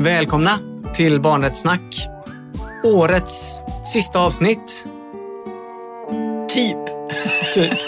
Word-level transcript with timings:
Välkomna 0.00 0.58
till 0.94 1.20
Barnrättssnack. 1.20 2.08
Årets 2.84 3.58
sista 3.92 4.18
avsnitt. 4.18 4.84
Typ. 6.48 6.78
Typ. 7.54 7.78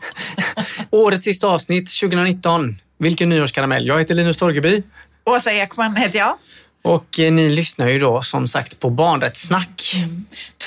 Årets 0.90 1.24
sista 1.24 1.46
avsnitt 1.46 1.90
2019. 2.00 2.76
Vilken 2.98 3.28
nyårskaramell. 3.28 3.86
Jag 3.86 3.98
heter 3.98 4.14
Linus 4.14 4.36
Torgeby. 4.36 4.82
Åsa 5.24 5.52
Ekman 5.52 5.96
heter 5.96 6.18
jag. 6.18 6.36
Och 6.82 7.18
eh, 7.18 7.32
ni 7.32 7.50
lyssnar 7.50 7.88
ju 7.88 7.98
då 7.98 8.22
som 8.22 8.46
sagt 8.46 8.80
på 8.80 8.90
Barnrättssnack. 8.90 9.94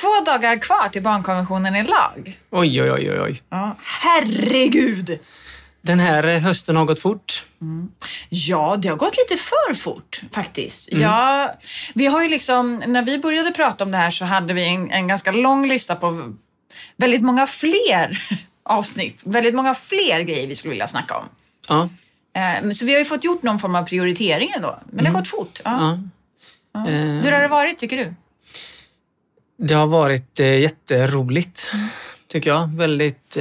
Två 0.01 0.25
dagar 0.25 0.57
kvar 0.57 0.89
till 0.89 1.01
barnkonventionen 1.03 1.75
i 1.75 1.83
lag. 1.83 2.39
Oj, 2.51 2.81
oj, 2.81 2.91
oj, 2.91 3.11
oj, 3.11 3.19
oj. 3.21 3.41
Ja, 3.49 3.77
herregud! 3.81 5.19
Den 5.85 5.99
här 5.99 6.27
eh, 6.27 6.39
hösten 6.39 6.75
har 6.75 6.85
gått 6.85 6.99
fort. 6.99 7.45
Ja, 8.29 8.75
det 8.81 8.87
har 8.87 8.95
gått 8.95 9.17
lite 9.17 9.43
för 9.43 9.73
fort 9.73 10.21
faktiskt. 10.31 10.87
Ja, 10.91 11.53
vi 11.93 12.05
har 12.05 12.23
ju 12.23 12.29
liksom, 12.29 12.83
när 12.87 13.01
vi 13.01 13.17
började 13.17 13.51
prata 13.51 13.83
om 13.83 13.91
det 13.91 13.97
här 13.97 14.11
så 14.11 14.25
hade 14.25 14.53
vi 14.53 14.67
en, 14.67 14.91
en 14.91 15.07
ganska 15.07 15.31
lång 15.31 15.67
lista 15.67 15.95
på 15.95 16.33
väldigt 16.97 17.21
många 17.21 17.47
fler 17.47 18.17
avsnitt. 18.63 19.21
Väldigt 19.25 19.55
många 19.55 19.73
fler 19.73 20.21
grejer 20.21 20.47
vi 20.47 20.55
skulle 20.55 20.69
vilja 20.71 20.87
snacka 20.87 21.17
om. 21.17 21.25
Ja. 21.67 21.89
Eh, 22.41 22.71
så 22.71 22.85
vi 22.85 22.91
har 22.91 22.99
ju 22.99 23.05
fått 23.05 23.23
gjort 23.23 23.43
någon 23.43 23.59
form 23.59 23.75
av 23.75 23.83
prioritering 23.83 24.51
ändå. 24.55 24.79
Men 24.85 25.03
det 25.03 25.11
har 25.11 25.19
gått 25.19 25.27
fort. 25.27 25.61
Ja. 25.65 25.99
ja. 26.73 26.87
Eh, 26.89 27.01
Hur 27.01 27.31
har 27.31 27.41
det 27.41 27.47
varit 27.47 27.79
tycker 27.79 27.97
du? 27.97 28.13
Det 29.57 29.73
har 29.73 29.87
varit 29.87 30.39
jätteroligt, 30.39 31.71
tycker 32.27 32.49
jag. 32.49 32.75
Väldigt 32.75 33.37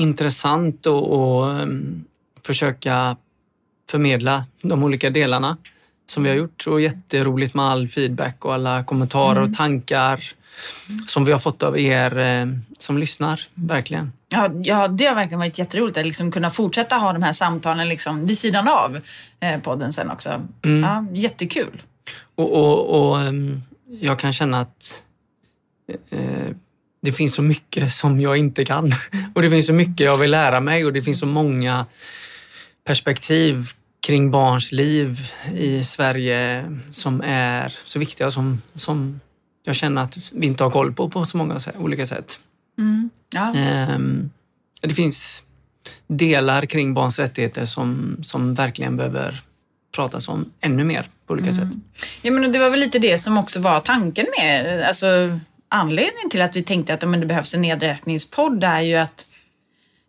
intressant 0.00 0.86
att 0.86 1.02
um, 1.02 2.04
försöka 2.42 3.16
förmedla 3.90 4.44
de 4.62 4.82
olika 4.82 5.10
delarna 5.10 5.56
som 6.06 6.22
vi 6.22 6.28
har 6.28 6.36
gjort. 6.36 6.66
Och 6.66 6.80
jätteroligt 6.80 7.54
med 7.54 7.64
all 7.64 7.88
feedback 7.88 8.44
och 8.44 8.54
alla 8.54 8.84
kommentarer 8.84 9.42
och 9.42 9.54
tankar 9.54 10.20
som 11.06 11.24
vi 11.24 11.32
har 11.32 11.38
fått 11.38 11.62
av 11.62 11.78
er 11.78 12.18
eh, 12.18 12.46
som 12.78 12.98
lyssnar. 12.98 13.40
Verkligen. 13.54 14.12
Ja, 14.28 14.50
ja, 14.62 14.88
det 14.88 15.06
har 15.06 15.14
verkligen 15.14 15.38
varit 15.38 15.58
jätteroligt 15.58 15.98
att 15.98 16.06
liksom 16.06 16.32
kunna 16.32 16.50
fortsätta 16.50 16.96
ha 16.96 17.12
de 17.12 17.22
här 17.22 17.32
samtalen 17.32 17.88
liksom 17.88 18.26
vid 18.26 18.38
sidan 18.38 18.68
av 18.68 19.00
eh, 19.40 19.60
podden 19.60 19.92
sen 19.92 20.10
också. 20.10 20.42
Ja, 20.82 21.06
jättekul. 21.12 21.82
Och, 22.34 22.52
och, 22.52 23.10
och 23.10 23.20
ehm, 23.20 23.62
jag 24.00 24.18
kan 24.18 24.32
känna 24.32 24.60
att 24.60 25.02
eh, 26.10 26.54
det 27.02 27.12
finns 27.12 27.34
så 27.34 27.42
mycket 27.42 27.92
som 27.92 28.20
jag 28.20 28.36
inte 28.36 28.64
kan. 28.64 28.92
Och 29.34 29.42
det 29.42 29.50
finns 29.50 29.66
så 29.66 29.72
mycket 29.72 30.00
jag 30.00 30.16
vill 30.16 30.30
lära 30.30 30.60
mig 30.60 30.84
och 30.84 30.92
det 30.92 31.02
finns 31.02 31.20
så 31.20 31.26
många 31.26 31.86
perspektiv 32.84 33.66
kring 34.06 34.30
barns 34.30 34.72
liv 34.72 35.20
i 35.54 35.84
Sverige 35.84 36.64
som 36.90 37.20
är 37.20 37.76
så 37.84 37.98
viktiga 37.98 38.30
som, 38.30 38.62
som 38.74 39.20
jag 39.64 39.76
känner 39.76 40.02
att 40.02 40.18
vi 40.32 40.46
inte 40.46 40.64
har 40.64 40.70
koll 40.70 40.92
på 40.92 41.10
på 41.10 41.24
så 41.24 41.36
många 41.36 41.58
olika 41.78 42.06
sätt. 42.06 42.40
Ja. 43.30 43.54
Ehm, 43.56 44.30
det 44.80 44.94
finns 44.94 45.42
delar 46.06 46.66
kring 46.66 46.94
barns 46.94 47.18
rättigheter 47.18 47.66
som, 47.66 48.16
som 48.22 48.54
verkligen 48.54 48.96
behöver 48.96 49.42
pratas 49.94 50.28
om 50.28 50.52
ännu 50.60 50.84
mer 50.84 51.06
på 51.26 51.32
olika 51.32 51.52
sätt. 51.52 51.68
Ja, 52.22 52.30
men 52.30 52.52
det 52.52 52.58
var 52.58 52.70
väl 52.70 52.80
lite 52.80 52.98
det 52.98 53.18
som 53.18 53.38
också 53.38 53.60
var 53.60 53.80
tanken 53.80 54.26
med, 54.38 54.82
alltså 54.82 55.38
anledningen 55.70 56.30
till 56.30 56.42
att 56.42 56.56
vi 56.56 56.62
tänkte 56.62 56.94
att 56.94 57.08
men 57.08 57.20
det 57.20 57.26
behövs 57.26 57.54
en 57.54 57.62
nedräkningspodd 57.62 58.64
är 58.64 58.80
ju 58.80 58.96
att 58.96 59.26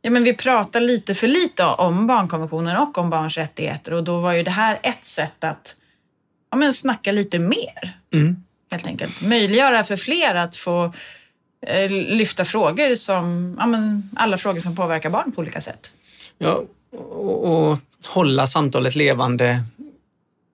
ja, 0.02 0.10
men 0.10 0.24
vi 0.24 0.34
pratar 0.34 0.80
lite 0.80 1.14
för 1.14 1.28
lite 1.28 1.66
om 1.66 2.08
barnkonventionen 2.08 2.78
och 2.78 2.98
om 2.98 3.10
barns 3.10 3.38
rättigheter 3.38 3.94
och 3.94 4.04
då 4.04 4.20
var 4.20 4.34
ju 4.34 4.44
det 4.44 4.52
här 4.52 4.80
ett 4.84 5.06
sätt 5.06 5.44
att 5.44 5.76
ja, 6.52 6.58
men 6.58 6.74
snacka 6.74 7.12
lite 7.12 7.40
mer. 7.40 7.98
Mm. 8.14 8.44
Helt 8.72 8.88
enkelt. 8.88 9.22
Möjliggöra 9.22 9.84
för 9.84 9.96
fler 9.96 10.36
att 10.36 10.56
få 10.56 10.94
eh, 11.68 11.92
lyfta 11.92 12.46
frågor 12.46 12.96
som, 12.96 13.56
ja, 13.60 13.66
men 13.66 14.10
alla 14.16 14.38
frågor 14.38 14.60
som 14.60 14.76
påverkar 14.76 15.10
barn 15.10 15.32
på 15.32 15.42
olika 15.42 15.62
sätt. 15.62 15.92
Ja, 16.38 16.64
och, 16.92 17.70
och 17.72 17.78
hålla 18.06 18.48
samtalet 18.48 18.96
levande 18.96 19.64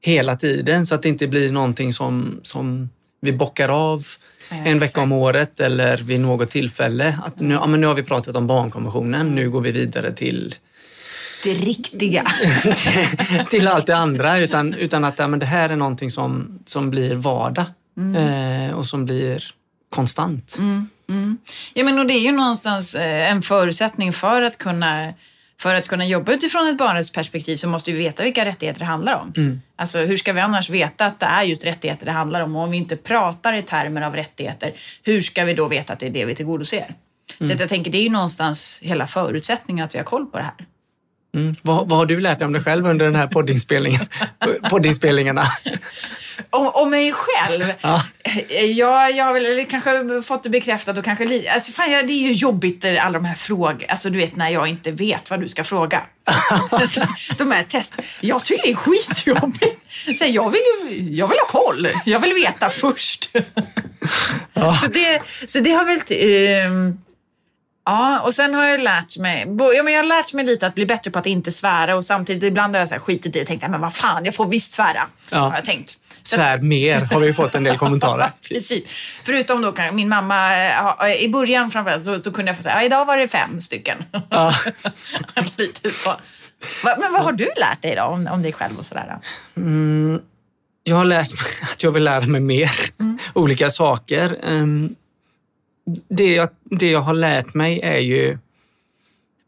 hela 0.02 0.36
tiden 0.36 0.88
så 0.88 0.96
att 0.96 1.02
det 1.02 1.10
inte 1.10 1.28
blir 1.28 1.52
någonting 1.52 1.94
som, 1.94 2.40
som 2.44 2.90
vi 3.28 3.34
bockar 3.34 3.70
av 3.70 4.08
en 4.50 4.80
vecka 4.80 5.02
om 5.02 5.12
året 5.12 5.60
eller 5.60 5.98
vid 5.98 6.20
något 6.20 6.50
tillfälle. 6.50 7.20
Att 7.26 7.40
nu, 7.40 7.54
ja, 7.54 7.68
men 7.68 7.82
nu 7.82 7.88
har 7.88 7.96
vi 7.96 8.04
pratat 8.04 8.36
om 8.36 8.48
barnkonventionen, 8.48 9.36
nu 9.36 9.50
går 9.50 9.62
vi 9.62 9.72
vidare 9.72 10.14
till, 10.14 10.56
Det 11.44 11.54
riktiga. 11.54 12.26
till 13.50 13.68
allt 13.68 13.86
det 13.86 13.96
andra. 13.96 14.38
Utan, 14.38 14.74
utan 14.74 15.04
att 15.04 15.20
ja, 15.20 15.28
men 15.28 15.40
det 15.40 15.46
här 15.46 15.70
är 15.70 15.76
någonting 15.76 16.12
som, 16.12 16.60
som 16.66 16.90
blir 16.90 17.16
vardag 17.16 17.66
eh, 18.16 18.76
och 18.76 18.86
som 18.86 19.06
blir 19.06 19.44
konstant. 19.90 20.58
Ja, 21.74 21.84
men 21.84 22.00
och 22.00 22.08
det 22.08 22.14
är 22.14 22.20
ju 22.20 22.32
någonstans 22.32 22.96
eh, 22.96 23.32
en 23.32 23.42
förutsättning 23.42 24.14
för 24.14 24.42
att 24.42 24.58
kunna 24.58 25.14
för 25.62 25.76
att 25.76 25.88
kunna 25.88 26.06
jobba 26.06 26.32
utifrån 26.34 26.68
ett 26.68 26.78
barnrättsperspektiv 26.78 27.56
så 27.56 27.68
måste 27.68 27.92
vi 27.92 27.98
veta 27.98 28.24
vilka 28.24 28.46
rättigheter 28.46 28.80
det 28.80 28.86
handlar 28.86 29.14
om. 29.16 29.34
Alltså 29.76 30.00
hur 30.00 30.18
ska 30.18 30.34
vi 30.34 30.42
annars 30.42 30.70
veta 30.70 31.06
att 31.06 31.20
det 31.20 31.26
är 31.26 31.44
just 31.44 31.66
rättigheter 31.66 32.06
det 32.06 32.12
handlar 32.12 32.42
om? 32.42 32.56
Och 32.56 32.64
om 32.64 32.72
vi 32.72 32.78
inte 32.78 32.98
pratar 32.98 33.54
i 33.54 33.62
termer 33.62 34.02
av 34.02 34.16
rättigheter, 34.16 34.74
hur 35.04 35.22
ska 35.22 35.44
vi 35.44 35.54
då 35.54 35.68
veta 35.68 35.94
att 35.94 36.00
det 36.00 36.06
är 36.06 36.10
det 36.10 36.26
vi 36.26 36.36
tillgodoser? 36.36 36.94
Så 37.38 37.54
att 37.54 37.60
jag 37.60 37.70
tänker 37.70 37.92
det 37.92 37.98
är 37.98 38.04
ju 38.04 38.10
någonstans 38.10 38.80
hela 38.84 39.08
förutsättningen 39.08 39.86
att 39.86 39.94
vi 39.94 39.98
har 40.00 40.06
koll 40.06 40.26
på 40.26 40.38
det 40.38 40.44
här. 40.44 40.54
Mm. 41.38 41.56
Vad, 41.62 41.90
vad 41.90 42.00
har 42.00 42.06
du 42.06 42.20
lärt 42.20 42.40
dig 42.40 42.46
om 42.46 42.54
dig 42.54 42.64
själv 42.64 42.88
under 42.88 43.06
den 43.06 43.16
här 43.16 43.28
poddinspelningen? 43.28 44.02
poddinspelningarna? 44.70 45.44
Om, 46.50 46.68
om 46.68 46.90
mig 46.90 47.14
själv? 47.14 47.74
Ja. 47.82 48.04
Ja, 48.76 49.10
jag 49.10 49.26
har 49.26 49.34
väl 49.34 49.66
kanske 49.66 50.22
fått 50.22 50.44
det 50.44 50.50
bekräftat 50.50 50.98
och 50.98 51.06
kanske 51.06 51.26
lite... 51.26 51.52
Alltså 51.52 51.72
fan, 51.72 51.92
ja, 51.92 52.04
det 52.04 52.14
är 52.14 52.28
ju 52.28 52.34
jobbigt 52.34 52.86
eh, 52.86 53.06
alla 53.06 53.14
de 53.14 53.26
här 53.26 53.36
frågorna. 53.36 53.80
Alltså 53.90 54.10
du 54.10 54.18
vet 54.18 54.36
när 54.36 54.50
jag 54.50 54.68
inte 54.68 54.92
vet 54.92 55.30
vad 55.30 55.42
du 55.42 55.48
ska 55.48 55.64
fråga. 55.64 56.02
de 57.38 57.52
här 57.52 57.64
testen. 57.64 58.06
Jag 58.20 58.44
tycker 58.44 58.64
det 58.64 58.72
är 58.72 58.76
skitjobbigt. 58.76 59.82
Så 60.20 60.26
jag, 60.26 60.50
vill 60.50 60.62
ju, 60.90 61.14
jag 61.14 61.28
vill 61.28 61.38
ha 61.38 61.62
koll. 61.62 61.88
Jag 62.06 62.20
vill 62.20 62.34
veta 62.34 62.70
först. 62.70 63.32
så, 64.54 64.88
det, 64.94 65.22
så 65.48 65.60
det 65.60 65.72
har 65.72 65.86
väl... 65.86 66.00
ehm, 66.10 66.98
Ja, 67.90 68.20
och 68.20 68.34
sen 68.34 68.54
har 68.54 68.64
jag 68.66 68.80
lärt 68.80 69.18
mig, 69.18 69.46
ja, 69.76 69.84
men 69.84 69.94
jag 69.94 70.00
har 70.00 70.08
lärt 70.08 70.34
mig 70.34 70.46
lite 70.46 70.68
att 70.68 70.76
bli 70.76 70.86
bättre 70.86 71.12
på 71.12 71.20
att 71.20 71.26
inte 71.26 71.52
svära 71.52 71.96
och 71.96 72.06
samtidigt 72.06 72.44
ibland 72.44 72.76
har 72.76 72.80
jag 72.80 72.88
så 72.88 72.94
här 72.94 73.02
skitit 73.02 73.26
i 73.26 73.30
det 73.30 73.42
och 73.42 73.48
tänkt, 73.48 73.62
"Ja, 73.64 73.70
men 73.70 73.82
vad 73.82 73.94
fan, 73.94 74.26
jag 74.26 74.36
får 74.36 74.46
visst 74.46 74.74
svära. 74.74 75.08
Ja. 75.32 75.38
Har 75.38 75.56
jag 75.56 75.66
tänkt. 75.66 75.98
Svär 76.24 76.58
mer 76.58 77.02
har 77.02 77.20
vi 77.20 77.34
fått 77.34 77.56
en 77.56 77.64
del 77.64 77.78
kommentarer. 77.84 78.32
Precis. 78.50 78.84
Förutom 79.24 79.62
då 79.62 79.74
min 79.94 80.10
mamma, 80.10 80.58
eh, 80.66 80.84
ha- 80.84 81.10
i 81.10 81.30
början 81.30 81.72
framförallt 81.72 82.04
så, 82.06 82.20
så 82.20 82.32
kunde 82.32 82.50
jag 82.50 82.58
få 82.58 82.64
säga, 82.64 82.76
ja, 82.76 82.84
idag 82.84 83.06
var 83.06 83.18
det 83.18 83.28
fem 83.28 83.62
stycken. 83.62 83.98
Ja. 84.30 84.54
Lite 85.58 85.90
så. 85.90 86.14
Men 86.84 87.14
vad 87.14 87.24
har 87.24 87.32
du 87.32 87.50
lärt 87.58 87.82
dig 87.82 87.96
då 87.96 88.02
om, 88.04 88.28
om 88.28 88.42
dig 88.42 88.54
själv 88.54 88.78
och 88.80 88.86
sådär? 88.86 89.20
Då? 89.56 90.20
Jag 90.84 90.96
har 90.96 91.06
lärt 91.06 91.30
mig 91.32 91.70
att 91.74 91.84
jag 91.84 91.92
vill 91.92 92.04
lära 92.04 92.26
mig 92.26 92.42
mer. 92.42 92.72
Olika 93.34 93.70
saker. 93.70 94.38
Ehm, 94.44 94.96
det 96.08 96.34
jag, 96.34 96.50
det 96.64 96.92
jag 96.92 97.02
har 97.02 97.14
lärt 97.14 97.54
mig 97.54 97.80
är 97.84 98.00
ju 98.00 98.38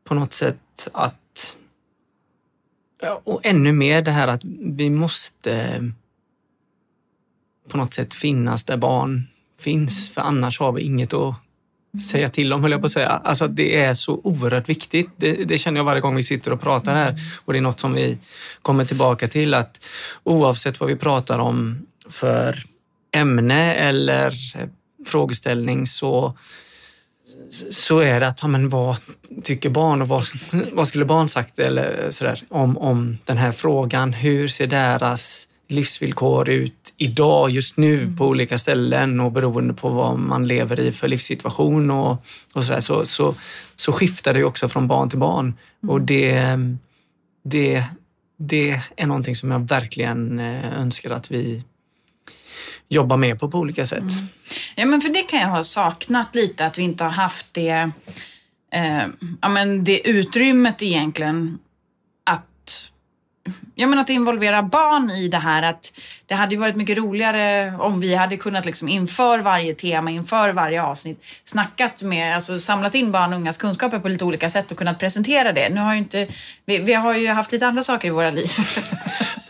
på 0.04 0.14
något 0.14 0.34
sätt 0.34 0.90
att... 0.92 1.56
Och 3.24 3.40
ännu 3.44 3.72
mer 3.72 4.02
det 4.02 4.12
här 4.12 4.28
att 4.28 4.42
vi 4.60 4.90
måste 4.90 5.84
på 7.70 7.78
något 7.78 7.94
sätt 7.94 8.14
finnas 8.14 8.64
där 8.64 8.78
barn 8.78 9.28
finns. 9.60 10.10
För 10.10 10.22
annars 10.22 10.60
har 10.60 10.72
vi 10.72 10.82
inget 10.82 11.14
att 11.14 11.36
säga 12.12 12.30
till 12.30 12.54
om, 12.54 12.62
höll 12.62 12.72
jag 12.72 12.82
på 12.82 12.86
att 12.86 12.92
säga. 12.92 13.10
Alltså 13.10 13.46
att 13.46 13.56
det 13.56 13.82
är 13.82 13.94
så 13.94 14.22
oerhört 14.24 14.70
viktigt. 14.70 15.10
Det, 15.18 15.34
det 15.34 15.58
känner 15.58 15.80
jag 15.80 15.86
varje 15.86 16.02
gång 16.02 16.16
vi 16.16 16.24
sitter 16.24 16.54
och 16.54 16.62
pratar 16.62 16.96
här. 16.96 17.16
Och 17.46 17.54
det 17.54 17.60
är 17.60 17.62
något 17.62 17.80
som 17.80 17.94
vi 17.94 18.18
kommer 18.62 18.86
tillbaka 18.86 19.28
till 19.28 19.54
att 19.54 19.86
oavsett 20.24 20.80
vad 20.80 20.90
vi 20.90 20.96
pratar 20.96 21.40
om 21.40 21.86
för 22.10 22.64
ämne 23.12 23.74
eller 23.74 24.34
frågeställning 25.06 25.86
så, 25.86 26.38
så 27.72 28.00
är 28.00 28.20
det 28.20 28.28
att, 28.28 28.40
ja, 28.42 28.48
men 28.48 28.70
vad 28.70 28.98
tycker 29.44 29.70
barn 29.70 30.02
och 30.02 30.08
vad, 30.08 30.24
vad 30.72 30.88
skulle 30.88 31.06
barn 31.06 31.30
sagt 31.30 31.60
eller 31.60 32.12
sådär, 32.12 32.44
om, 32.50 32.78
om 32.78 33.18
den 33.26 33.38
här 33.38 33.52
frågan? 33.52 34.14
Hur 34.14 34.48
ser 34.48 34.68
deras 34.68 35.48
livsvillkor 35.68 36.50
ut 36.50 36.94
idag, 36.98 37.50
just 37.50 37.78
nu 37.78 38.14
på 38.18 38.28
olika 38.28 38.58
ställen 38.58 39.20
och 39.20 39.32
beroende 39.32 39.74
på 39.74 39.90
vad 39.90 40.20
man 40.20 40.48
lever 40.48 40.80
i 40.80 40.92
för 40.92 41.08
livssituation 41.08 41.92
och, 41.92 42.26
och 42.54 42.66
sådär, 42.66 42.80
så, 42.80 43.06
så, 43.06 43.36
så 43.76 43.92
skiftar 43.92 44.34
det 44.34 44.40
ju 44.40 44.46
också 44.46 44.70
från 44.70 44.88
barn 44.88 45.10
till 45.10 45.20
barn. 45.20 45.54
Och 45.88 46.02
det, 46.02 46.58
det, 47.44 47.84
det 48.38 48.82
är 48.96 49.08
någonting 49.08 49.36
som 49.36 49.52
jag 49.52 49.68
verkligen 49.68 50.40
eh, 50.40 50.82
önskar 50.82 51.10
att 51.10 51.32
vi 51.32 51.64
jobba 52.90 53.18
med 53.18 53.40
på 53.40 53.52
på 53.52 53.58
olika 53.58 53.86
sätt. 53.86 54.00
Mm. 54.00 54.28
Ja, 54.76 54.86
men 54.86 55.02
för 55.02 55.10
det 55.10 55.22
kan 55.22 55.40
jag 55.40 55.48
ha 55.48 55.64
saknat 55.64 56.36
lite, 56.36 56.66
att 56.66 56.78
vi 56.78 56.84
inte 56.84 57.04
har 57.04 57.12
haft 57.12 57.48
det, 57.52 57.92
eh, 58.72 59.04
ja, 59.42 59.50
men 59.50 59.84
det 59.84 60.10
utrymmet 60.10 60.82
egentligen 60.82 61.60
att 62.24 62.90
jag 63.76 64.00
att 64.00 64.10
involvera 64.10 64.64
barn 64.64 65.10
i 65.10 65.28
det 65.28 65.38
här. 65.38 65.64
Att 65.64 65.94
det 66.26 66.36
hade 66.36 66.56
ju 66.56 66.62
varit 66.62 66.76
mycket 66.76 66.98
roligare 66.98 67.74
om 67.80 68.00
vi 68.00 68.16
hade 68.16 68.38
kunnat 68.38 68.66
liksom 68.66 68.88
inför 68.88 69.40
varje 69.40 69.76
tema, 69.76 70.12
inför 70.12 70.54
varje 70.54 70.84
avsnitt 70.84 71.42
snackat 71.44 72.04
med, 72.04 72.36
alltså 72.36 72.60
samlat 72.60 72.96
in 72.96 73.12
barn 73.12 73.34
och 73.34 73.40
ungas 73.40 73.58
kunskaper 73.58 74.00
på 74.00 74.10
lite 74.10 74.26
olika 74.26 74.50
sätt 74.50 74.72
och 74.72 74.78
kunnat 74.78 75.00
presentera 75.00 75.54
det. 75.54 75.70
Nu 75.70 75.82
har 75.82 75.94
ju 75.94 76.00
inte, 76.00 76.28
vi, 76.66 76.78
vi 76.78 76.94
har 76.94 77.14
ju 77.14 77.28
haft 77.28 77.52
lite 77.52 77.68
andra 77.68 77.84
saker 77.84 78.08
i 78.08 78.12
våra 78.12 78.32
liv. 78.32 78.48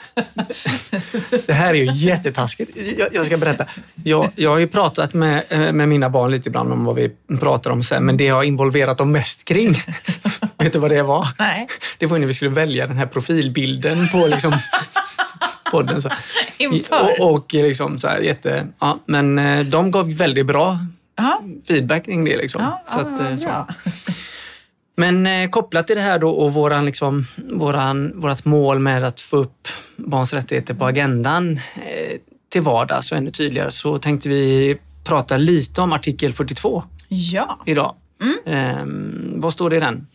Det 1.45 1.54
här 1.54 1.69
är 1.69 1.74
ju 1.74 1.92
jättetaskigt. 1.94 2.77
Jag, 2.98 3.07
jag 3.12 3.25
ska 3.25 3.38
berätta. 3.38 3.66
Jag, 4.04 4.31
jag 4.36 4.50
har 4.50 4.57
ju 4.57 4.68
pratat 4.68 5.13
med, 5.13 5.44
eh, 5.50 5.71
med 5.74 5.89
mina 5.89 6.10
barn 6.10 6.31
lite 6.31 6.50
ibland 6.50 6.74
om 6.74 6.86
vad 6.86 6.95
vi 6.95 7.12
pratar 7.39 7.71
om 7.71 7.83
sen, 7.83 8.06
men 8.06 8.18
det 8.18 8.24
jag 8.24 8.36
har 8.36 8.44
involverat 8.44 8.98
dem 8.98 9.12
mest 9.12 9.45
kring, 9.45 9.75
vet 10.57 10.74
du 10.74 10.80
vad 10.80 10.92
det 10.92 11.04
var? 11.04 11.27
Nej. 11.39 11.68
Det 11.98 12.06
var 12.06 12.18
när 12.18 12.27
vi 12.27 12.33
skulle 12.33 12.51
välja 12.51 12.88
den 12.88 12.98
här 12.98 13.06
profilbilden 13.06 14.07
på 14.07 14.27
liksom 14.27 14.57
podden. 15.71 16.01
Så. 16.01 16.10
Inför. 16.57 17.21
Och, 17.21 17.36
och 17.36 17.54
liksom 17.54 18.00
så 18.00 18.07
här, 18.07 18.19
jätte... 18.19 18.68
Ja, 18.80 19.00
men 19.06 19.39
eh, 19.39 19.66
de 19.66 19.92
gav 19.92 20.13
väldigt 20.13 20.45
bra 20.45 20.80
Ja, 21.19 21.42
feedback 21.68 22.06
kring 22.06 22.25
det. 22.25 22.38
Liksom. 22.38 22.62
ja, 22.62 22.83
så 22.88 23.00
att, 23.00 23.19
eh, 23.19 23.31
ja, 23.31 23.68
så. 24.06 24.12
Men 24.99 25.27
eh, 25.27 25.49
kopplat 25.49 25.87
till 25.87 25.95
det 25.95 26.01
här 26.01 26.19
då 26.19 26.29
och 26.29 26.53
våran, 26.53 26.85
liksom, 26.85 27.25
våran, 27.51 28.19
vårat 28.19 28.45
mål 28.45 28.79
med 28.79 29.03
att 29.03 29.19
få 29.19 29.37
upp 29.37 29.67
barns 29.95 30.33
rättigheter 30.33 30.73
på 30.73 30.85
agendan 30.85 31.57
eh, 31.57 32.17
till 32.49 32.61
vardags 32.61 33.11
och 33.11 33.17
ännu 33.17 33.31
tydligare 33.31 33.71
så 33.71 33.99
tänkte 33.99 34.29
vi 34.29 34.77
prata 35.03 35.37
lite 35.37 35.81
om 35.81 35.93
artikel 35.93 36.33
42 36.33 36.83
Ja. 37.07 37.59
idag. 37.65 37.95
Mm. 38.21 38.37
Eh, 38.45 39.39
vad 39.41 39.53
står 39.53 39.69
det 39.69 39.75
i 39.75 39.79
den? 39.79 40.07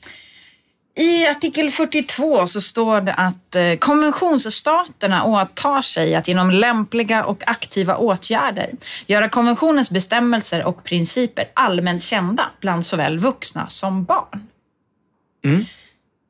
I 0.96 1.26
artikel 1.26 1.70
42 1.70 2.46
så 2.46 2.60
står 2.60 3.00
det 3.00 3.14
att 3.14 3.56
eh, 3.56 3.74
konventionsstaterna 3.74 5.24
åtar 5.24 5.82
sig 5.82 6.14
att 6.14 6.28
genom 6.28 6.50
lämpliga 6.50 7.24
och 7.24 7.42
aktiva 7.46 7.96
åtgärder 7.96 8.70
göra 9.06 9.28
konventionens 9.28 9.90
bestämmelser 9.90 10.64
och 10.64 10.84
principer 10.84 11.50
allmänt 11.54 12.02
kända 12.02 12.46
bland 12.60 12.86
såväl 12.86 13.18
vuxna 13.18 13.68
som 13.68 14.04
barn. 14.04 14.48
Mm. 15.44 15.64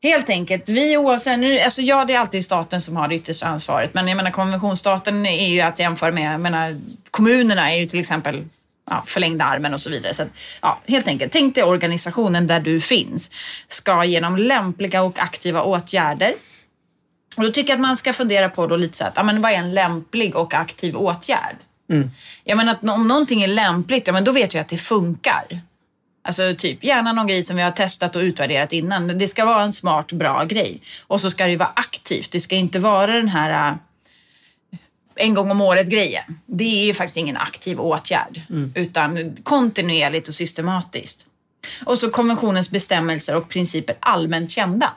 Helt 0.03 0.29
enkelt, 0.29 0.69
vi 0.69 0.97
oavsett, 0.97 1.39
nu, 1.39 1.61
alltså 1.61 1.83
ja 1.83 2.05
det 2.05 2.15
är 2.15 2.19
alltid 2.19 2.45
staten 2.45 2.81
som 2.81 2.97
har 2.97 3.09
det 3.09 3.15
yttersta 3.15 3.47
ansvaret 3.47 3.95
men 3.95 4.09
jag 4.09 4.17
menar 4.17 4.31
konventionsstaten 4.31 5.27
är 5.27 5.49
ju 5.49 5.61
att 5.61 5.79
jämföra 5.79 6.11
med, 6.11 6.35
jag 6.35 6.41
menar 6.41 6.77
kommunerna 7.11 7.73
är 7.73 7.81
ju 7.81 7.87
till 7.87 8.01
exempel 8.01 8.45
ja, 8.91 9.03
förlängda 9.07 9.45
armen 9.45 9.75
och 9.75 9.81
så 9.81 9.91
vidare. 9.91 10.15
Så 10.15 10.23
att, 10.23 10.29
ja, 10.61 10.81
helt 10.87 11.09
enkelt, 11.09 11.33
tänk 11.33 11.55
dig 11.55 11.65
organisationen 11.65 12.47
där 12.47 12.61
du 12.61 12.81
finns 12.81 13.31
ska 13.69 14.05
genom 14.05 14.37
lämpliga 14.37 15.03
och 15.03 15.19
aktiva 15.19 15.63
åtgärder 15.63 16.35
och 17.37 17.43
då 17.43 17.51
tycker 17.51 17.71
jag 17.71 17.77
att 17.77 17.81
man 17.81 17.97
ska 17.97 18.13
fundera 18.13 18.49
på 18.49 18.67
då 18.67 18.77
lite 18.77 18.97
så 18.97 19.05
att, 19.05 19.13
ja, 19.17 19.23
men 19.23 19.43
vad 19.43 19.53
är 19.53 19.57
en 19.57 19.75
lämplig 19.75 20.37
och 20.37 20.55
aktiv 20.55 20.97
åtgärd? 20.97 21.57
Jag 22.45 22.57
menar 22.57 22.73
att 22.73 22.85
om 22.85 23.09
någonting 23.09 23.43
är 23.43 23.49
lämpligt, 23.49 24.07
ja 24.07 24.13
men 24.13 24.25
då 24.25 24.33
vet 24.33 24.55
jag 24.55 24.61
att 24.61 24.69
det 24.69 24.79
funkar. 24.79 25.61
Alltså 26.27 26.55
typ 26.59 26.85
gärna 26.85 27.13
någon 27.13 27.27
grej 27.27 27.43
som 27.43 27.57
vi 27.57 27.63
har 27.63 27.71
testat 27.71 28.17
och 28.17 28.21
utvärderat 28.21 28.73
innan. 28.73 29.19
Det 29.19 29.29
ska 29.29 29.45
vara 29.45 29.63
en 29.63 29.73
smart, 29.73 30.13
bra 30.13 30.45
grej. 30.45 30.81
Och 31.07 31.21
så 31.21 31.31
ska 31.31 31.45
det 31.45 31.51
ju 31.51 31.57
vara 31.57 31.73
aktivt. 31.77 32.31
Det 32.31 32.41
ska 32.41 32.57
inte 32.57 32.79
vara 32.79 33.13
den 33.13 33.29
här 33.29 33.71
äh, 33.71 33.77
en 35.15 35.35
gång 35.35 35.51
om 35.51 35.61
året 35.61 35.87
grejen. 35.87 36.25
Det 36.47 36.83
är 36.83 36.87
ju 36.87 36.95
faktiskt 36.95 37.17
ingen 37.17 37.37
aktiv 37.37 37.81
åtgärd. 37.81 38.41
Utan 38.75 39.37
kontinuerligt 39.43 40.29
och 40.29 40.35
systematiskt. 40.35 41.27
Och 41.85 41.99
så 41.99 42.11
konventionens 42.11 42.71
bestämmelser 42.71 43.37
och 43.37 43.49
principer 43.49 43.97
allmänt 44.01 44.51
kända. 44.51 44.93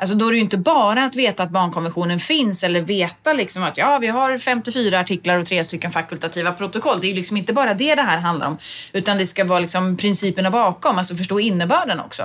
Alltså 0.00 0.16
då 0.16 0.26
är 0.26 0.30
det 0.30 0.36
ju 0.36 0.42
inte 0.42 0.58
bara 0.58 1.04
att 1.04 1.16
veta 1.16 1.42
att 1.42 1.50
barnkonventionen 1.50 2.18
finns 2.18 2.64
eller 2.64 2.80
veta 2.80 3.32
liksom 3.32 3.62
att 3.62 3.76
ja, 3.76 3.98
vi 3.98 4.06
har 4.06 4.38
54 4.38 5.00
artiklar 5.00 5.38
och 5.38 5.46
tre 5.46 5.64
stycken 5.64 5.90
fakultativa 5.90 6.52
protokoll. 6.52 7.00
Det 7.00 7.06
är 7.06 7.08
ju 7.08 7.14
liksom 7.14 7.36
inte 7.36 7.52
bara 7.52 7.74
det 7.74 7.94
det 7.94 8.02
här 8.02 8.18
handlar 8.18 8.46
om. 8.46 8.58
Utan 8.92 9.18
det 9.18 9.26
ska 9.26 9.44
vara 9.44 9.58
liksom 9.58 9.96
principerna 9.96 10.50
bakom, 10.50 10.98
alltså 10.98 11.14
förstå 11.14 11.40
innebörden 11.40 12.00
också. 12.00 12.22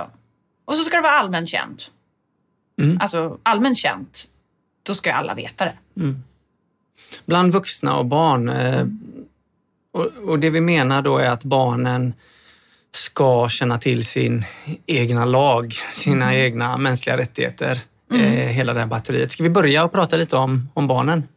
Och 0.64 0.76
så 0.76 0.84
ska 0.84 0.96
det 0.96 1.02
vara 1.02 1.18
allmänt 1.18 1.48
känt. 1.48 1.90
Alltså 3.00 3.38
allmänt 3.42 3.78
känt, 3.78 4.24
då 4.82 4.94
ska 4.94 5.10
ju 5.10 5.14
alla 5.16 5.34
veta 5.34 5.64
det. 5.64 5.74
Bland 7.26 7.52
vuxna 7.52 7.96
och 7.96 8.06
barn. 8.06 8.48
Eh, 8.48 8.80
Mm. 8.80 9.00
och, 9.92 10.28
och 10.28 10.38
det 10.38 10.50
vi 10.50 10.60
menar 10.60 11.02
då 11.02 11.18
är 11.18 11.30
att 11.30 11.44
barnen 11.44 12.14
ska 12.94 13.48
känna 13.48 13.78
till 13.78 14.04
sin 14.06 14.44
egna 14.86 15.24
lag, 15.24 15.72
sina 15.90 16.24
Mm. 16.32 16.40
egna 16.46 16.76
mänskliga 16.76 17.16
rättigheter. 17.16 17.80
Eh, 18.14 18.20
hela 18.30 18.72
det 18.72 18.80
här 18.80 18.86
batteriet. 18.86 19.32
Ska 19.32 19.42
vi 19.42 19.48
börja 19.50 19.84
och 19.84 19.92
prata 19.92 20.16
lite 20.16 20.36
om, 20.36 20.70
om 20.74 20.86
barnen? 20.86 21.28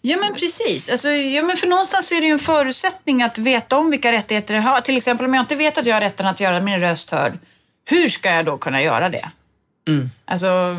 Ja 0.00 0.16
men 0.20 0.34
precis. 0.34 0.88
Alltså, 0.88 1.08
ja, 1.08 1.42
men 1.42 1.56
för 1.56 1.66
någonstans 1.66 2.12
är 2.12 2.20
det 2.20 2.26
ju 2.26 2.32
en 2.32 2.38
förutsättning 2.38 3.22
att 3.22 3.38
veta 3.38 3.76
om 3.76 3.90
vilka 3.90 4.12
rättigheter 4.12 4.54
jag 4.54 4.62
har. 4.62 4.80
Till 4.80 4.96
exempel 4.96 5.26
om 5.26 5.34
jag 5.34 5.42
inte 5.42 5.54
vet 5.56 5.78
att 5.78 5.86
jag 5.86 5.96
har 5.96 6.00
rätten 6.00 6.26
att 6.26 6.40
göra 6.40 6.60
min 6.60 6.80
röst 6.80 7.10
hörd, 7.10 7.38
hur 7.84 8.08
ska 8.08 8.30
jag 8.30 8.44
då 8.44 8.58
kunna 8.58 8.82
göra 8.82 9.08
det? 9.08 9.30
Mm. 9.88 10.10
Alltså, 10.24 10.76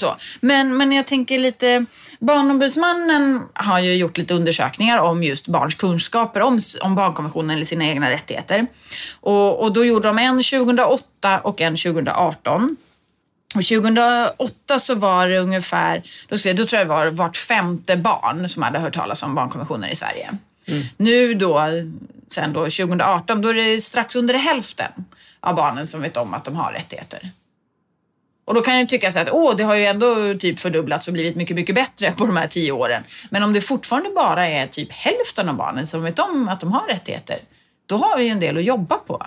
så. 0.00 0.16
Men, 0.40 0.76
men 0.76 0.92
jag 0.92 1.06
tänker 1.06 1.38
lite, 1.38 1.84
Barnombudsmannen 2.18 3.42
har 3.54 3.78
ju 3.78 3.94
gjort 3.94 4.18
lite 4.18 4.34
undersökningar 4.34 4.98
om 4.98 5.22
just 5.22 5.48
barns 5.48 5.74
kunskaper 5.74 6.40
om, 6.40 6.58
om 6.82 6.94
barnkonventionen 6.94 7.50
eller 7.50 7.66
sina 7.66 7.84
egna 7.84 8.10
rättigheter. 8.10 8.66
Och, 9.20 9.62
och 9.62 9.72
då 9.72 9.84
gjorde 9.84 10.08
de 10.08 10.18
en 10.18 10.42
2008 10.42 11.40
och 11.40 11.60
en 11.60 11.76
2018. 11.76 12.76
Och 13.54 13.64
2008 13.64 14.78
så 14.78 14.94
var 14.94 15.28
det 15.28 15.38
ungefär, 15.38 16.02
då, 16.28 16.38
ska 16.38 16.48
jag, 16.48 16.56
då 16.56 16.66
tror 16.66 16.78
jag 16.78 16.86
det 16.86 16.94
var 16.94 17.06
vart 17.06 17.36
femte 17.36 17.96
barn 17.96 18.48
som 18.48 18.62
hade 18.62 18.78
hört 18.78 18.94
talas 18.94 19.22
om 19.22 19.34
barnkonventionen 19.34 19.90
i 19.90 19.96
Sverige. 19.96 20.38
Nu 20.96 21.34
då, 21.34 21.62
sen 22.28 22.52
då 22.52 22.60
2018, 22.60 23.42
då 23.42 23.48
är 23.48 23.54
det 23.54 23.80
strax 23.80 24.16
under 24.16 24.34
hälften 24.34 24.92
av 25.40 25.54
barnen 25.54 25.86
som 25.86 26.02
vet 26.02 26.16
om 26.16 26.34
att 26.34 26.44
de 26.44 26.56
har 26.56 26.72
rättigheter. 26.72 27.30
Och 28.44 28.54
då 28.54 28.62
kan 28.62 28.78
jag 28.78 28.88
tycka 28.88 29.10
så 29.10 29.18
att 29.18 29.28
åh, 29.32 29.56
det 29.56 29.64
har 29.64 29.74
ju 29.74 29.84
ändå 29.84 30.34
typ 30.38 30.60
fördubblats 30.60 31.08
och 31.08 31.14
blivit 31.14 31.36
mycket, 31.36 31.56
mycket 31.56 31.74
bättre 31.74 32.10
på 32.10 32.26
de 32.26 32.36
här 32.36 32.48
tio 32.48 32.72
åren. 32.72 33.02
Men 33.30 33.42
om 33.42 33.52
det 33.52 33.60
fortfarande 33.60 34.10
bara 34.10 34.48
är 34.48 34.66
typ 34.66 34.92
hälften 34.92 35.48
av 35.48 35.56
barnen 35.56 35.86
som 35.86 36.02
vet 36.02 36.18
om 36.18 36.48
att 36.48 36.60
de 36.60 36.72
har 36.72 36.88
rättigheter, 36.88 37.38
då 37.86 37.96
har 37.96 38.18
vi 38.18 38.24
ju 38.24 38.30
en 38.30 38.40
del 38.40 38.56
att 38.56 38.64
jobba 38.64 38.96
på. 38.96 39.26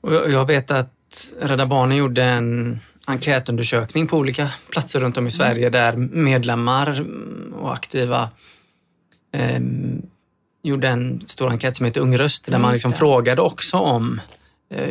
Och 0.00 0.12
jag 0.12 0.46
vet 0.46 0.70
att 0.70 1.32
Rädda 1.40 1.66
Barnen 1.66 1.96
gjorde 1.96 2.24
en 2.24 2.80
enkätundersökning 3.06 4.06
på 4.06 4.16
olika 4.16 4.48
platser 4.70 5.00
runt 5.00 5.16
om 5.16 5.26
i 5.26 5.30
Sverige 5.30 5.70
där 5.70 5.96
medlemmar 5.96 7.06
och 7.54 7.72
aktiva 7.72 8.30
eh, 9.32 9.60
gjorde 10.62 10.88
en 10.88 11.22
stor 11.26 11.50
enkät 11.50 11.76
som 11.76 11.86
heter 11.86 12.00
Ung 12.00 12.18
röst 12.18 12.44
där 12.44 12.58
man 12.58 12.72
liksom 12.72 12.92
frågade 12.92 13.42
också 13.42 13.76
om 13.76 14.20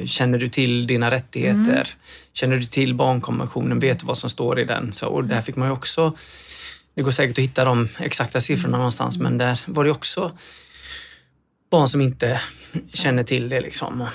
Känner 0.05 0.37
du 0.37 0.49
till 0.49 0.87
dina 0.87 1.11
rättigheter? 1.11 1.87
Känner 2.33 2.57
du 2.57 2.63
till 2.63 2.95
barnkonventionen? 2.95 3.79
Vet 3.79 3.99
du 3.99 4.05
vad 4.05 4.17
som 4.17 4.29
står 4.29 4.59
i 4.59 4.65
den? 4.65 4.93
Så, 4.93 5.07
och 5.07 5.23
där 5.23 5.41
fick 5.41 5.55
man 5.55 5.67
ju 5.67 5.71
också, 5.73 6.17
det 6.95 7.01
går 7.01 7.11
säkert 7.11 7.37
att 7.37 7.43
hitta 7.43 7.65
de 7.65 7.87
exakta 7.99 8.41
siffrorna 8.41 8.77
någonstans, 8.77 9.17
men 9.17 9.37
där 9.37 9.59
var 9.65 9.83
det 9.83 9.91
också 9.91 10.31
barn 11.71 11.87
som 11.87 12.01
inte 12.01 12.41
känner 12.93 13.23
till 13.23 13.49
det. 13.49 13.61
Liksom. 13.61 14.07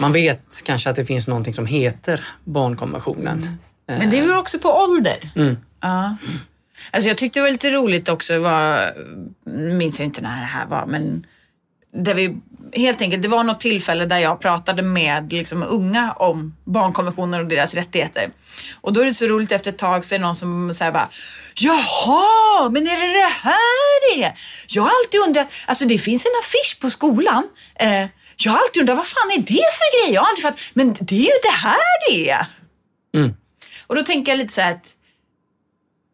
Man 0.00 0.12
vet 0.12 0.62
kanske 0.64 0.90
att 0.90 0.96
det 0.96 1.04
finns 1.04 1.28
någonting 1.28 1.54
som 1.54 1.66
heter 1.66 2.24
barnkonventionen. 2.44 3.58
Men 3.86 4.10
det 4.10 4.20
beror 4.20 4.36
också 4.36 4.58
på 4.58 4.68
ålder. 4.68 5.30
Mm. 5.36 5.56
Ja. 5.80 6.16
Alltså 6.90 7.08
jag 7.08 7.18
tyckte 7.18 7.38
det 7.38 7.42
var 7.42 7.50
lite 7.50 7.70
roligt 7.70 8.08
också, 8.08 8.38
var, 8.38 8.94
minns 9.74 9.98
jag 9.98 10.06
inte 10.06 10.20
när 10.20 10.40
det 10.40 10.46
här 10.46 10.66
var, 10.66 10.86
men 10.86 11.24
där 11.92 12.14
vi, 12.14 12.36
helt 12.72 13.02
enkelt, 13.02 13.22
det 13.22 13.28
var 13.28 13.44
något 13.44 13.60
tillfälle 13.60 14.06
där 14.06 14.18
jag 14.18 14.40
pratade 14.40 14.82
med 14.82 15.32
liksom, 15.32 15.64
unga 15.68 16.12
om 16.12 16.56
barnkonventionen 16.64 17.40
och 17.40 17.46
deras 17.46 17.74
rättigheter. 17.74 18.30
Och 18.80 18.92
då 18.92 19.00
är 19.00 19.04
det 19.04 19.14
så 19.14 19.26
roligt 19.26 19.52
efter 19.52 19.70
ett 19.70 19.78
tag 19.78 20.04
så 20.04 20.14
är 20.14 20.18
det 20.18 20.24
någon 20.24 20.36
som 20.36 20.74
säger 20.74 20.92
bara 20.92 21.08
Jaha, 21.54 22.70
men 22.70 22.82
är 22.82 23.00
det 23.00 23.20
det 23.20 23.32
här 23.42 24.16
det 24.16 24.24
är? 24.24 24.32
Jag 24.68 24.82
har 24.82 24.90
alltid 24.90 25.20
undrat, 25.20 25.48
alltså 25.66 25.84
det 25.84 25.98
finns 25.98 26.26
en 26.26 26.32
affisch 26.42 26.78
på 26.80 26.90
skolan. 26.90 27.48
Eh, 27.74 28.06
jag 28.36 28.52
har 28.52 28.58
alltid 28.58 28.80
undrat, 28.80 28.96
vad 28.96 29.06
fan 29.06 29.30
är 29.36 29.38
det 29.38 29.44
för 29.78 30.04
grej? 30.04 30.14
Jag 30.14 30.20
har 30.22 30.28
aldrig 30.28 30.42
fattat, 30.42 30.70
men 30.74 30.96
det 31.00 31.14
är 31.14 31.20
ju 31.20 31.38
det 31.42 31.56
här 31.56 32.10
det 32.10 32.30
är. 32.30 32.46
Mm. 33.14 33.34
Och 33.86 33.96
då 33.96 34.02
tänker 34.02 34.32
jag 34.32 34.38
lite 34.38 34.52
så 34.52 34.60
här 34.60 34.72
att 34.72 34.86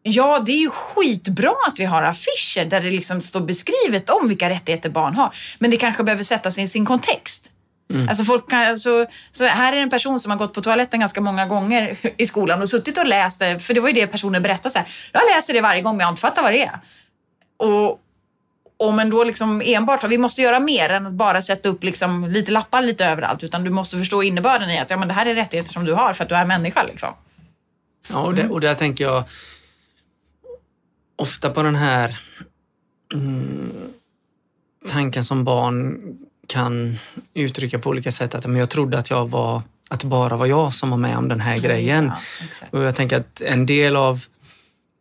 Ja, 0.07 0.39
det 0.39 0.51
är 0.51 0.61
ju 0.61 0.69
skitbra 0.69 1.53
att 1.67 1.79
vi 1.79 1.85
har 1.85 2.03
affischer 2.03 2.65
där 2.65 2.81
det 2.81 2.89
liksom 2.89 3.21
står 3.21 3.41
beskrivet 3.41 4.09
om 4.09 4.27
vilka 4.27 4.49
rättigheter 4.49 4.89
barn 4.89 5.15
har. 5.15 5.35
Men 5.59 5.71
det 5.71 5.77
kanske 5.77 6.03
behöver 6.03 6.23
sättas 6.23 6.57
i 6.57 6.67
sin 6.67 6.85
kontext. 6.85 7.49
Alltså 8.09 8.23
folk 8.23 8.49
kan, 8.49 8.61
alltså, 8.61 9.05
så 9.31 9.45
här 9.45 9.73
är 9.73 9.77
en 9.77 9.89
person 9.89 10.19
som 10.19 10.31
har 10.31 10.37
gått 10.37 10.53
på 10.53 10.61
toaletten 10.61 10.99
ganska 10.99 11.21
många 11.21 11.45
gånger 11.45 11.97
i 12.17 12.25
skolan 12.25 12.61
och 12.61 12.69
suttit 12.69 12.97
och 12.97 13.05
läst 13.05 13.39
det, 13.39 13.59
för 13.59 13.73
det 13.73 13.79
var 13.79 13.87
ju 13.89 13.93
det 13.93 14.07
personen 14.07 14.43
berättade 14.43 14.69
så 14.69 14.79
här. 14.79 14.87
Jag 15.13 15.21
läser 15.35 15.53
det 15.53 15.61
varje 15.61 15.81
gång 15.81 15.97
men 15.97 16.03
jag 16.03 16.11
inte 16.11 16.21
fattat 16.21 16.43
vad 16.43 16.53
det 16.53 16.63
är. 16.63 16.79
Och 17.57 17.99
om 18.77 18.95
man 18.95 19.09
då 19.09 19.23
liksom 19.23 19.61
enbart, 19.65 20.03
vi 20.03 20.17
måste 20.17 20.41
göra 20.41 20.59
mer 20.59 20.89
än 20.89 21.05
att 21.05 21.13
bara 21.13 21.41
sätta 21.41 21.69
upp 21.69 21.83
liksom 21.83 22.25
lite 22.25 22.51
lappar 22.51 22.81
lite 22.81 23.05
överallt 23.05 23.43
utan 23.43 23.63
du 23.63 23.69
måste 23.69 23.97
förstå 23.97 24.23
innebörden 24.23 24.69
i 24.69 24.79
att 24.79 24.89
ja, 24.89 24.97
men 24.97 25.07
det 25.07 25.13
här 25.13 25.25
är 25.25 25.35
rättigheter 25.35 25.73
som 25.73 25.85
du 25.85 25.93
har 25.93 26.13
för 26.13 26.23
att 26.23 26.29
du 26.29 26.35
är 26.35 26.45
människa. 26.45 26.83
Liksom. 26.83 27.13
Ja, 28.09 28.19
och, 28.19 28.33
det, 28.33 28.47
och 28.47 28.61
där 28.61 28.73
tänker 28.73 29.03
jag 29.03 29.23
ofta 31.17 31.49
på 31.49 31.63
den 31.63 31.75
här 31.75 32.19
mm, 33.13 33.71
tanken 34.89 35.25
som 35.25 35.43
barn 35.43 35.99
kan 36.47 36.97
uttrycka 37.33 37.79
på 37.79 37.89
olika 37.89 38.11
sätt. 38.11 38.35
Att 38.35 38.45
men 38.45 38.55
jag 38.55 38.69
trodde 38.69 38.97
att 38.97 39.09
jag 39.09 39.29
var 39.29 39.61
att 39.89 39.99
det 39.99 40.07
bara 40.07 40.37
var 40.37 40.45
jag 40.45 40.73
som 40.73 40.89
var 40.89 40.97
med 40.97 41.17
om 41.17 41.27
den 41.27 41.39
här 41.39 41.57
grejen. 41.57 42.11
Ja, 42.61 42.67
och 42.71 42.83
jag 42.83 42.95
tänker 42.95 43.17
att 43.17 43.41
en 43.41 43.65
del 43.65 43.95
av 43.95 44.25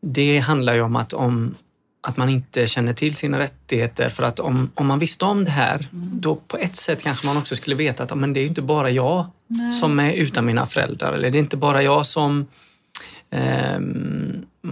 det 0.02 0.38
handlar 0.38 0.74
ju 0.74 0.80
om 0.80 0.96
att, 0.96 1.12
om 1.12 1.54
att 2.00 2.16
man 2.16 2.28
inte 2.28 2.66
känner 2.66 2.92
till 2.92 3.16
sina 3.16 3.38
rättigheter. 3.38 4.08
För 4.08 4.22
att 4.22 4.40
om, 4.40 4.70
om 4.74 4.86
man 4.86 4.98
visste 4.98 5.24
om 5.24 5.44
det 5.44 5.50
här, 5.50 5.74
mm. 5.74 5.88
då 5.92 6.34
på 6.34 6.56
ett 6.56 6.76
sätt 6.76 7.02
kanske 7.02 7.26
man 7.26 7.36
också 7.36 7.56
skulle 7.56 7.76
veta 7.76 8.02
att 8.02 8.18
men 8.18 8.32
det 8.32 8.40
är 8.40 8.46
inte 8.46 8.62
bara 8.62 8.90
jag 8.90 9.26
Nej. 9.46 9.72
som 9.72 10.00
är 10.00 10.12
utan 10.12 10.46
mina 10.46 10.66
föräldrar. 10.66 11.12
Eller 11.12 11.30
det 11.30 11.38
är 11.38 11.40
inte 11.40 11.56
bara 11.56 11.82
jag 11.82 12.06
som 12.06 12.46
eh, 13.30 13.78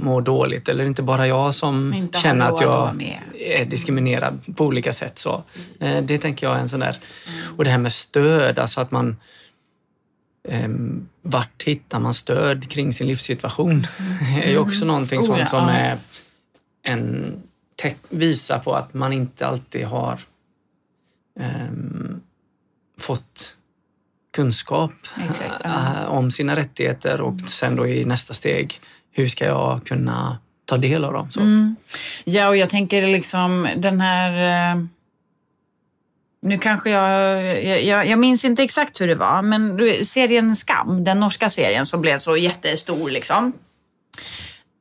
mår 0.02 0.22
dåligt. 0.22 0.68
Eller 0.68 0.84
det 0.84 0.88
inte 0.88 1.02
bara 1.02 1.26
jag 1.26 1.54
som 1.54 2.08
känner 2.22 2.52
att 2.52 2.60
jag 2.60 3.02
är 3.34 3.64
diskriminerad 3.64 4.56
på 4.56 4.64
olika 4.64 4.92
sätt. 4.92 5.18
Så, 5.18 5.42
eh, 5.80 6.02
det 6.02 6.18
tänker 6.18 6.46
jag 6.46 6.56
är 6.56 6.60
en 6.60 6.68
sån 6.68 6.80
där... 6.80 6.98
Mm. 7.28 7.56
Och 7.56 7.64
det 7.64 7.70
här 7.70 7.78
med 7.78 7.92
stöd, 7.92 8.58
alltså 8.58 8.80
att 8.80 8.90
man 8.90 9.16
Um, 10.48 11.08
vart 11.22 11.62
hittar 11.62 12.00
man 12.00 12.14
stöd 12.14 12.70
kring 12.70 12.92
sin 12.92 13.06
livssituation? 13.06 13.70
Mm. 13.70 14.42
är 14.42 14.50
ju 14.50 14.58
också 14.58 14.84
någonting 14.84 15.20
oh, 15.20 15.24
sånt 15.24 15.38
ja. 15.38 15.46
som 15.46 15.68
är 15.68 15.98
en 16.82 17.42
visar 18.08 18.58
på 18.58 18.74
att 18.74 18.94
man 18.94 19.12
inte 19.12 19.46
alltid 19.46 19.86
har 19.86 20.20
um, 21.40 22.20
fått 22.98 23.56
kunskap 24.34 24.92
Exakt, 25.30 25.60
ja. 25.64 25.70
uh, 25.70 26.04
om 26.04 26.30
sina 26.30 26.56
rättigheter 26.56 27.20
och 27.20 27.40
sen 27.46 27.76
då 27.76 27.86
i 27.86 28.04
nästa 28.04 28.34
steg, 28.34 28.80
hur 29.14 29.28
ska 29.28 29.44
jag 29.44 29.86
kunna 29.86 30.38
ta 30.64 30.76
del 30.76 31.04
av 31.04 31.12
dem? 31.12 31.28
Mm. 31.36 31.76
Ja, 32.24 32.48
och 32.48 32.56
jag 32.56 32.70
tänker 32.70 33.08
liksom 33.08 33.68
den 33.76 34.00
här 34.00 34.74
uh 34.74 34.84
nu 36.44 36.58
kanske 36.58 36.90
jag, 36.90 37.64
jag, 37.84 38.06
jag, 38.06 38.18
minns 38.18 38.44
inte 38.44 38.62
exakt 38.62 39.00
hur 39.00 39.06
det 39.06 39.14
var, 39.14 39.42
men 39.42 39.78
serien 40.06 40.56
Skam, 40.56 41.04
den 41.04 41.20
norska 41.20 41.50
serien 41.50 41.86
som 41.86 42.00
blev 42.00 42.18
så 42.18 42.36
jättestor 42.36 43.10
liksom. 43.10 43.52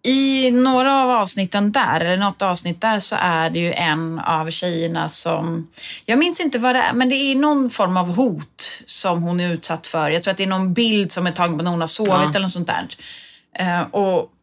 I 0.05 0.51
några 0.51 1.03
av 1.03 1.09
avsnitten 1.09 1.71
där, 1.71 1.99
eller 1.99 2.17
något 2.17 2.41
avsnitt 2.41 2.81
där, 2.81 2.99
så 2.99 3.15
är 3.19 3.49
det 3.49 3.59
ju 3.59 3.73
en 3.73 4.19
av 4.19 4.51
tjejerna 4.51 5.09
som... 5.09 5.67
Jag 6.05 6.19
minns 6.19 6.39
inte 6.39 6.59
vad 6.59 6.75
det 6.75 6.81
är, 6.81 6.93
men 6.93 7.09
det 7.09 7.15
är 7.15 7.35
någon 7.35 7.69
form 7.69 7.97
av 7.97 8.15
hot 8.15 8.81
som 8.85 9.21
hon 9.21 9.39
är 9.39 9.53
utsatt 9.53 9.87
för. 9.87 10.11
Jag 10.11 10.23
tror 10.23 10.31
att 10.31 10.37
det 10.37 10.43
är 10.43 10.47
någon 10.47 10.73
bild 10.73 11.11
som 11.11 11.27
är 11.27 11.31
tagen 11.31 11.57
när 11.57 11.71
hon 11.71 11.81
har 11.81 11.87
sovit 11.87 12.13
ja. 12.13 12.29
eller 12.29 12.39
något 12.39 12.51
sånt 12.51 12.67
där. 12.67 12.87
Eh, 13.53 13.81
och 13.81 14.33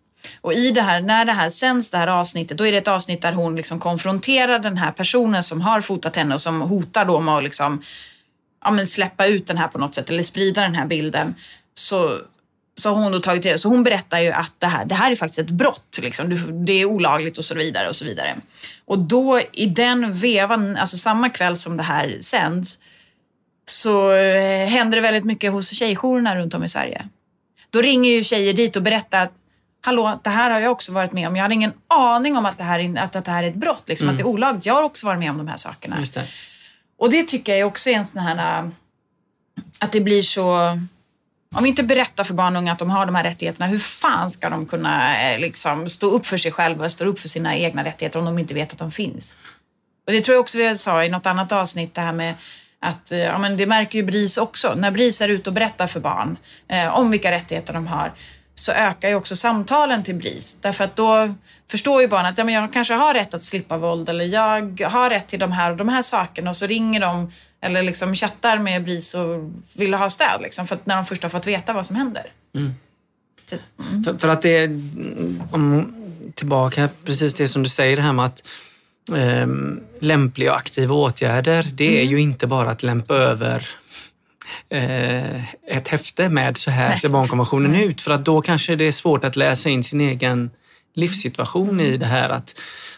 och 0.40 0.52
i 0.52 0.71
det 0.71 0.83
här, 0.83 1.00
när 1.00 1.25
det 1.25 1.33
här 1.33 1.50
sänds, 1.50 1.90
det 1.90 1.99
här 1.99 2.07
avsnittet, 2.07 2.59
då 2.59 2.67
är 2.67 2.73
det 2.73 2.79
ett 2.79 2.88
avsnitt 2.88 3.23
där 3.23 3.33
hon 3.33 3.57
liksom 3.57 3.81
konfronterar 3.81 4.59
den 4.59 4.76
här 4.76 4.93
personen 4.93 5.43
som 5.43 5.61
har 5.61 5.81
fotat 5.81 6.17
henne 6.17 6.35
och 6.35 6.40
som 6.40 6.61
hotar 6.61 7.05
då 7.05 7.21
med 7.21 7.35
att 7.35 7.45
liksom, 7.45 7.83
ja, 8.64 8.71
men 8.71 8.87
släppa 8.87 9.26
ut 9.26 9.47
den 9.47 9.59
här 9.59 9.69
på 9.69 9.79
något 9.79 9.95
sätt 9.95 10.11
eller 10.11 10.23
sprida 10.23 10.62
den 10.62 10.75
här 10.75 10.87
bilden. 10.87 11.35
Så, 11.75 12.19
så 12.76 12.90
har 12.90 13.02
hon 13.02 13.12
då 13.12 13.21
tagit 13.21 13.43
det. 13.43 13.59
Så 13.59 13.69
hon 13.69 13.83
berättar 13.83 14.19
ju 14.19 14.33
att 14.33 14.52
det 14.59 14.67
här, 14.67 14.85
det 14.85 14.95
här 14.95 15.11
är 15.11 15.17
faktiskt 15.17 15.38
ett 15.38 15.50
brott. 15.50 15.99
Liksom. 16.02 16.64
Det 16.67 16.73
är 16.73 16.85
olagligt 16.85 17.38
och 17.38 17.45
så 17.45 17.55
vidare. 17.55 17.88
Och 17.88 17.97
så 17.97 18.05
vidare. 18.05 18.37
Och 18.85 18.99
då 18.99 19.40
i 19.52 19.67
den 19.67 20.12
vevan, 20.12 20.76
alltså 20.76 20.97
samma 20.97 21.29
kväll 21.29 21.57
som 21.57 21.76
det 21.76 21.83
här 21.83 22.19
sänds, 22.21 22.79
så 23.69 24.12
eh, 24.12 24.67
händer 24.67 24.97
det 24.97 25.02
väldigt 25.02 25.25
mycket 25.25 25.52
hos 25.52 25.71
tjejjourerna 25.71 26.37
runt 26.37 26.55
om 26.55 26.64
i 26.64 26.69
Sverige. 26.69 27.09
Då 27.71 27.81
ringer 27.81 28.11
ju 28.11 28.25
tjejer 28.25 28.53
dit 28.53 28.77
och 28.77 28.83
berättar 28.83 29.23
att 29.23 29.33
hallå, 29.81 30.21
det 30.25 30.31
här 30.31 30.50
har 30.50 30.61
jag 30.61 30.73
också 30.73 30.93
varit 30.93 31.12
med 31.12 31.29
om. 31.29 31.37
Jag 31.37 31.43
hade 31.43 31.55
ingen 31.55 31.73
aning 31.89 32.37
om 32.37 32.47
att 32.47 32.59
det 32.59 32.65
här, 32.65 32.99
att, 32.99 33.17
att 33.17 33.25
det 33.25 33.31
här 33.31 33.43
är 33.43 33.49
ett 33.49 33.55
brott, 33.55 33.83
liksom, 33.87 34.09
mm. 34.09 34.15
att 34.15 34.19
det 34.19 34.23
är 34.23 34.33
olagligt. 34.33 34.67
Jag 34.67 34.75
har 34.75 34.83
också 34.83 35.07
varit 35.07 35.19
med 35.19 35.31
om 35.31 35.39
de 35.39 35.49
här 35.49 35.57
sakerna. 35.57 35.97
Det. 36.15 36.27
Och 36.99 37.11
det 37.11 37.23
tycker 37.23 37.55
jag 37.55 37.69
också 37.69 37.91
är 37.91 37.95
en 37.95 38.07
sån 38.07 38.23
här, 38.23 38.71
att 39.79 39.93
det 39.93 40.00
blir 40.00 40.23
så... 40.23 40.79
Om 41.55 41.62
vi 41.62 41.69
inte 41.69 41.83
berättar 41.83 42.25
för 42.25 42.35
barn 42.35 42.57
och 42.57 42.62
unga 42.62 42.73
att 42.73 42.79
de 42.79 42.91
har 42.91 43.07
de 43.07 43.15
här 43.15 43.25
rättigheterna, 43.25 43.67
hur 43.67 43.79
fan 43.79 44.31
ska 44.31 44.49
de 44.49 44.67
kunna 44.67 45.23
eh, 45.23 45.41
liksom, 45.41 45.89
stå 45.89 46.11
upp 46.11 46.27
för 46.27 46.37
sig 46.37 46.53
själva, 46.53 46.89
stå 46.89 47.05
upp 47.05 47.19
för 47.19 47.29
sina 47.29 47.57
egna 47.57 47.85
rättigheter 47.85 48.19
om 48.19 48.25
de 48.25 48.39
inte 48.39 48.55
vet 48.55 48.73
att 48.73 48.79
de 48.79 48.91
finns? 48.91 49.37
Och 50.07 50.12
det 50.12 50.21
tror 50.21 50.35
jag 50.35 50.41
också 50.41 50.59
vi 50.59 50.77
sa 50.77 51.05
i 51.05 51.09
något 51.09 51.27
annat 51.27 51.53
avsnitt, 51.53 51.95
det 51.95 52.00
här 52.00 52.12
med 52.12 52.35
att 52.81 53.13
eh, 53.13 53.19
ja, 53.19 53.39
men 53.39 53.57
det 53.57 53.67
märker 53.67 53.99
ju 53.99 54.05
BRIS 54.05 54.37
också. 54.37 54.75
När 54.75 54.91
BRIS 54.91 55.21
är 55.21 55.29
ute 55.29 55.51
och 55.51 55.55
berättar 55.55 55.87
för 55.87 56.01
barn 56.01 56.39
eh, 56.69 56.99
om 56.99 57.11
vilka 57.11 57.31
rättigheter 57.31 57.73
de 57.73 57.87
har 57.87 58.13
så 58.55 58.73
ökar 58.73 59.09
ju 59.09 59.15
också 59.15 59.37
samtalen 59.37 60.05
till 60.05 60.15
BRIS. 60.15 60.57
Därför 60.61 60.85
att 60.85 60.97
då 60.97 61.35
förstår 61.71 62.03
ju 62.03 62.09
barnet 62.09 62.33
att 62.33 62.39
ja, 62.39 62.45
men 62.45 62.55
jag 62.55 62.73
kanske 62.73 62.95
har 62.95 63.15
rätt 63.15 63.35
att 63.35 63.43
slippa 63.43 63.79
våld 63.79 64.09
eller 64.09 64.25
jag 64.25 64.81
har 64.91 65.11
rätt 65.11 65.29
till 65.29 65.41
de 65.41 65.53
här 65.53 65.71
och 65.71 65.77
de 65.77 65.89
här 65.89 66.03
sakerna 66.03 66.51
och 66.51 66.57
så 66.57 66.67
ringer 66.67 67.01
de 67.01 67.33
eller 67.61 67.83
liksom 67.83 68.15
chattar 68.15 68.59
med 68.59 68.85
BRIS 68.85 69.15
och 69.15 69.51
vill 69.75 69.95
ha 69.95 70.11
stöd. 70.11 70.43
Liksom, 70.43 70.67
för 70.67 70.75
att 70.75 70.87
när 70.87 70.97
de 70.97 71.05
först 71.05 71.23
har 71.23 71.31
fått 71.31 71.47
veta 71.47 71.73
vad 71.73 71.87
som 71.87 71.97
händer. 71.97 72.33
Mm. 72.55 72.75
Så, 73.47 73.57
mm. 73.79 74.05
För, 74.05 74.19
för, 74.19 74.29
att 74.29 74.43
det 74.43 74.57
är, 74.57 74.69
om, 75.53 75.95
tillbaka 76.35 76.89
precis 77.05 77.35
det 77.35 77.49
som 77.49 77.63
du 77.63 77.69
säger 77.69 77.97
det 77.97 78.03
här 78.03 78.13
med 78.13 78.25
att 78.25 78.43
eh, 79.12 79.47
lämpliga 80.00 80.52
och 80.52 80.59
aktiva 80.59 80.95
åtgärder, 80.95 81.66
det 81.73 81.99
är 81.99 82.02
mm. 82.02 82.11
ju 82.11 82.21
inte 82.21 82.47
bara 82.47 82.71
att 82.71 82.83
lämpa 82.83 83.14
över 83.14 83.69
eh, 84.69 85.45
ett 85.76 85.88
häfte 85.88 86.28
med 86.28 86.57
så 86.57 86.71
här 86.71 86.97
ser 86.97 87.09
barnkonventionen 87.09 87.75
ut. 87.75 88.00
För 88.00 88.11
att 88.11 88.25
då 88.25 88.40
kanske 88.40 88.76
det 88.76 88.87
är 88.87 88.92
svårt 88.92 89.25
att 89.25 89.37
läsa 89.37 89.71
in 89.71 89.83
sin 89.83 90.00
egen 90.00 90.50
livssituation 90.95 91.80
i 91.80 91.97
det 91.97 92.07
här. 92.07 92.28
att 92.28 92.54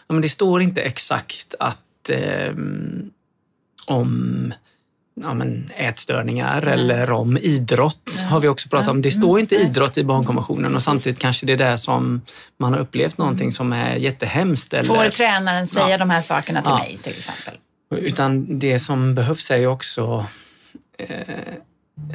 ja, 0.07 0.13
men 0.13 0.21
Det 0.21 0.29
står 0.29 0.61
inte 0.61 0.81
exakt 0.81 1.55
att 1.59 2.09
eh, 2.09 2.53
om 3.85 4.53
ja, 5.15 5.33
men 5.33 5.71
ätstörningar 5.75 6.61
mm. 6.61 6.73
eller 6.73 7.11
om 7.11 7.37
idrott 7.37 8.15
mm. 8.17 8.31
har 8.31 8.39
vi 8.39 8.47
också 8.47 8.69
pratat 8.69 8.87
om. 8.87 9.01
Det 9.01 9.11
står 9.11 9.39
inte 9.39 9.55
idrott 9.55 9.97
i 9.97 10.03
barnkonventionen 10.03 10.75
och 10.75 10.83
samtidigt 10.83 11.19
kanske 11.19 11.45
det 11.45 11.53
är 11.53 11.57
där 11.57 11.77
som 11.77 12.21
man 12.59 12.73
har 12.73 12.79
upplevt 12.79 13.17
någonting 13.17 13.51
som 13.51 13.73
är 13.73 13.95
jättehemskt. 13.95 14.73
Eller, 14.73 14.83
Får 14.83 15.09
tränaren 15.09 15.67
säga 15.67 15.89
ja. 15.89 15.97
de 15.97 16.09
här 16.09 16.21
sakerna 16.21 16.61
till 16.61 16.71
ja. 16.71 16.77
mig 16.77 16.97
till 16.97 17.17
exempel? 17.17 17.53
Utan 17.95 18.59
det 18.59 18.79
som 18.79 19.15
behövs 19.15 19.51
är 19.51 19.57
ju 19.57 19.67
också 19.67 20.25
eh, 20.97 21.07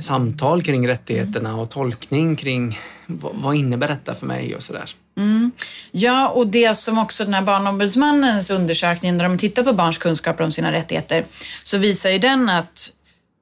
samtal 0.00 0.62
kring 0.62 0.88
rättigheterna 0.88 1.56
och 1.56 1.70
tolkning 1.70 2.36
kring 2.36 2.78
vad, 3.06 3.32
vad 3.34 3.54
innebär 3.54 3.88
detta 3.88 4.14
för 4.14 4.26
mig 4.26 4.54
och 4.54 4.62
sådär. 4.62 4.90
Mm. 5.16 5.50
Ja, 5.90 6.28
och 6.28 6.46
det 6.46 6.78
som 6.78 6.98
också 6.98 7.24
den 7.24 7.34
här 7.34 7.42
Barnombudsmannens 7.42 8.50
undersökning, 8.50 9.18
där 9.18 9.24
de 9.24 9.38
tittar 9.38 9.62
på 9.62 9.72
barns 9.72 9.98
kunskaper 9.98 10.44
om 10.44 10.52
sina 10.52 10.72
rättigheter, 10.72 11.24
så 11.62 11.78
visar 11.78 12.10
ju 12.10 12.18
den 12.18 12.48
att 12.48 12.92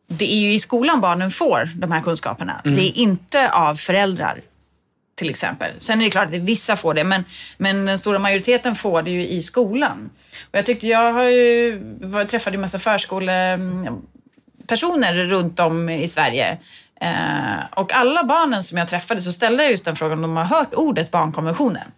det 0.09 0.33
är 0.33 0.39
ju 0.39 0.53
i 0.53 0.61
skolan 0.61 1.01
barnen 1.01 1.31
får 1.31 1.71
de 1.75 1.93
här 1.93 2.01
kunskaperna. 2.01 2.61
Mm. 2.65 2.77
Det 2.77 2.83
är 2.83 2.99
inte 2.99 3.51
av 3.51 3.75
föräldrar 3.75 4.41
till 5.15 5.31
exempel. 5.31 5.71
Sen 5.79 6.01
är 6.01 6.05
det 6.05 6.11
klart 6.11 6.29
att 6.29 6.35
vissa 6.35 6.77
får 6.77 6.95
det, 6.95 7.05
men, 7.05 7.25
men 7.59 7.87
den 7.87 7.99
stora 7.99 8.19
majoriteten 8.19 8.75
får 8.75 9.03
det 9.03 9.11
ju 9.11 9.29
i 9.29 9.43
skolan. 9.43 10.11
Och 10.41 10.59
jag 10.59 10.67
tyckte, 10.67 10.87
jag 10.87 11.13
har 11.13 11.25
ju, 11.25 11.81
jag 12.13 12.29
träffade 12.29 12.57
ju 12.57 12.61
massa 12.61 12.79
förskole 12.79 13.59
personer 14.67 15.15
runt 15.15 15.61
om 15.61 15.89
i 15.89 16.09
Sverige. 16.09 16.59
Eh, 17.01 17.65
och 17.71 17.93
alla 17.93 18.25
barnen 18.25 18.63
som 18.63 18.79
jag 18.79 18.89
träffade 18.89 19.21
så 19.21 19.33
ställde 19.33 19.63
jag 19.63 19.71
just 19.71 19.85
den 19.85 19.97
frågan 19.97 20.19
om 20.19 20.23
de 20.23 20.37
har 20.37 20.45
hört 20.45 20.75
ordet 20.75 21.11
barnkonventionen. 21.11 21.93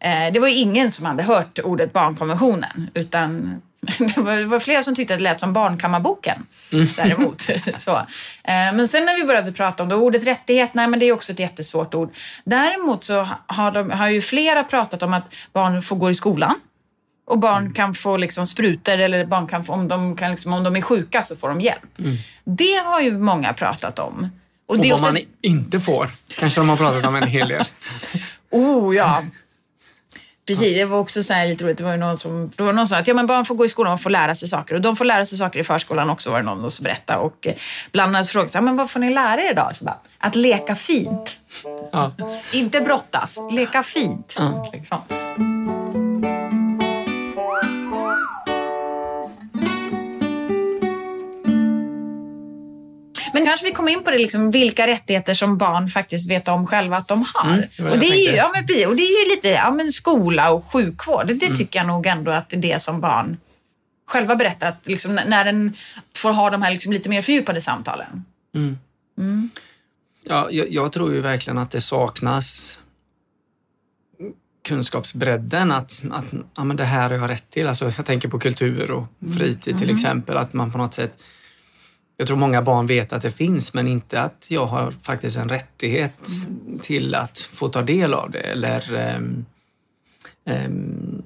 Eh, 0.00 0.32
det 0.32 0.38
var 0.38 0.48
ingen 0.48 0.90
som 0.90 1.06
hade 1.06 1.22
hört 1.22 1.58
ordet 1.64 1.92
barnkonventionen 1.92 2.90
utan 2.94 3.60
det 3.98 4.16
var, 4.16 4.36
det 4.36 4.44
var, 4.44 4.60
flera 4.60 4.82
som 4.82 4.94
tyckte 4.94 5.14
att 5.14 5.20
det 5.20 5.24
lät 5.24 5.40
som 5.40 5.52
Barnkammarboken 5.52 6.46
mm. 6.72 6.86
däremot. 6.96 7.42
så. 7.78 7.96
Eh, 7.96 8.04
men 8.44 8.88
sen 8.88 9.04
när 9.04 9.16
vi 9.16 9.24
började 9.24 9.52
prata 9.52 9.82
om 9.82 9.88
det, 9.88 9.94
ordet 9.94 10.26
rättighet, 10.26 10.74
nej 10.74 10.86
men 10.86 11.00
det 11.00 11.06
är 11.06 11.12
också 11.12 11.32
ett 11.32 11.38
jättesvårt 11.38 11.94
ord. 11.94 12.14
Däremot 12.44 13.04
så 13.04 13.28
har, 13.46 13.72
de, 13.72 13.90
har 13.90 14.08
ju 14.08 14.20
flera 14.20 14.64
pratat 14.64 15.02
om 15.02 15.14
att 15.14 15.24
barn 15.52 15.82
får 15.82 15.96
gå 15.96 16.10
i 16.10 16.14
skolan. 16.14 16.54
Och 17.26 17.38
barn 17.38 17.62
mm. 17.62 17.72
kan 17.72 17.94
få 17.94 18.16
liksom 18.16 18.46
sprutor 18.46 18.98
eller 18.98 19.26
barn 19.26 19.46
kan 19.46 19.64
få, 19.64 19.72
om, 19.72 19.88
de 19.88 20.16
kan 20.16 20.30
liksom, 20.30 20.52
om 20.52 20.62
de 20.62 20.76
är 20.76 20.80
sjuka 20.80 21.22
så 21.22 21.36
får 21.36 21.48
de 21.48 21.60
hjälp. 21.60 21.98
Mm. 21.98 22.16
Det 22.44 22.82
har 22.84 23.00
ju 23.00 23.18
många 23.18 23.52
pratat 23.52 23.98
om. 23.98 24.30
Och, 24.66 24.74
och 24.74 24.84
vad 24.84 24.92
oftast... 24.92 25.12
man 25.12 25.22
inte 25.40 25.80
får 25.80 26.10
kanske 26.38 26.60
de 26.60 26.68
har 26.68 26.76
pratat 26.76 27.04
om 27.04 27.14
en 27.14 27.28
hel 27.28 27.48
del. 27.48 27.64
oh 28.50 28.96
ja. 28.96 29.22
Precis, 30.46 30.74
det 30.74 30.84
var 30.84 30.98
också 30.98 31.22
så 31.22 31.44
lite 31.44 31.64
roligt. 31.64 31.78
Det 31.78 31.84
var 31.84 31.92
ju 31.92 31.96
någon 31.96 32.18
som, 32.18 32.52
det 32.56 32.62
var 32.62 32.72
någon 32.72 32.86
som 32.86 32.96
sa 32.96 33.00
att 33.00 33.08
ja, 33.08 33.14
men 33.14 33.26
barn 33.26 33.44
får 33.44 33.54
gå 33.54 33.64
i 33.64 33.68
skolan 33.68 33.92
och 33.92 34.00
får 34.00 34.10
lära 34.10 34.34
sig 34.34 34.48
saker. 34.48 34.74
Och 34.74 34.80
de 34.80 34.96
får 34.96 35.04
lära 35.04 35.26
sig 35.26 35.38
saker 35.38 35.58
i 35.58 35.64
förskolan 35.64 36.10
också 36.10 36.30
var 36.30 36.38
det 36.38 36.44
någon 36.44 36.70
som 36.70 36.82
berättade. 36.82 37.18
Och 37.18 37.46
eh, 37.46 37.54
bland 37.92 38.16
annat 38.16 38.28
frågade 38.28 38.60
men 38.60 38.76
vad 38.76 38.90
får 38.90 39.00
ni 39.00 39.14
lära 39.14 39.42
er 39.42 39.50
idag? 39.50 39.76
Så 39.76 39.84
bara, 39.84 39.98
att 40.18 40.34
leka 40.34 40.74
fint. 40.74 41.38
Ja. 41.92 42.12
Inte 42.52 42.80
brottas, 42.80 43.38
leka 43.50 43.82
fint. 43.82 44.34
Ja. 44.38 44.70
Liksom. 44.72 46.03
Men 53.34 53.46
kanske 53.46 53.66
vi 53.66 53.72
kommer 53.72 53.92
in 53.92 54.04
på 54.04 54.10
det, 54.10 54.18
liksom, 54.18 54.50
vilka 54.50 54.86
rättigheter 54.86 55.34
som 55.34 55.58
barn 55.58 55.88
faktiskt 55.88 56.30
vet 56.30 56.48
om 56.48 56.66
själva 56.66 56.96
att 56.96 57.08
de 57.08 57.24
har. 57.34 57.50
Mm, 57.54 57.64
det 57.76 57.82
var 57.82 57.90
det 57.90 57.94
och, 57.96 58.00
det 58.00 58.06
är 58.06 58.30
ju, 58.30 58.36
ja, 58.36 58.50
men, 58.54 58.62
och 58.62 58.96
det 58.96 59.02
är 59.02 59.24
ju 59.24 59.30
lite 59.34 59.48
ja, 59.48 59.70
men 59.70 59.90
skola 59.90 60.50
och 60.50 60.72
sjukvård. 60.72 61.26
Det 61.26 61.46
Mm. 61.46 61.56
tycker 61.56 61.78
jag 61.78 61.86
nog 61.86 62.06
ändå 62.06 62.30
att 62.30 62.48
det 62.48 62.56
är 62.56 62.60
det 62.60 62.82
som 62.82 63.00
barn 63.00 63.36
själva 64.06 64.36
berättar. 64.36 64.68
Att, 64.68 64.86
liksom, 64.86 65.14
när 65.14 65.44
den 65.44 65.74
får 66.16 66.32
ha 66.32 66.50
de 66.50 66.62
här 66.62 66.70
liksom, 66.70 66.92
lite 66.92 67.08
mer 67.08 67.22
fördjupade 67.22 67.60
samtalen. 67.60 68.24
Ja, 70.24 70.48
jag, 70.50 70.72
jag 70.72 70.92
tror 70.92 71.14
ju 71.14 71.20
verkligen 71.20 71.58
att 71.58 71.70
det 71.70 71.80
saknas 71.80 72.78
kunskapsbredden 74.68 75.72
att, 75.72 76.02
att 76.10 76.24
ja, 76.56 76.64
men 76.64 76.76
det 76.76 76.84
här 76.84 77.10
har 77.10 77.16
jag 77.18 77.30
rätt 77.30 77.50
till. 77.50 77.68
Alltså, 77.68 77.92
jag 77.96 78.06
tänker 78.06 78.28
på 78.28 78.38
kultur 78.38 78.90
och 78.90 79.06
fritid 79.38 79.78
till 79.78 79.90
exempel. 79.90 80.36
Att 80.36 80.52
man 80.52 80.72
på 80.72 80.78
något 80.78 80.94
sätt 80.94 81.22
jag 82.16 82.26
tror 82.26 82.36
många 82.36 82.62
barn 82.62 82.86
vet 82.86 83.12
att 83.12 83.22
det 83.22 83.30
finns 83.30 83.74
men 83.74 83.88
inte 83.88 84.20
att 84.20 84.46
jag 84.50 84.66
har 84.66 84.94
faktiskt 85.02 85.36
en 85.36 85.48
rättighet 85.48 86.18
till 86.82 87.14
att 87.14 87.38
få 87.38 87.68
ta 87.68 87.82
del 87.82 88.14
av 88.14 88.30
det 88.30 88.40
eller 88.40 88.94
ehm, 88.94 89.44
ehm, 90.46 91.22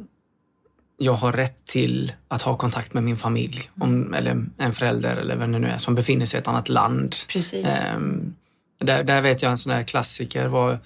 jag 0.97 1.13
har 1.13 1.33
rätt 1.33 1.65
till 1.65 2.13
att 2.29 2.43
ha 2.43 2.57
kontakt 2.57 2.95
med 2.95 3.03
min 3.03 3.17
familj 3.17 3.71
om, 3.81 4.15
eller 4.15 4.45
en 4.59 4.73
förälder 4.73 5.17
eller 5.17 5.37
vem 5.37 5.53
det 5.53 5.59
nu 5.59 5.69
är 5.69 5.77
som 5.79 5.95
befinner 5.95 6.27
sig 6.27 6.39
i 6.39 6.41
ett 6.41 6.49
annat 6.49 6.69
land. 6.69 7.15
Precis. 7.29 7.67
Ehm, 7.67 8.35
där, 8.79 9.05
där 9.05 9.21
vet 9.21 9.43
jag 9.43 9.51
en 9.51 9.59
sån 9.59 9.73
här 9.73 9.83
klassiker 9.83 10.49
var 10.49 10.79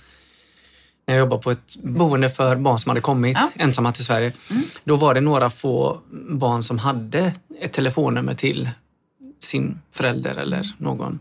när 1.06 1.14
jag 1.14 1.18
jobbade 1.18 1.42
på 1.42 1.50
ett 1.50 1.76
boende 1.82 2.30
för 2.30 2.56
barn 2.56 2.78
som 2.78 2.90
hade 2.90 3.00
kommit 3.00 3.36
Ja. 3.40 3.50
ensamma 3.64 3.92
till 3.92 4.04
Sverige. 4.04 4.32
Då 4.84 4.96
var 4.96 5.14
det 5.14 5.20
några 5.20 5.50
få 5.50 6.00
barn 6.30 6.62
som 6.62 6.78
hade 6.78 7.32
ett 7.60 7.72
telefonnummer 7.72 8.34
till 8.34 8.70
sin 9.52 9.80
förälder 9.94 10.34
eller 10.34 10.72
någon. 10.78 11.20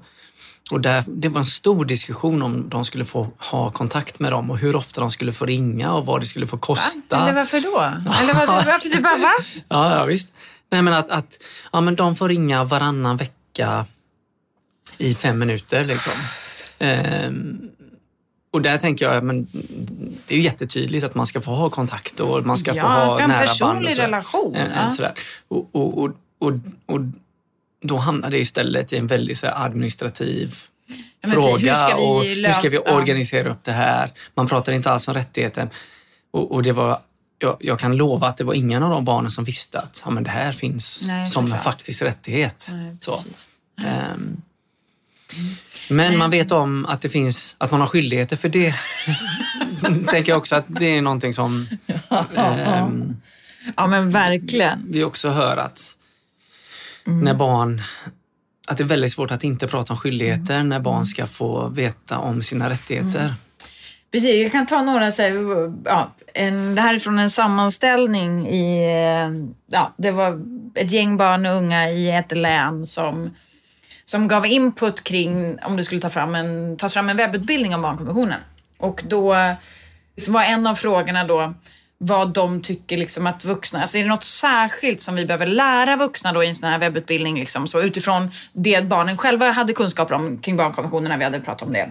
Och 0.72 0.82
där, 0.82 1.04
det 1.08 1.30
var 1.30 1.40
en 1.40 1.46
stor 1.46 1.86
diskussion 1.86 2.42
om 2.42 2.70
de 2.70 2.86
skulle 2.86 3.06
få 3.06 3.30
ha 3.38 3.72
kontakt 3.72 4.20
med 4.20 4.32
dem 4.32 4.52
och 4.52 4.58
hur 4.58 4.76
ofta 4.76 5.02
de 5.02 5.12
skulle 5.12 5.34
få 5.34 5.46
ringa 5.46 5.94
och 5.94 6.06
vad 6.06 6.22
det 6.22 6.26
skulle 6.26 6.48
få 6.48 6.58
kosta. 6.58 7.22
Eller 7.24 7.34
varför 7.34 7.60
då? 7.62 7.80
Eller 8.22 8.34
var, 8.34 8.48
varför 8.48 8.90
typ 8.90 9.04
bara, 9.04 9.18
va? 9.18 9.34
Ja, 9.70 9.96
ja 9.98 10.06
visst. 10.06 10.34
Nej, 10.72 10.82
men 10.82 10.94
att, 10.94 11.10
att 11.12 11.38
ja, 11.72 11.82
men 11.82 11.96
de 11.96 12.16
får 12.16 12.30
ringa 12.30 12.64
varannan 12.64 13.18
vecka 13.18 13.86
i 14.98 15.16
fem 15.16 15.40
minuter. 15.40 15.86
Liksom. 15.86 16.14
Ehm, 16.80 17.70
och 18.54 18.62
där 18.62 18.78
tänker 18.78 19.06
jag, 19.12 19.24
men 19.24 19.48
det 20.28 20.34
är 20.36 20.38
ju 20.38 20.44
jättetydligt 20.44 21.06
att 21.06 21.16
man 21.16 21.28
ska 21.28 21.42
få 21.42 21.52
ha 21.52 21.70
kontakt 21.70 22.20
och 22.20 22.46
man 22.46 22.58
ska 22.58 22.76
Ja, 22.76 22.82
få 22.84 22.88
ha 22.90 23.22
en 23.22 23.30
nära 23.30 23.38
band. 23.38 23.50
personlig 23.50 23.86
och 23.90 23.92
sådär. 23.96 24.06
relation, 24.08 24.56
Eh, 24.56 24.88
ja. 25.00 25.14
och, 25.48 25.76
och, 25.76 26.12
och, 26.40 26.52
och 26.86 27.02
då 27.82 27.98
hamnar 27.98 28.30
det 28.30 28.38
istället 28.40 28.94
i 28.94 28.98
en 28.98 29.08
väldigt 29.08 29.38
så 29.38 29.48
administrativ 29.48 30.56
hur 31.22 31.32
fråga. 31.32 31.76
ska 31.76 31.98
vi 31.98 32.04
och 32.04 32.24
hur 32.24 32.52
ska 32.54 32.70
vi 32.70 32.80
ja. 32.86 32.92
organisera 32.96 33.50
upp 33.50 33.64
det 33.64 33.72
här? 33.72 34.10
Man 34.36 34.48
pratar 34.48 34.74
inte 34.74 34.92
alls 34.92 35.08
om 35.08 35.14
rättigheten. 35.14 35.70
Och, 36.32 36.52
och 36.52 36.64
det 36.64 36.72
var, 36.72 37.02
jag, 37.40 37.58
jag 37.60 37.80
kan 37.80 37.98
lova 37.98 38.28
att 38.28 38.38
det 38.38 38.44
var 38.44 38.54
ingen 38.54 38.84
av 38.84 38.90
de 38.90 39.06
barnen 39.06 39.32
som 39.32 39.44
visste 39.44 39.80
att 39.80 40.02
ja, 40.06 40.12
men 40.12 40.24
det 40.24 40.30
här 40.30 40.52
finns 40.52 41.04
Nej, 41.08 41.28
som 41.28 41.52
en 41.52 41.60
faktisk 41.60 42.02
rättighet. 42.02 42.68
Nej, 42.72 42.98
så. 43.00 43.24
Ehm, 43.86 44.42
men 45.90 46.18
man 46.18 46.30
vet 46.30 46.52
om 46.52 46.86
att 46.86 47.02
det 47.02 47.10
finns, 47.10 47.56
att 47.58 47.72
man 47.72 47.80
har 47.80 47.88
skyldigheter 47.88 48.36
för 48.36 48.50
det. 48.50 48.76
tänker 50.12 50.32
jag 50.32 50.38
också 50.38 50.56
att 50.56 50.66
det 50.68 50.86
är 50.86 51.02
någonting 51.02 51.34
som 51.34 51.68
ehm, 52.36 53.16
Ja, 53.78 53.88
men 53.88 54.10
verkligen. 54.10 54.86
vi 54.90 55.04
också 55.04 55.30
hör 55.30 55.58
att 55.58 55.98
Mm. 57.08 57.20
när 57.20 57.34
barn 57.34 57.82
att 58.68 58.78
det 58.78 58.84
är 58.84 58.88
väldigt 58.88 59.12
svårt 59.12 59.32
att 59.32 59.44
inte 59.44 59.68
prata 59.68 59.94
om 59.94 60.00
skyldigheter 60.00 60.56
Mm. 60.56 60.70
när 60.70 60.80
barn 60.80 61.06
ska 61.06 61.28
få 61.28 61.68
veta 61.68 62.18
om 62.18 62.42
sina 62.42 62.70
rättigheter. 62.70 63.34
Precis, 64.12 64.44
jag 64.44 64.52
kan 64.52 64.66
ta 64.66 64.82
några, 64.82 65.12
så 65.12 65.22
här, 65.22 65.32
ja, 65.86 66.12
en, 66.34 66.76
det 66.76 66.82
här 66.82 66.96
är 66.96 67.00
från 67.00 67.20
en 67.20 67.30
sammanställning 67.30 68.48
i, 68.48 68.84
eh, 68.84 69.52
ja, 69.72 69.94
det 69.98 70.12
var 70.12 70.42
ett 70.76 70.92
gäng 70.92 71.18
barn 71.18 71.46
och 71.46 71.56
unga 71.56 71.90
i 71.90 72.12
ett 72.12 72.32
län 72.32 72.88
som, 72.88 73.36
som 74.06 74.28
gav 74.28 74.46
input 74.46 75.04
kring 75.04 75.58
om 75.64 75.78
det 75.78 75.84
skulle 75.84 76.02
ta 76.02 76.10
fram 76.10 76.36
en, 76.36 76.78
tas 76.78 76.94
fram 76.94 77.10
en 77.10 77.18
webbutbildning 77.18 77.76
om 77.76 77.82
barnkonventionen. 77.82 78.40
Och 78.78 79.04
då 79.08 79.36
var 80.28 80.44
en 80.44 80.68
av 80.68 80.76
frågorna 80.76 81.24
då 81.24 81.54
vad 82.04 82.34
de 82.34 82.62
tycker 82.62 82.98
liksom 82.98 83.28
att 83.28 83.46
vuxna, 83.46 83.82
alltså 83.82 83.98
är 83.98 84.04
det 84.04 84.10
något 84.10 84.24
särskilt 84.24 85.02
som 85.02 85.16
vi 85.16 85.26
behöver 85.26 85.46
lära 85.46 85.96
vuxna 85.96 86.34
då 86.34 86.44
i 86.44 86.48
en 86.48 86.56
sån 86.56 86.70
här 86.70 86.80
webbutbildning 86.80 87.40
liksom, 87.40 87.68
så 87.68 87.82
utifrån 87.82 88.32
det 88.54 88.86
barnen 88.86 89.18
själva 89.18 89.52
hade 89.52 89.74
kunskaper 89.74 90.16
om 90.16 90.38
kring 90.38 90.58
barnkonventionen 90.58 91.10
när 91.10 91.18
vi 91.18 91.24
hade 91.24 91.40
pratat 91.40 91.68
om 91.68 91.74
det. 91.74 91.90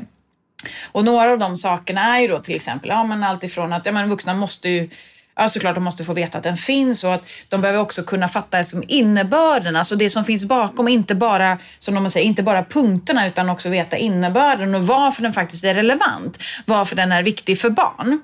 Och 0.93 1.05
några 1.05 1.33
av 1.33 1.39
de 1.39 1.57
sakerna 1.57 2.17
är 2.17 2.21
ju 2.21 2.29
då 2.29 2.39
till 2.39 2.55
exempel, 2.55 2.91
ja 2.91 3.05
men 3.05 3.25
allt 3.25 3.45
ifrån 3.45 3.73
att 3.73 3.87
ja, 3.87 3.93
men 3.93 4.11
vuxna 4.11 4.35
måste 4.35 4.69
ju 4.69 4.91
Ja, 5.35 5.49
såklart 5.49 5.75
de 5.75 5.85
måste 5.85 6.05
få 6.05 6.13
veta 6.13 6.39
att 6.39 6.45
den 6.45 6.57
finns 6.57 7.05
och 7.05 7.15
att 7.15 7.23
de 7.49 7.61
behöver 7.61 7.81
också 7.81 8.03
kunna 8.03 8.29
fatta 8.29 8.65
som 8.65 8.85
innebörden, 8.89 9.77
alltså 9.77 9.97
det 9.97 10.11
som 10.11 10.25
finns 10.25 10.45
bakom, 10.45 10.89
inte 10.89 11.15
bara, 11.15 11.59
som 11.79 11.95
de 11.95 12.11
säger, 12.11 12.27
inte 12.27 12.43
bara 12.43 12.65
punkterna 12.65 13.27
utan 13.27 13.51
också 13.51 13.69
veta 13.69 13.97
innebörden 13.97 14.75
och 14.75 14.87
varför 14.87 15.23
den 15.23 15.33
faktiskt 15.33 15.65
är 15.65 15.75
relevant, 15.75 16.39
varför 16.67 16.97
den 16.97 17.13
är 17.13 17.23
viktig 17.23 17.61
för 17.61 17.71
barn. 17.71 18.23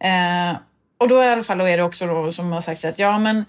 Eh, 0.00 0.56
och 1.04 1.08
då 1.08 1.24
i 1.24 1.28
alla 1.28 1.42
fall 1.42 1.60
är 1.60 1.76
det 1.76 1.82
också 1.82 2.06
då 2.06 2.32
som 2.32 2.52
har 2.52 2.60
sagt 2.60 2.84
att 2.84 2.98
ja 2.98 3.18
men 3.18 3.44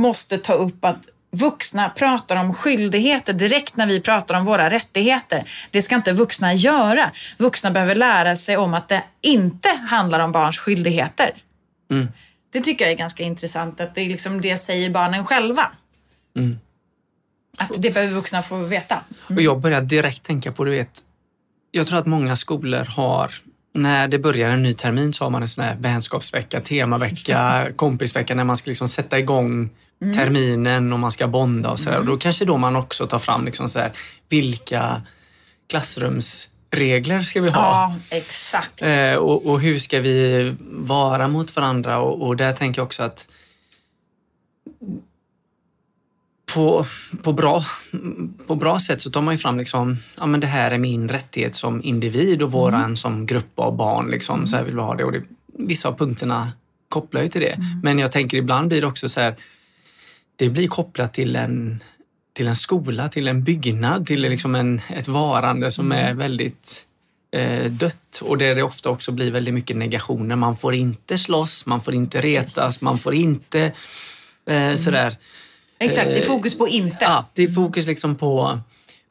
måste 0.00 0.38
ta 0.38 0.52
upp 0.52 0.84
att 0.84 1.08
vuxna 1.30 1.88
pratar 1.90 2.36
om 2.36 2.54
skyldigheter 2.54 3.32
direkt 3.32 3.76
när 3.76 3.86
vi 3.86 4.00
pratar 4.00 4.38
om 4.38 4.44
våra 4.44 4.70
rättigheter. 4.70 5.50
Det 5.70 5.82
ska 5.82 5.96
inte 5.96 6.12
vuxna 6.12 6.54
göra. 6.54 7.10
Vuxna 7.38 7.70
behöver 7.70 7.94
lära 7.94 8.36
sig 8.36 8.56
om 8.56 8.74
att 8.74 8.88
det 8.88 9.02
inte 9.20 9.68
handlar 9.68 10.20
om 10.20 10.32
barns 10.32 10.58
skyldigheter. 10.58 11.34
Mm. 11.90 12.08
Det 12.50 12.60
tycker 12.60 12.84
jag 12.84 12.92
är 12.92 12.96
ganska 12.96 13.24
intressant 13.24 13.80
att 13.80 13.94
det 13.94 14.00
är 14.00 14.08
liksom 14.08 14.40
det 14.40 14.58
säger 14.58 14.90
barnen 14.90 15.26
själva. 15.26 15.70
Mm. 16.36 16.58
Att 17.56 17.70
det 17.76 17.90
behöver 17.90 18.14
vuxna 18.14 18.42
få 18.42 18.56
veta. 18.56 19.00
Och 19.28 19.42
jag 19.42 19.60
börjar 19.60 19.80
direkt 19.80 20.22
tänka 20.22 20.52
på, 20.52 20.64
du 20.64 20.70
vet, 20.70 21.00
jag 21.70 21.86
tror 21.86 21.98
att 21.98 22.06
många 22.06 22.36
skolor 22.36 22.84
har 22.84 23.32
när 23.82 24.08
det 24.08 24.18
börjar 24.18 24.50
en 24.50 24.62
ny 24.62 24.74
termin 24.74 25.12
så 25.12 25.24
har 25.24 25.30
man 25.30 25.42
en 25.42 25.48
sån 25.48 25.64
här 25.64 25.76
vänskapsvecka, 25.80 26.60
temavecka, 26.60 27.68
kompisvecka 27.76 28.34
när 28.34 28.44
man 28.44 28.56
ska 28.56 28.70
liksom 28.70 28.88
sätta 28.88 29.18
igång 29.18 29.70
terminen 30.14 30.92
och 30.92 30.98
man 30.98 31.12
ska 31.12 31.28
bonda 31.28 31.70
och 31.70 31.80
sådär. 31.80 31.98
Och 31.98 32.06
Då 32.06 32.16
kanske 32.16 32.44
då 32.44 32.56
man 32.56 32.76
också 32.76 33.06
tar 33.06 33.18
fram 33.18 33.44
liksom 33.44 33.68
så 33.68 33.78
här, 33.78 33.92
vilka 34.28 35.02
klassrumsregler 35.68 37.22
ska 37.22 37.40
vi 37.40 37.50
ha? 37.50 37.60
Ja, 37.60 38.16
exakt. 38.16 38.82
Eh, 38.82 39.14
och, 39.14 39.46
och 39.46 39.60
hur 39.60 39.78
ska 39.78 40.00
vi 40.00 40.54
vara 40.70 41.28
mot 41.28 41.56
varandra? 41.56 41.98
Och, 41.98 42.26
och 42.26 42.36
där 42.36 42.52
tänker 42.52 42.80
jag 42.80 42.86
också 42.86 43.02
att 43.02 43.28
på, 46.54 46.86
på, 47.22 47.32
bra, 47.32 47.64
på 48.46 48.54
bra 48.54 48.80
sätt 48.80 49.02
så 49.02 49.10
tar 49.10 49.22
man 49.22 49.34
ju 49.34 49.38
fram 49.38 49.58
liksom, 49.58 49.96
ja 50.18 50.26
men 50.26 50.40
det 50.40 50.46
här 50.46 50.70
är 50.70 50.78
min 50.78 51.08
rättighet 51.08 51.54
som 51.54 51.82
individ 51.84 52.42
och 52.42 52.52
våran 52.52 52.96
som 52.96 53.26
grupp 53.26 53.58
av 53.58 53.76
barn. 53.76 54.10
Liksom, 54.10 54.46
så 54.46 54.56
här 54.56 54.64
vill 54.64 54.74
vi 54.74 54.80
ha 54.80 54.94
det. 54.94 55.04
Och 55.04 55.12
det, 55.12 55.22
vissa 55.58 55.88
av 55.88 55.98
punkterna 55.98 56.52
kopplar 56.88 57.22
ju 57.22 57.28
till 57.28 57.40
det. 57.40 57.56
Men 57.82 57.98
jag 57.98 58.12
tänker 58.12 58.36
ibland 58.36 58.68
blir 58.68 58.80
det 58.80 58.86
också 58.86 59.08
så 59.08 59.20
här, 59.20 59.34
det 60.36 60.48
blir 60.48 60.68
kopplat 60.68 61.14
till 61.14 61.36
en, 61.36 61.82
till 62.32 62.48
en 62.48 62.56
skola, 62.56 63.08
till 63.08 63.28
en 63.28 63.44
byggnad, 63.44 64.06
till 64.06 64.20
liksom 64.20 64.54
en, 64.54 64.80
ett 64.88 65.08
varande 65.08 65.70
som 65.70 65.92
är 65.92 66.14
väldigt 66.14 66.86
eh, 67.30 67.70
dött 67.70 68.22
och 68.22 68.38
där 68.38 68.54
det 68.54 68.62
ofta 68.62 68.90
också 68.90 69.12
blir 69.12 69.30
väldigt 69.30 69.54
mycket 69.54 69.76
negationer. 69.76 70.36
Man 70.36 70.56
får 70.56 70.74
inte 70.74 71.18
slåss, 71.18 71.66
man 71.66 71.80
får 71.80 71.94
inte 71.94 72.20
retas, 72.20 72.80
man 72.80 72.98
får 72.98 73.14
inte 73.14 73.72
eh, 74.46 74.74
sådär. 74.74 75.16
Exakt, 75.78 76.06
det 76.06 76.18
är 76.18 76.20
eh, 76.20 76.26
fokus 76.26 76.58
på 76.58 76.68
inte. 76.68 76.96
Ja, 77.00 77.28
det 77.32 77.42
är 77.42 77.48
fokus 77.48 77.86
liksom 77.86 78.14
på 78.14 78.60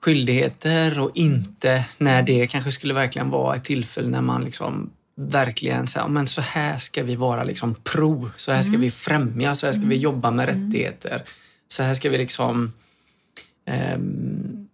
skyldigheter 0.01 0.99
och 0.99 1.11
inte 1.13 1.85
när 1.97 2.21
det 2.21 2.47
kanske 2.47 2.71
skulle 2.71 2.93
verkligen 2.93 3.29
vara 3.29 3.55
ett 3.55 3.63
tillfälle 3.63 4.09
när 4.09 4.21
man 4.21 4.43
liksom 4.43 4.89
verkligen 5.15 5.87
säger, 5.87 6.07
men 6.07 6.27
så 6.27 6.41
här 6.41 6.77
ska 6.77 7.03
vi 7.03 7.15
vara 7.15 7.43
liksom 7.43 7.75
pro, 7.75 8.29
så 8.35 8.51
här 8.51 8.63
ska 8.63 8.77
vi 8.77 8.91
främja, 8.91 9.55
så 9.55 9.65
här 9.65 9.73
ska 9.73 9.83
vi 9.85 9.95
jobba 9.95 10.31
med 10.31 10.45
rättigheter. 10.45 11.23
Så 11.67 11.83
här 11.83 11.93
ska 11.93 12.09
vi 12.09 12.17
liksom 12.17 12.73
ehm, 13.65 14.67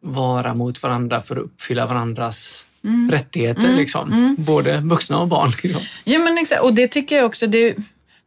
vara 0.00 0.54
mot 0.54 0.82
varandra 0.82 1.20
för 1.20 1.36
att 1.36 1.42
uppfylla 1.42 1.86
varandras 1.86 2.66
rättigheter. 3.10 3.76
Liksom. 3.76 4.36
Både 4.38 4.80
vuxna 4.80 5.20
och 5.20 5.28
barn. 5.28 5.52
Liksom. 5.62 5.82
Ja, 6.04 6.18
men 6.18 6.38
exakt. 6.38 6.62
Och 6.62 6.74
det 6.74 6.88
tycker 6.88 7.16
jag 7.16 7.26
också. 7.26 7.46
Det, 7.46 7.76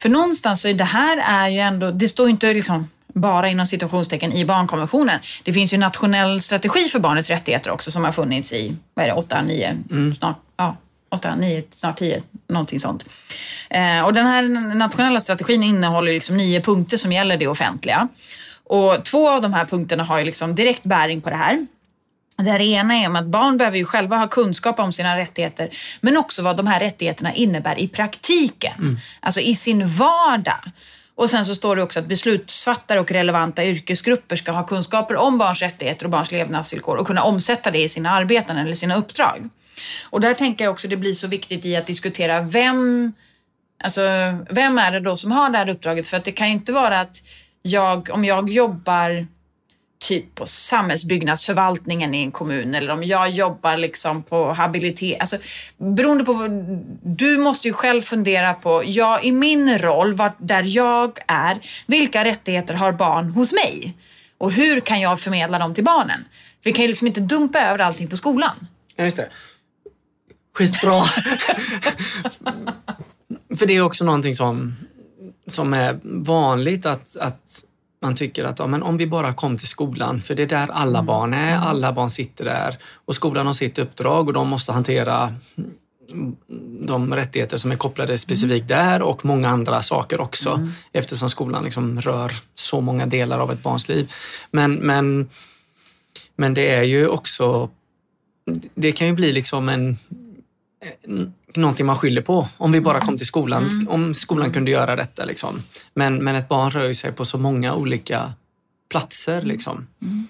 för 0.02 0.10
någonstans 0.10 0.62
så 0.62 0.68
är 0.68 0.74
det 0.74 0.84
här 0.84 1.18
är 1.18 1.48
ju 1.48 1.60
ändå, 1.60 1.92
det 1.92 2.10
står 2.10 2.26
ju 2.26 2.32
inte 2.32 2.54
liksom 2.54 2.90
bara 3.08 3.50
inom 3.50 3.66
situationstecken 3.66 4.34
i 4.34 4.46
barnkonventionen. 4.46 5.20
Det 5.44 5.54
finns 5.54 5.74
ju 5.74 5.76
en 5.76 5.80
nationell 5.80 6.42
strategi 6.42 6.84
för 6.84 7.00
barnets 7.00 7.30
rättigheter 7.30 7.72
också 7.72 7.92
som 7.92 8.04
har 8.04 8.12
funnits 8.12 8.54
i, 8.54 8.76
vad 8.94 9.06
är 9.06 9.10
det, 9.10 9.16
8, 9.16 9.42
9, 9.42 9.78
snart, 10.18 10.40
ja, 10.58 10.78
8, 11.10 11.36
9, 11.36 11.64
snart 11.72 12.00
10, 12.00 12.24
någonting 12.48 12.80
sånt. 12.80 13.06
Eh, 13.70 14.02
och 14.02 14.14
den 14.14 14.26
här 14.26 14.76
nationella 14.76 15.20
strategin 15.20 15.64
innehåller 15.64 16.14
liksom 16.14 16.38
nio 16.38 16.62
punkter 16.62 16.98
som 16.98 17.12
gäller 17.12 17.38
det 17.38 17.48
offentliga. 17.48 18.08
Och 18.64 19.06
två 19.06 19.30
av 19.30 19.42
de 19.42 19.54
här 19.54 19.66
punkterna 19.66 20.04
har 20.04 20.20
ju 20.20 20.26
liksom 20.26 20.56
direkt 20.56 20.84
bäring 20.84 21.22
på 21.22 21.30
det 21.30 21.36
här. 21.36 21.66
Det 22.38 22.64
ena 22.64 22.96
är 22.96 23.18
att 23.18 23.26
barn 23.26 23.58
behöver 23.58 23.78
ju 23.78 23.86
själva 23.86 24.18
ha 24.18 24.28
kunskap 24.28 24.80
om 24.80 24.94
sina 24.94 25.18
rättigheter, 25.18 25.70
men 26.02 26.18
också 26.18 26.44
vad 26.44 26.58
de 26.58 26.68
här 26.68 26.80
rättigheterna 26.80 27.34
innebär 27.34 27.80
i 27.80 27.88
praktiken. 27.88 28.74
Mm. 28.78 28.98
Alltså 29.20 29.40
i 29.40 29.56
sin 29.56 29.88
vardag. 29.88 30.72
Och 31.16 31.30
sen 31.30 31.46
så 31.46 31.56
står 31.56 31.76
det 31.76 31.84
också 31.84 32.00
att 32.00 32.08
beslutsfattare 32.08 33.00
och 33.00 33.12
relevanta 33.12 33.66
yrkesgrupper 33.66 34.36
ska 34.36 34.52
ha 34.52 34.66
kunskaper 34.66 35.16
om 35.16 35.38
barns 35.38 35.62
rättigheter 35.62 36.06
och 36.06 36.12
barns 36.12 36.32
levnadsvillkor 36.32 36.98
och 36.98 37.08
kunna 37.08 37.24
omsätta 37.24 37.72
det 37.72 37.84
i 37.84 37.90
sina 37.90 38.10
arbeten 38.10 38.58
eller 38.58 38.76
sina 38.76 38.96
uppdrag. 38.96 39.50
Och 40.04 40.22
där 40.22 40.34
tänker 40.34 40.66
jag 40.66 40.72
också 40.72 40.88
att 40.88 40.90
det 40.90 40.98
blir 40.98 41.14
så 41.14 41.28
viktigt 41.28 41.66
i 41.66 41.76
att 41.76 41.88
diskutera 41.88 42.42
vem, 42.42 43.14
alltså, 43.84 44.02
vem 44.50 44.78
är 44.78 44.92
det 44.92 45.00
då 45.00 45.18
som 45.18 45.32
har 45.32 45.50
det 45.50 45.58
här 45.58 45.70
uppdraget? 45.70 46.08
För 46.08 46.18
att 46.18 46.26
det 46.26 46.32
kan 46.32 46.48
ju 46.48 46.54
inte 46.54 46.72
vara 46.72 47.00
att 47.00 47.22
jag, 47.62 48.10
om 48.12 48.26
jag 48.26 48.50
jobbar 48.50 49.28
typ 50.00 50.36
på 50.36 50.46
samhällsbyggnadsförvaltningen 50.46 52.14
i 52.16 52.22
en 52.22 52.32
kommun 52.32 52.76
eller 52.76 52.94
om 52.94 53.04
jag 53.04 53.30
jobbar 53.30 53.78
liksom 53.78 54.24
på 54.24 54.54
habilitet. 54.54 55.20
Alltså, 55.20 55.38
beroende 55.78 56.24
på, 56.24 56.34
vad... 56.34 56.52
du 57.04 57.38
måste 57.38 57.68
ju 57.68 57.74
själv 57.74 58.02
fundera 58.02 58.54
på, 58.54 58.84
ja, 58.86 59.22
i 59.22 59.32
min 59.32 59.80
roll, 59.80 60.14
var, 60.14 60.32
där 60.38 60.64
jag 60.68 61.20
är, 61.28 61.60
vilka 61.86 62.26
rättigheter 62.26 62.74
har 62.74 62.92
barn 62.92 63.30
hos 63.30 63.54
mig? 63.54 63.98
Och 64.38 64.52
hur 64.52 64.80
kan 64.80 65.02
jag 65.02 65.20
förmedla 65.20 65.60
dem 65.60 65.74
till 65.74 65.84
barnen? 65.84 66.26
Vi 66.64 66.74
kan 66.74 66.82
ju 66.82 66.88
liksom 66.88 67.08
inte 67.08 67.22
dumpa 67.22 67.60
över 67.60 67.80
allting 67.80 68.08
på 68.08 68.18
skolan. 68.18 68.68
Ja, 68.96 69.04
just 69.04 69.18
det. 69.18 69.30
Skitbra! 70.58 71.04
För 73.58 73.66
det 73.66 73.76
är 73.76 73.82
också 73.82 74.06
någonting 74.06 74.36
som, 74.36 74.76
som 75.48 75.74
är 75.74 76.00
vanligt 76.04 76.86
att, 76.86 77.18
att 77.18 77.64
man 78.02 78.16
tycker 78.16 78.44
att 78.44 78.60
ja, 78.60 78.68
men 78.68 78.84
om 78.84 78.98
vi 78.98 79.08
bara 79.08 79.34
kom 79.34 79.58
till 79.58 79.68
skolan, 79.68 80.22
för 80.22 80.36
det 80.36 80.44
är 80.44 80.48
där 80.48 80.68
alla 80.68 81.00
mm. 81.00 81.06
barn 81.06 81.34
är. 81.34 81.52
Mm. 81.52 81.64
Alla 81.64 81.94
barn 81.94 82.10
sitter 82.10 82.46
där 82.46 82.78
och 83.06 83.16
skolan 83.16 83.48
har 83.48 83.54
sitt 83.54 83.80
uppdrag 83.80 84.28
och 84.28 84.34
de 84.34 84.48
måste 84.48 84.72
hantera 84.72 85.36
de 86.80 87.16
rättigheter 87.16 87.58
som 87.58 87.72
är 87.72 87.76
kopplade 87.76 88.18
specifikt 88.18 88.72
mm. 88.72 88.86
där 88.86 89.02
och 89.02 89.26
många 89.26 89.50
andra 89.50 89.82
saker 89.82 90.22
också 90.22 90.50
mm. 90.50 90.72
eftersom 90.92 91.30
skolan 91.30 91.64
liksom 91.64 92.02
rör 92.02 92.32
så 92.56 92.82
många 92.82 93.06
delar 93.06 93.40
av 93.40 93.52
ett 93.52 93.64
barns 93.64 93.90
liv. 93.90 94.12
Men, 94.52 94.76
men, 94.76 95.30
men 96.36 96.54
det 96.54 96.70
är 96.70 96.84
ju 96.84 97.08
också, 97.08 97.70
det 98.76 98.92
kan 98.92 99.08
ju 99.08 99.14
bli 99.14 99.32
liksom 99.32 99.70
en 99.70 99.98
någonting 101.62 101.86
man 101.86 101.98
skyller 101.98 102.22
på. 102.22 102.48
Om 102.58 102.72
vi 102.72 102.82
bara 102.82 103.00
kom 103.00 103.18
till 103.18 103.28
skolan, 103.28 103.64
mm. 103.64 103.88
om 103.88 104.14
skolan 104.14 104.54
kunde 104.54 104.72
göra 104.72 104.96
detta. 104.96 105.26
Liksom. 105.26 105.62
Men, 105.94 106.24
men 106.24 106.36
ett 106.36 106.50
barn 106.50 106.72
rör 106.72 106.94
sig 106.94 107.12
på 107.12 107.26
så 107.26 107.38
många 107.38 107.74
olika 107.74 108.34
platser. 108.90 109.42
Liksom. 109.42 109.88
Mm. 110.02 110.28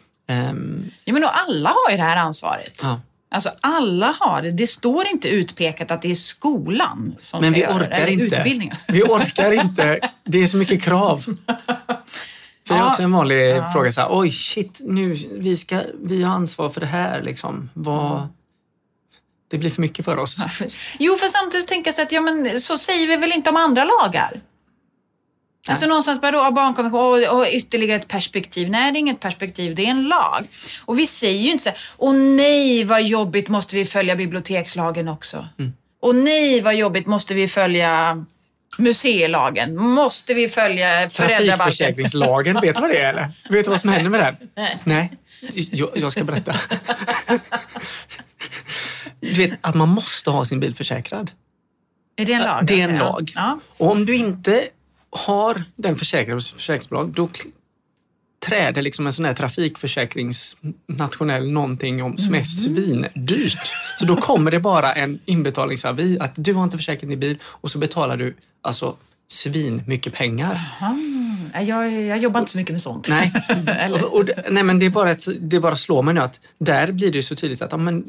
Um, 0.49 0.91
ja, 1.05 1.13
men 1.13 1.23
och 1.23 1.38
alla 1.38 1.69
har 1.69 1.91
ju 1.91 1.97
det 1.97 2.03
här 2.03 2.17
ansvaret. 2.17 2.79
Ja. 2.83 3.01
Alltså 3.31 3.49
alla 3.61 4.15
har 4.19 4.41
det. 4.41 4.51
Det 4.51 4.67
står 4.67 5.07
inte 5.07 5.27
utpekat 5.27 5.91
att 5.91 6.01
det 6.01 6.11
är 6.11 6.15
skolan 6.15 7.15
som 7.21 7.41
Men 7.41 7.53
ska 7.53 7.59
vi 7.59 7.65
göra 7.65 7.75
orkar 7.75 8.05
det. 8.05 8.11
inte. 8.11 8.77
Vi 8.88 9.03
orkar 9.03 9.51
inte. 9.51 9.99
Det 10.23 10.43
är 10.43 10.47
så 10.47 10.57
mycket 10.57 10.83
krav. 10.83 11.25
För 12.67 12.75
det 12.75 12.79
är 12.79 12.88
också 12.88 13.03
en 13.03 13.11
vanlig 13.11 13.49
ja. 13.49 13.71
fråga. 13.71 13.91
Så 13.91 14.01
här, 14.01 14.07
Oj, 14.11 14.31
shit, 14.31 14.81
nu, 14.83 15.13
vi, 15.31 15.57
ska, 15.57 15.81
vi 16.03 16.23
har 16.23 16.35
ansvar 16.35 16.69
för 16.69 16.81
det 16.81 16.88
här. 16.88 17.21
Liksom. 17.21 17.69
Vad, 17.73 18.27
det 19.56 19.60
blir 19.60 19.70
för 19.70 19.82
mycket 19.82 20.06
för 20.06 20.18
oss. 20.18 20.38
Jo, 21.00 21.15
för 21.15 21.28
samtidigt 21.28 21.68
tänker 21.68 21.88
jag 21.88 21.96
så 21.96 22.02
att 22.02 22.12
ja, 22.12 22.22
men, 22.22 22.60
så 22.60 22.78
säger 22.78 23.08
vi 23.08 23.15
väl 23.15 23.32
inte 23.32 23.50
om 23.50 23.58
andra 23.58 23.84
lagar? 23.84 24.32
Nej. 24.34 24.41
Alltså 25.68 25.88
någonstans 25.88 26.22
bara 26.22 26.32
då, 26.32 26.52
barnkonvention 26.52 27.30
och, 27.30 27.39
och 27.39 27.48
ytterligare 27.52 28.02
ett 28.02 28.08
perspektiv. 28.08 28.70
Nej, 28.70 28.91
det 28.91 28.98
är 28.98 29.00
inget 29.00 29.20
perspektiv, 29.20 29.76
det 29.76 29.86
är 29.86 29.89
en 29.89 30.04
lag. 30.04 30.46
Och 30.86 31.00
vi 31.00 31.08
säger 31.08 31.41
ju 31.41 31.52
inte 31.52 31.63
så 31.63 31.70
här, 31.70 31.80
åh 31.98 32.13
nej 32.13 32.84
vad 32.84 33.04
jobbigt, 33.04 33.48
måste 33.48 33.76
vi 33.76 33.86
följa 33.86 34.15
bibliotekslagen 34.15 35.08
också? 35.08 35.48
Mm. 35.60 35.74
Och 36.02 36.15
nej 36.15 36.62
vad 36.62 36.76
jobbigt, 36.76 37.08
måste 37.08 37.34
vi 37.34 37.48
följa 37.48 38.26
museilagen? 38.78 39.78
Måste 39.78 40.34
vi 40.34 40.50
följa 40.50 41.10
föräldrabalken? 41.10 41.58
Trafikförsäkringslagen, 41.58 42.62
vet 42.62 42.76
du 42.76 42.82
vad 42.82 42.89
det 42.89 42.98
är 42.98 43.10
eller? 43.10 43.32
Vet 43.50 43.65
du 43.65 43.72
vad 43.72 43.82
som 43.82 43.89
händer 43.89 44.10
med 44.10 44.20
den? 44.20 44.50
Nej. 44.56 44.78
nej. 44.84 45.12
Jag, 45.72 45.89
jag 45.94 46.12
ska 46.12 46.24
berätta. 46.24 46.56
Du 49.25 49.33
vet 49.33 49.51
att 49.61 49.75
man 49.75 49.89
måste 49.89 50.29
ha 50.29 50.45
sin 50.45 50.59
bil 50.59 50.75
försäkrad. 50.75 51.31
Är 52.15 52.25
det 52.25 52.33
en 52.33 52.41
lag? 52.41 52.65
Det 52.65 52.81
är 52.81 52.89
en 52.89 52.97
lag. 52.97 53.31
Ja. 53.35 53.59
Och 53.77 53.91
om 53.91 54.05
du 54.05 54.15
inte 54.15 54.67
har 55.09 55.63
den 55.75 55.95
försäkrad 55.95 56.35
hos 56.35 56.51
försäkringsbolag, 56.51 57.09
då 57.09 57.29
träder 58.45 58.81
liksom 58.81 59.07
en 59.07 59.13
sån 59.13 59.25
här 59.25 59.33
trafikförsäkringsnationell 59.33 61.51
någonting 61.51 62.03
om 62.03 62.17
som 62.17 62.33
är 62.33 62.38
mm. 62.38 62.45
svindyrt. 62.45 63.71
Så 63.99 64.05
då 64.05 64.15
kommer 64.15 64.51
det 64.51 64.59
bara 64.59 64.93
en 64.93 65.19
inbetalningsavi 65.25 66.19
att 66.19 66.31
du 66.35 66.53
har 66.53 66.63
inte 66.63 66.77
försäkrat 66.77 67.09
din 67.09 67.19
bil 67.19 67.38
och 67.43 67.71
så 67.71 67.79
betalar 67.79 68.17
du 68.17 68.35
alltså 68.61 68.95
svin 69.27 69.83
mycket 69.88 70.13
pengar. 70.13 70.53
Aha. 70.81 70.95
Jag, 71.61 72.01
jag 72.03 72.17
jobbar 72.17 72.39
inte 72.39 72.51
så 72.51 72.57
mycket 72.57 72.71
med 72.71 72.81
sånt. 72.81 73.07
Nej, 73.09 73.31
och, 73.91 74.19
och, 74.19 74.29
nej 74.49 74.63
men 74.63 74.79
det, 74.79 74.85
är 74.85 74.89
bara 74.89 75.11
ett, 75.11 75.25
det 75.39 75.59
bara 75.59 75.75
slår 75.75 76.01
mig 76.01 76.13
nu 76.13 76.21
att 76.21 76.39
där 76.57 76.91
blir 76.91 77.11
det 77.11 77.23
så 77.23 77.35
tydligt 77.35 77.61
att 77.61 77.71
ja, 77.71 77.77
men, 77.77 78.05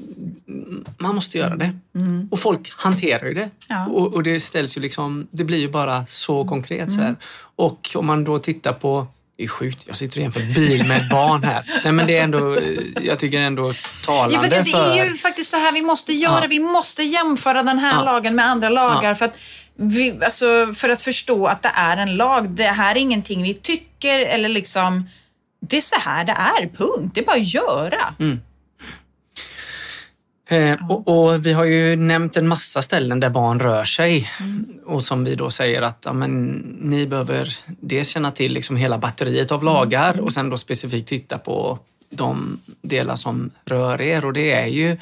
man 0.98 1.14
måste 1.14 1.38
göra 1.38 1.57
det. 1.57 1.79
Mm. 1.94 2.29
Och 2.31 2.40
folk 2.40 2.72
hanterar 2.76 3.26
ju 3.26 3.35
det. 3.35 3.50
Ja. 3.68 3.87
Och, 3.87 4.14
och, 4.14 4.22
det 4.22 4.40
ställs 4.40 4.76
ju 4.76 4.81
liksom, 4.81 5.26
det 5.31 5.44
blir 5.44 5.59
ju 5.59 5.68
bara 5.68 6.07
så 6.07 6.44
konkret. 6.44 6.92
Så 6.92 6.98
här. 6.98 7.07
Mm. 7.07 7.16
Och 7.57 7.90
om 7.94 8.07
man 8.07 8.24
då 8.24 8.38
tittar 8.38 8.72
på 8.72 9.07
det 9.37 9.44
är 9.44 9.48
sjukt, 9.48 9.85
jag 9.87 9.96
sitter 9.96 10.20
jämför 10.20 10.55
bil 10.55 10.88
med 10.88 11.09
barn 11.11 11.42
här. 11.42 11.81
Nej, 11.85 11.92
men 11.92 12.07
det 12.07 12.18
är 12.18 12.24
ändå, 12.24 12.59
jag 13.02 13.18
tycker 13.18 13.40
ändå 13.40 13.72
talande 14.07 14.35
ja, 14.35 14.40
för 14.40 14.48
det, 14.48 14.62
det 14.62 15.00
är 15.00 15.05
ju 15.05 15.14
faktiskt 15.14 15.50
så 15.50 15.57
här 15.57 15.72
vi 15.72 15.83
måste 15.83 16.12
göra. 16.12 16.42
Ja. 16.42 16.48
Vi 16.48 16.59
måste 16.59 17.02
jämföra 17.02 17.62
den 17.62 17.79
här 17.79 17.94
ja. 17.94 18.05
lagen 18.05 18.35
med 18.37 18.46
andra 18.46 18.68
lagar. 18.68 19.14
För 19.14 19.24
att 19.24 19.37
vi, 19.77 20.19
alltså, 20.25 20.73
för 20.75 20.89
att 20.89 21.01
förstå 21.01 21.47
att 21.47 21.62
det 21.62 21.73
är 21.75 21.97
en 21.97 22.17
lag. 22.17 22.51
Det 22.51 22.65
här 22.65 22.95
är 22.95 23.01
ingenting 23.01 23.43
vi 23.43 23.55
tycker 23.55 24.19
eller 24.19 24.49
liksom... 24.49 25.09
Det 25.61 25.77
är 25.77 25.81
så 25.81 26.01
här 26.01 26.25
det 26.25 26.33
är, 26.33 26.69
punkt. 26.77 27.11
Det 27.15 27.21
är 27.21 27.25
bara 27.25 27.37
att 27.37 27.55
göra. 27.55 28.15
Mm. 28.19 28.41
Eh, 30.49 30.91
och, 30.91 31.09
och, 31.09 31.47
vi 31.47 31.53
har 31.53 31.65
ju 31.65 31.97
nämnt 31.97 32.37
en 32.37 32.49
massa 32.49 32.83
ställen 32.83 33.21
där 33.21 33.31
barn 33.31 33.61
rör 33.61 33.85
sig 33.85 34.31
mm. 34.41 34.67
och 34.87 35.05
som 35.05 35.25
vi 35.25 35.35
då 35.35 35.51
säger 35.51 35.83
att 35.83 36.03
ja, 36.05 36.12
men, 36.12 36.53
ni 36.81 37.07
behöver 37.07 37.57
dels 37.67 38.09
känna 38.09 38.33
till 38.33 38.53
liksom 38.53 38.77
hela 38.77 38.99
batteriet 38.99 39.53
av 39.53 39.65
lagar 39.65 40.12
mm. 40.12 40.25
och 40.25 40.33
sen 40.33 40.51
då 40.51 40.57
specifikt 40.57 41.09
titta 41.09 41.39
på 41.39 41.79
de 42.11 42.61
delar 42.83 43.17
som 43.17 43.51
rör 43.65 44.01
er 44.01 44.25
och 44.25 44.33
det 44.33 44.53
är 44.53 44.67
ju 44.67 44.97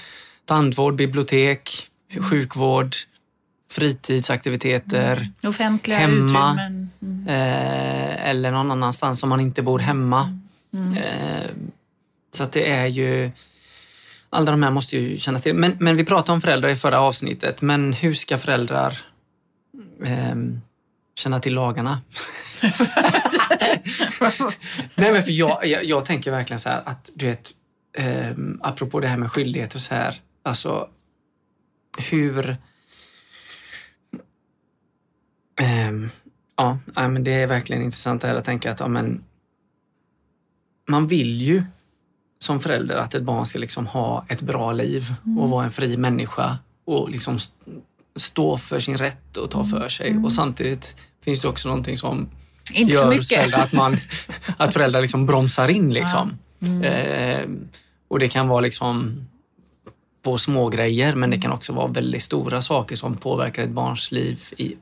tandvård, 0.45 0.95
bibliotek, 0.95 1.89
sjukvård, 2.31 2.97
fritidsaktiviteter, 3.75 5.17
mm. 5.17 5.51
Offentliga 5.51 5.99
hemma. 5.99 6.51
Mm. 7.03 7.29
Eh, 7.29 8.29
eller 8.29 8.51
någon 8.51 8.71
annanstans 8.71 9.23
om 9.23 9.29
man 9.29 9.41
inte 9.41 9.63
bor 9.63 9.79
hemma. 9.79 10.41
Mm. 10.75 10.87
mm. 10.87 11.03
Eh, 11.03 11.51
så 12.35 12.45
att 12.45 12.53
det 12.53 12.71
är 12.71 12.87
ju 12.87 13.31
alla 14.31 14.51
de 14.51 14.63
här 14.63 14.71
måste 14.71 14.97
ju 14.97 15.19
kännas 15.19 15.43
till. 15.43 15.55
Men, 15.55 15.77
men 15.81 15.97
vi 15.97 16.05
pratade 16.05 16.33
om 16.33 16.41
föräldrar 16.41 16.69
i 16.69 16.77
förra 16.77 17.01
avsnittet, 17.01 17.63
men 17.63 17.93
hur 17.93 18.15
ska 18.15 18.39
föräldrar 18.39 18.99
eh, 20.05 20.35
känna 21.15 21.41
till 21.41 21.55
lagarna? 21.55 22.01
Nej, 24.95 25.13
men 25.13 25.23
för 25.23 25.31
jag, 25.31 25.67
jag, 25.67 25.85
jag, 25.85 26.05
tänker 26.05 26.31
verkligen 26.31 26.61
så 26.61 26.69
här 26.69 26.83
att 26.87 27.11
du 27.15 27.27
vet, 27.27 27.51
eh, 27.99 28.33
apropå 28.61 29.01
det 29.01 29.09
här 29.09 29.17
med 29.17 29.31
skyldigheter 29.33 29.79
så 29.79 29.95
här, 29.95 30.21
alltså 30.43 30.89
hur 31.99 32.57
Um, 35.88 36.11
ja, 36.57 36.79
men 36.95 37.25
det 37.25 37.33
är 37.33 37.47
verkligen 37.47 37.83
intressant 37.83 38.23
här 38.23 38.35
att 38.35 38.45
tänka 38.45 38.73
att 38.73 38.81
ja, 38.81 38.88
men, 38.88 39.25
man 40.88 41.07
vill 41.07 41.43
ju 41.43 41.62
som 42.38 42.61
förälder 42.61 42.97
att 42.97 43.14
ett 43.14 43.23
barn 43.23 43.47
ska 43.47 43.59
liksom 43.59 43.87
ha 43.87 44.25
ett 44.29 44.43
bra 44.43 44.73
liv 44.73 45.14
och 45.23 45.27
mm. 45.27 45.51
vara 45.51 45.64
en 45.64 45.71
fri 45.71 45.97
människa 45.97 46.59
och 46.85 47.11
liksom 47.11 47.38
stå 48.17 48.59
för 48.59 48.81
sin 48.81 48.99
rätt 48.99 49.37
och 49.37 49.51
ta 49.51 49.64
för 49.64 49.88
sig. 49.88 50.11
Mm. 50.11 50.25
Och 50.25 50.33
samtidigt 50.33 50.97
finns 51.25 51.40
det 51.40 51.49
också 51.49 51.69
någonting 51.69 51.97
som 51.97 52.29
Inte 52.73 52.95
gör 52.95 53.23
föräldrar 53.23 53.62
att, 53.62 53.73
man, 53.73 53.97
att 54.57 54.75
föräldrar 54.75 55.03
liksom 55.03 55.27
bromsar 55.27 55.69
in. 55.69 55.93
Liksom. 55.93 56.38
Mm. 56.61 56.83
Eh, 56.83 57.49
och 58.09 58.19
det 58.19 58.29
kan 58.29 58.49
vara 58.49 58.61
liksom 58.61 59.27
på 60.23 60.38
små 60.38 60.69
grejer 60.69 61.14
men 61.14 61.31
det 61.31 61.40
kan 61.40 61.53
också 61.53 61.73
vara 61.73 61.87
väldigt 61.87 62.23
stora 62.23 62.62
saker 62.62 62.97
som 62.97 63.17
påverkar 63.17 63.62
ett 63.62 63.71
barns 63.71 64.12
liv 64.12 64.43
i 64.57 64.75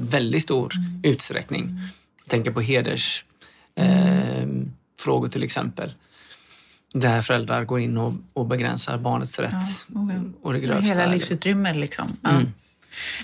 väldigt 0.00 0.42
stor 0.42 0.72
mm. 0.76 1.00
utsträckning. 1.02 1.80
Jag 2.18 2.26
tänker 2.30 2.50
på 2.50 2.60
hedersfrågor 2.60 5.26
eh, 5.26 5.30
till 5.30 5.42
exempel. 5.42 5.94
Där 6.92 7.22
föräldrar 7.22 7.64
går 7.64 7.80
in 7.80 7.98
och, 7.98 8.12
och 8.32 8.46
begränsar 8.46 8.98
barnets 8.98 9.38
rätt. 9.38 9.86
Ja, 9.94 10.00
okay. 10.00 10.16
och 10.42 10.52
det 10.52 10.60
grövsta. 10.60 10.84
Hela 10.84 11.06
livsutrymmet 11.06 11.76
liksom. 11.76 12.16
Ja. 12.22 12.30
Mm. 12.30 12.52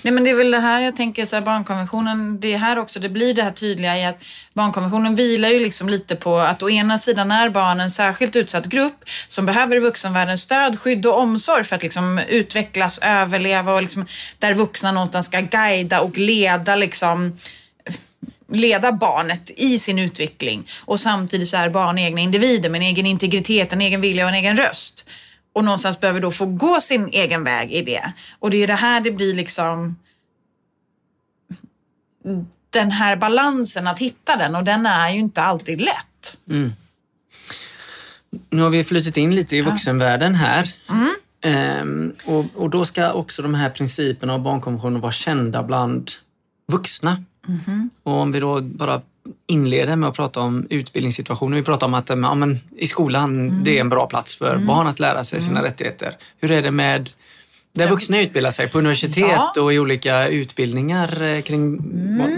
Nej 0.01 0.13
men 0.13 0.23
det 0.23 0.29
är 0.29 0.35
väl 0.35 0.51
det 0.51 0.59
här 0.59 0.81
jag 0.81 0.95
tänker, 0.95 1.25
så 1.25 1.35
här, 1.35 1.43
barnkonventionen, 1.43 2.39
det 2.39 2.53
är 2.53 2.57
här 2.57 2.79
också, 2.79 2.99
det 2.99 3.09
blir 3.09 3.33
det 3.33 3.43
här 3.43 3.51
tydliga 3.51 3.97
i 3.97 4.05
att 4.05 4.23
barnkonventionen 4.53 5.15
vilar 5.15 5.49
ju 5.49 5.59
liksom 5.59 5.89
lite 5.89 6.15
på 6.15 6.39
att 6.39 6.63
å 6.63 6.69
ena 6.69 6.97
sidan 6.97 7.31
är 7.31 7.49
barn 7.49 7.79
en 7.79 7.91
särskilt 7.91 8.35
utsatt 8.35 8.65
grupp 8.65 9.09
som 9.27 9.45
behöver 9.45 9.79
vuxenvärldens 9.79 10.41
stöd, 10.41 10.79
skydd 10.79 11.05
och 11.05 11.19
omsorg 11.19 11.63
för 11.63 11.75
att 11.75 11.83
liksom 11.83 12.19
utvecklas, 12.19 12.99
överleva 13.01 13.73
och 13.73 13.81
liksom, 13.81 14.05
där 14.39 14.53
vuxna 14.53 14.91
någonstans 14.91 15.25
ska 15.25 15.39
guida 15.39 16.01
och 16.01 16.17
leda 16.17 16.75
liksom 16.75 17.37
leda 18.49 18.91
barnet 18.91 19.51
i 19.55 19.79
sin 19.79 19.99
utveckling. 19.99 20.67
Och 20.85 20.99
samtidigt 20.99 21.47
så 21.47 21.57
är 21.57 21.69
barn 21.69 21.97
egna 21.97 22.21
individer 22.21 22.69
med 22.69 22.81
en 22.81 22.87
egen 22.87 23.05
integritet, 23.05 23.73
en 23.73 23.81
egen 23.81 24.01
vilja 24.01 24.23
och 24.23 24.29
en 24.29 24.35
egen 24.35 24.57
röst 24.57 25.05
och 25.57 25.65
någonstans 25.65 25.99
behöver 25.99 26.19
då 26.19 26.31
få 26.31 26.45
gå 26.45 26.81
sin 26.81 27.09
egen 27.11 27.43
väg 27.43 27.71
i 27.71 27.81
det. 27.81 28.13
Och 28.39 28.49
det 28.49 28.63
är 28.63 28.67
det 28.67 28.73
här 28.73 29.01
det 29.01 29.11
blir 29.11 29.33
liksom 29.33 29.95
den 32.69 32.91
här 32.91 33.15
balansen 33.15 33.87
att 33.87 33.99
hitta 33.99 34.35
den 34.35 34.55
och 34.55 34.63
den 34.63 34.85
är 34.85 35.09
ju 35.09 35.19
inte 35.19 35.41
alltid 35.41 35.81
lätt. 35.81 36.37
Mm. 36.49 36.71
Nu 38.49 38.61
har 38.61 38.69
vi 38.69 38.83
flutit 38.83 39.17
in 39.17 39.35
lite 39.35 39.55
i 39.55 39.61
vuxenvärlden 39.61 40.35
här. 40.35 40.73
Mm. 40.89 41.15
Ehm, 41.41 42.13
och, 42.25 42.45
och 42.55 42.69
då 42.69 42.85
ska 42.85 43.13
också 43.13 43.41
de 43.41 43.53
här 43.53 43.69
principerna 43.69 44.33
och 44.33 44.41
barnkonventionen 44.41 45.01
vara 45.01 45.11
kända 45.11 45.63
bland 45.63 46.11
vuxna. 46.67 47.23
Mm. 47.47 47.89
Och 48.03 48.13
om 48.13 48.31
vi 48.31 48.39
då 48.39 48.61
bara 48.61 49.01
inleder 49.47 49.95
med 49.95 50.09
att 50.09 50.15
prata 50.15 50.39
om 50.39 50.67
utbildningssituationen. 50.69 51.55
Vi 51.55 51.63
pratar 51.63 51.87
om 51.87 51.93
att 51.93 52.09
ja, 52.09 52.35
men, 52.35 52.59
i 52.77 52.87
skolan 52.87 53.39
Mm. 53.39 53.63
det 53.63 53.77
är 53.77 53.81
en 53.81 53.89
bra 53.89 54.07
plats 54.07 54.35
för 54.35 54.57
barn 54.57 54.87
att 54.87 54.99
lära 54.99 55.23
sig 55.23 55.41
sina 55.41 55.63
rättigheter. 55.63 56.17
Hur 56.39 56.51
är 56.51 56.61
det 56.61 56.71
med 56.71 57.09
där 57.73 57.87
vuxna 57.87 58.21
utbildar 58.21 58.51
sig 58.51 58.69
på 58.69 58.77
universitet 58.77 59.17
Ja. 59.17 59.51
Mm. 59.55 59.65
och 59.65 59.73
i 59.73 59.79
olika 59.79 60.27
utbildningar 60.27 61.23
eh, 61.23 61.41
kring... 61.41 61.77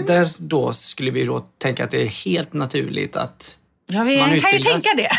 Där 0.06 0.28
då 0.38 0.72
skulle 0.72 1.10
vi 1.10 1.24
då 1.24 1.44
tänka 1.58 1.84
att 1.84 1.90
det 1.90 2.02
är 2.02 2.06
helt 2.06 2.52
naturligt 2.52 3.16
att 3.16 3.56
Ja, 3.92 4.02
vi 4.02 4.18
Man 4.18 4.40
kan 4.40 4.52
ju 4.52 4.58
tänka 4.58 4.88
det. 4.96 5.10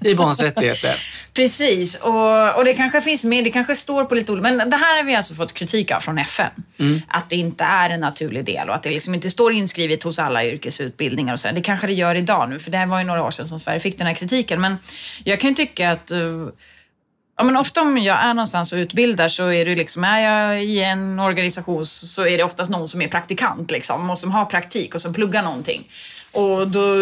i 0.10 0.14
barns 0.14 0.40
rättigheter. 0.40 0.96
Precis, 1.34 1.94
och, 1.94 2.56
och 2.56 2.64
det 2.64 2.74
kanske 2.74 3.00
finns 3.00 3.24
med, 3.24 3.44
det 3.44 3.50
kanske 3.50 3.76
står 3.76 4.04
på 4.04 4.14
lite 4.14 4.32
olika, 4.32 4.48
men 4.48 4.70
det 4.70 4.76
här 4.76 4.96
har 4.96 5.04
vi 5.04 5.14
alltså 5.14 5.34
fått 5.34 5.54
kritik 5.54 5.90
av 5.90 6.00
från 6.00 6.18
FN. 6.18 6.50
Att 7.08 7.30
det 7.30 7.36
inte 7.36 7.64
är 7.64 7.90
en 7.90 8.00
naturlig 8.00 8.44
del 8.44 8.68
och 8.68 8.74
att 8.74 8.82
det 8.82 8.90
liksom 8.90 9.14
inte 9.14 9.30
står 9.30 9.52
inskrivet 9.52 10.02
hos 10.02 10.18
alla 10.18 10.44
yrkesutbildningar 10.44 11.32
och 11.32 11.40
så. 11.40 11.48
Det 11.52 11.60
kanske 11.60 11.86
det 11.86 11.92
gör 11.92 12.14
idag 12.14 12.50
nu, 12.50 12.58
för 12.58 12.70
det 12.70 12.86
var 12.86 12.98
ju 12.98 13.04
några 13.04 13.22
år 13.22 13.30
sedan 13.30 13.46
som 13.46 13.58
Sverige 13.58 13.80
fick 13.80 13.98
den 13.98 14.06
här 14.06 14.14
kritiken. 14.14 14.60
Men 14.60 14.76
jag 15.24 15.40
kan 15.40 15.50
ju 15.50 15.56
tycka 15.56 15.90
att 15.90 16.10
uh, 16.10 16.48
Ja, 17.36 17.44
men 17.44 17.56
ofta 17.56 17.82
om 17.82 17.98
jag 17.98 18.24
är 18.24 18.34
någonstans 18.34 18.72
och 18.72 18.76
utbildar 18.76 19.28
så 19.28 19.52
är 19.52 19.64
det 19.64 19.76
liksom, 19.76 20.04
är 20.04 20.18
jag 20.18 20.64
i 20.64 20.82
en 20.82 21.20
organisation 21.20 21.86
så 21.86 22.26
är 22.26 22.38
det 22.38 22.44
oftast 22.44 22.70
någon 22.70 22.88
som 22.88 23.02
är 23.02 23.08
praktikant 23.08 23.70
liksom 23.70 24.10
och 24.10 24.18
som 24.18 24.30
har 24.30 24.44
praktik 24.44 24.94
och 24.94 25.00
som 25.00 25.14
pluggar 25.14 25.42
någonting. 25.42 25.88
Och 26.34 26.68
då, 26.68 26.94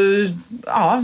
ja, 0.66 1.02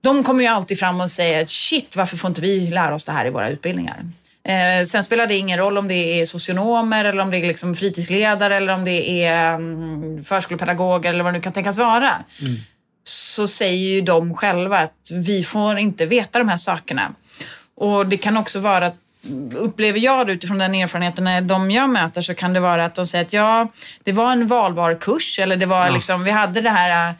de 0.00 0.24
kommer 0.24 0.42
ju 0.42 0.46
alltid 0.46 0.78
fram 0.78 1.00
och 1.00 1.10
säger 1.10 1.46
shit, 1.46 1.96
varför 1.96 2.16
får 2.16 2.28
inte 2.28 2.40
vi 2.40 2.70
lära 2.70 2.94
oss 2.94 3.04
det 3.04 3.12
här 3.12 3.26
i 3.26 3.30
våra 3.30 3.50
utbildningar? 3.50 4.04
Eh, 4.44 4.84
sen 4.84 5.04
spelar 5.04 5.26
det 5.26 5.34
ingen 5.34 5.58
roll 5.58 5.78
om 5.78 5.88
det 5.88 6.20
är 6.20 6.26
socionomer 6.26 7.04
eller 7.04 7.22
om 7.22 7.30
det 7.30 7.38
är 7.38 7.46
liksom 7.46 7.76
fritidsledare 7.76 8.56
eller 8.56 8.74
om 8.74 8.84
det 8.84 9.24
är 9.24 9.54
mm, 9.54 10.24
förskolepedagoger 10.24 11.10
eller 11.10 11.24
vad 11.24 11.32
det 11.32 11.38
nu 11.38 11.42
kan 11.42 11.52
tänkas 11.52 11.78
vara. 11.78 12.24
Så 13.04 13.46
säger 13.46 13.88
ju 13.88 14.00
de 14.00 14.34
själva 14.34 14.78
att 14.78 15.10
vi 15.12 15.44
får 15.44 15.78
inte 15.78 16.06
veta 16.06 16.38
de 16.38 16.48
här 16.48 16.56
sakerna. 16.56 17.12
Och 17.76 18.06
det 18.06 18.16
kan 18.16 18.36
också 18.36 18.60
vara 18.60 18.86
att 18.86 18.96
upplever 19.54 19.98
jag 19.98 20.26
det 20.26 20.32
utifrån 20.32 20.58
den 20.58 20.74
erfarenheten 20.74 21.24
när 21.24 21.40
de 21.40 21.70
jag 21.70 21.90
möter 21.90 22.22
så 22.22 22.34
kan 22.34 22.52
det 22.52 22.60
vara 22.60 22.84
att 22.84 22.94
de 22.94 23.06
säger 23.06 23.24
att 23.24 23.32
ja, 23.32 23.68
det 24.04 24.12
var 24.12 24.32
en 24.32 24.46
valbar 24.46 24.94
kurs 25.00 25.38
eller 25.38 25.56
det 25.56 25.66
var 25.66 25.86
Ja. 25.86 25.92
liksom, 25.94 26.24
vi 26.24 26.30
hade 26.30 26.60
det 26.60 26.70
här 26.70 27.08
äh, 27.10 27.14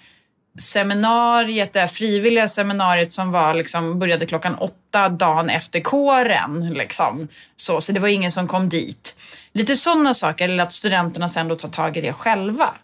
seminariet, 0.58 1.72
det 1.72 1.80
här 1.80 1.86
frivilliga 1.86 2.48
seminariet 2.48 3.12
som 3.12 3.30
var 3.32 3.54
liksom, 3.54 3.98
började 3.98 4.26
klockan 4.26 4.54
åtta 4.54 5.08
dagen 5.08 5.50
efter 5.50 5.80
kåren. 5.80 6.70
Liksom. 6.74 7.28
Så, 7.56 7.80
så 7.80 7.92
det 7.92 8.00
var 8.00 8.08
ingen 8.08 8.32
som 8.32 8.48
kom 8.48 8.68
dit. 8.68 9.16
Lite 9.52 9.76
sådana 9.76 10.14
saker, 10.14 10.48
eller 10.48 10.62
att 10.62 10.72
studenterna 10.72 11.28
sen 11.28 11.48
då 11.48 11.56
tar 11.56 11.68
tag 11.68 11.96
i 11.96 12.00
det 12.00 12.12
själva. 12.12 12.74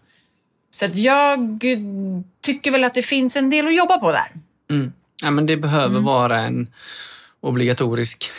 Så 0.71 0.85
att 0.85 0.97
jag 0.97 1.61
tycker 2.45 2.71
väl 2.71 2.85
att 2.85 2.95
det 2.95 3.03
finns 3.03 3.37
en 3.37 3.51
del 3.51 3.67
att 3.67 3.75
jobba 3.77 3.99
på 3.99 4.13
där. 4.13 4.31
Mm. 4.71 4.93
Ja, 5.23 5.31
men 5.31 5.47
det 5.47 5.57
behöver 5.57 5.87
Mm. 5.87 6.05
vara 6.05 6.39
en 6.41 6.67
obligatorisk 7.41 8.31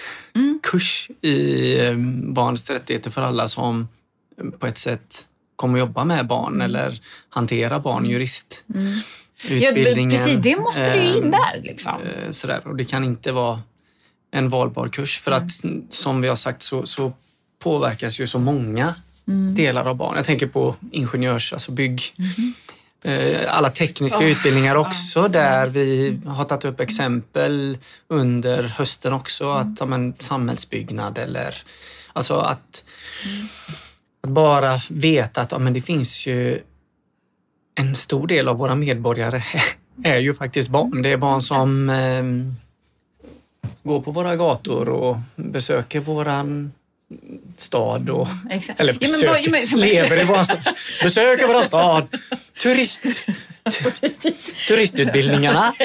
kurs 0.63 1.09
i 1.21 1.79
eh, 1.79 1.93
barns 2.33 2.69
rättigheter 2.69 3.11
för 3.11 3.21
alla 3.21 3.47
som 3.47 3.87
eh, 4.37 4.49
på 4.59 4.67
ett 4.67 4.77
sätt 4.77 5.27
kommer 5.55 5.79
jobba 5.79 6.03
med 6.05 6.27
barn 6.27 6.61
eller 6.61 7.01
hantera 7.29 7.79
barn, 7.79 8.05
jurist. 8.05 8.63
Mm. 8.75 8.99
Ja, 9.49 9.71
precis, 9.71 10.37
det 10.43 10.59
måste 10.59 10.93
du 10.93 11.03
ju 11.03 11.17
in 11.17 11.23
eh, 11.23 11.39
där. 11.39 11.61
Liksom. 11.63 11.93
Sådär. 12.31 12.67
Och 12.67 12.75
det 12.75 12.85
kan 12.85 13.03
inte 13.03 13.31
vara 13.31 13.61
en 14.31 14.49
valbar 14.49 14.89
kurs 14.89 15.19
för 15.21 15.31
Mm. 15.31 15.45
att 15.47 15.63
mm, 15.63 15.85
som 15.89 16.21
vi 16.21 16.27
har 16.27 16.35
sagt 16.35 16.61
så, 16.61 16.85
så 16.85 17.13
påverkas 17.63 18.19
ju 18.19 18.27
så 18.27 18.39
många 18.39 18.95
Mm. 19.27 19.55
delar 19.55 19.85
av 19.85 19.95
barn. 19.95 20.15
Jag 20.15 20.25
tänker 20.25 20.47
på 20.47 20.75
ingenjörs, 20.91 21.53
alltså 21.53 21.71
bygg. 21.71 22.01
Mm-hmm. 22.17 22.51
Eh, 23.03 23.55
Alla 23.55 23.69
tekniska 23.69 24.19
Oh, 24.19 24.31
utbildningar 24.31 24.75
också 24.75 25.27
där 25.27 25.67
vi 25.67 26.19
har 26.25 26.45
tagit 26.45 26.65
upp 26.65 26.79
exempel 26.79 27.77
under 28.07 28.63
hösten 28.63 29.13
också. 29.13 29.45
Mm. 29.45 29.73
Att 29.73 29.89
men, 29.89 30.13
samhällsbyggnad 30.19 31.17
eller 31.17 31.55
alltså 32.13 32.37
att, 32.39 32.83
Mm. 33.25 33.47
att 34.23 34.29
bara 34.29 34.81
veta 34.89 35.41
att 35.41 35.51
ja, 35.51 35.59
men 35.59 35.73
det 35.73 35.81
finns 35.81 36.27
ju 36.27 36.59
en 37.75 37.95
stor 37.95 38.27
del 38.27 38.47
av 38.47 38.57
våra 38.57 38.75
medborgare 38.75 39.43
är 40.03 40.17
ju 40.17 40.33
faktiskt 40.33 40.69
barn. 40.69 41.01
Det 41.01 41.11
är 41.11 41.17
barn 41.17 41.41
som 41.41 41.89
eh, 41.89 42.23
går 43.83 44.01
på 44.01 44.11
våra 44.11 44.35
gator 44.35 44.89
och 44.89 45.17
besöker 45.35 45.99
våran 45.99 46.71
stad 47.57 48.09
och 48.09 48.27
Exakt. 48.49 48.79
eller 48.79 48.93
Ja, 48.93 48.97
men 49.01 49.09
besöker, 49.09 49.43
ja, 49.61 49.65
men- 49.71 49.79
lever 49.79 50.21
i 50.21 50.23
våran 50.23 50.45
stad, 50.45 50.59
besöker 51.03 51.47
våran 51.47 51.63
stad. 51.63 52.07
Turist, 52.59 53.03
turistutbildningarna. 54.67 55.73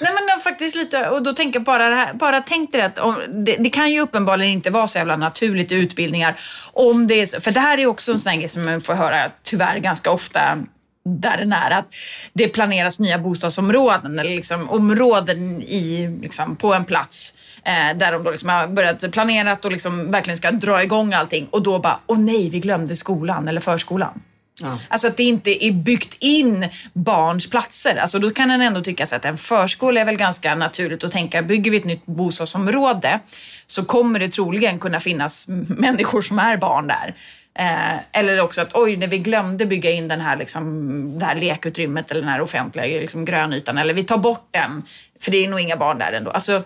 Nej 0.00 0.12
men 0.14 0.40
faktiskt 0.40 0.76
lite, 0.76 1.08
och 1.08 1.22
då 1.22 1.32
tänker 1.32 1.58
jag 1.58 1.64
bara 1.64 1.88
det 1.88 1.94
här, 1.94 2.14
bara 2.14 2.40
tänk 2.40 2.72
dig 2.72 2.82
att 2.82 2.98
om, 2.98 3.16
det, 3.28 3.56
det 3.56 3.70
kan 3.70 3.92
ju 3.92 4.00
uppenbarligen 4.00 4.52
inte 4.52 4.70
vara 4.70 4.88
så 4.88 4.98
jävla 4.98 5.16
naturligt 5.16 5.72
i 5.72 5.74
utbildningar. 5.74 6.40
Om 6.72 7.06
det 7.06 7.14
är, 7.14 7.40
för 7.40 7.50
det 7.50 7.60
här 7.60 7.78
är 7.78 7.86
också 7.86 8.12
en 8.12 8.18
sån 8.18 8.38
grej 8.38 8.48
som 8.48 8.64
man 8.64 8.80
får 8.80 8.94
höra 8.94 9.30
tyvärr 9.42 9.78
ganska 9.78 10.10
ofta 10.10 10.58
där 11.04 11.36
den 11.36 11.52
är 11.52 11.70
att 11.70 11.86
det 12.32 12.48
planeras 12.48 13.00
nya 13.00 13.18
bostadsområden 13.18 14.18
eller 14.18 14.30
liksom 14.30 14.70
områden 14.70 15.38
i, 15.62 16.18
liksom, 16.22 16.56
på 16.56 16.74
en 16.74 16.84
plats 16.84 17.34
eh, 17.64 17.96
där 17.98 18.12
de 18.12 18.22
då 18.22 18.30
liksom 18.30 18.48
har 18.48 18.66
börjat 18.66 19.12
planera 19.12 19.58
och 19.62 19.72
liksom 19.72 20.10
verkligen 20.10 20.36
ska 20.36 20.50
dra 20.50 20.82
igång 20.82 21.12
allting 21.12 21.48
och 21.50 21.62
då 21.62 21.78
bara, 21.78 22.00
åh 22.06 22.18
nej, 22.18 22.50
vi 22.50 22.60
glömde 22.60 22.96
skolan 22.96 23.48
eller 23.48 23.60
förskolan. 23.60 24.20
Ja. 24.60 24.78
Alltså 24.88 25.08
att 25.08 25.16
det 25.16 25.22
inte 25.22 25.64
är 25.64 25.72
byggt 25.72 26.16
in 26.20 26.68
barns 26.92 27.50
platser. 27.50 27.96
Alltså 27.96 28.18
då 28.18 28.30
kan 28.30 28.50
en 28.50 28.60
ändå 28.60 28.80
tycka 28.80 29.04
att 29.04 29.24
en 29.24 29.38
förskola 29.38 30.00
är 30.00 30.04
väl 30.04 30.16
ganska 30.16 30.54
naturligt 30.54 31.04
att 31.04 31.12
tänka, 31.12 31.42
bygger 31.42 31.70
vi 31.70 31.76
ett 31.76 31.84
nytt 31.84 32.06
bostadsområde 32.06 33.20
så 33.66 33.84
kommer 33.84 34.18
det 34.18 34.28
troligen 34.28 34.78
kunna 34.78 35.00
finnas 35.00 35.46
människor 35.68 36.22
som 36.22 36.38
är 36.38 36.56
barn 36.56 36.86
där. 36.86 37.14
Eh, 37.54 38.20
eller 38.20 38.40
också 38.40 38.60
att 38.60 38.74
oj, 38.74 38.96
när 38.96 39.06
vi 39.06 39.18
glömde 39.18 39.66
bygga 39.66 39.90
in 39.90 40.08
den 40.08 40.20
här, 40.20 40.36
liksom, 40.36 41.18
det 41.18 41.24
här 41.24 41.34
lekutrymmet 41.34 42.10
eller 42.10 42.20
den 42.20 42.30
här 42.30 42.40
offentliga 42.40 43.00
liksom, 43.00 43.24
grönytan, 43.24 43.78
eller 43.78 43.94
vi 43.94 44.04
tar 44.04 44.18
bort 44.18 44.48
den, 44.50 44.82
för 45.20 45.30
det 45.30 45.44
är 45.44 45.48
nog 45.48 45.60
inga 45.60 45.76
barn 45.76 45.98
där 45.98 46.12
ändå. 46.12 46.30
Alltså, 46.30 46.62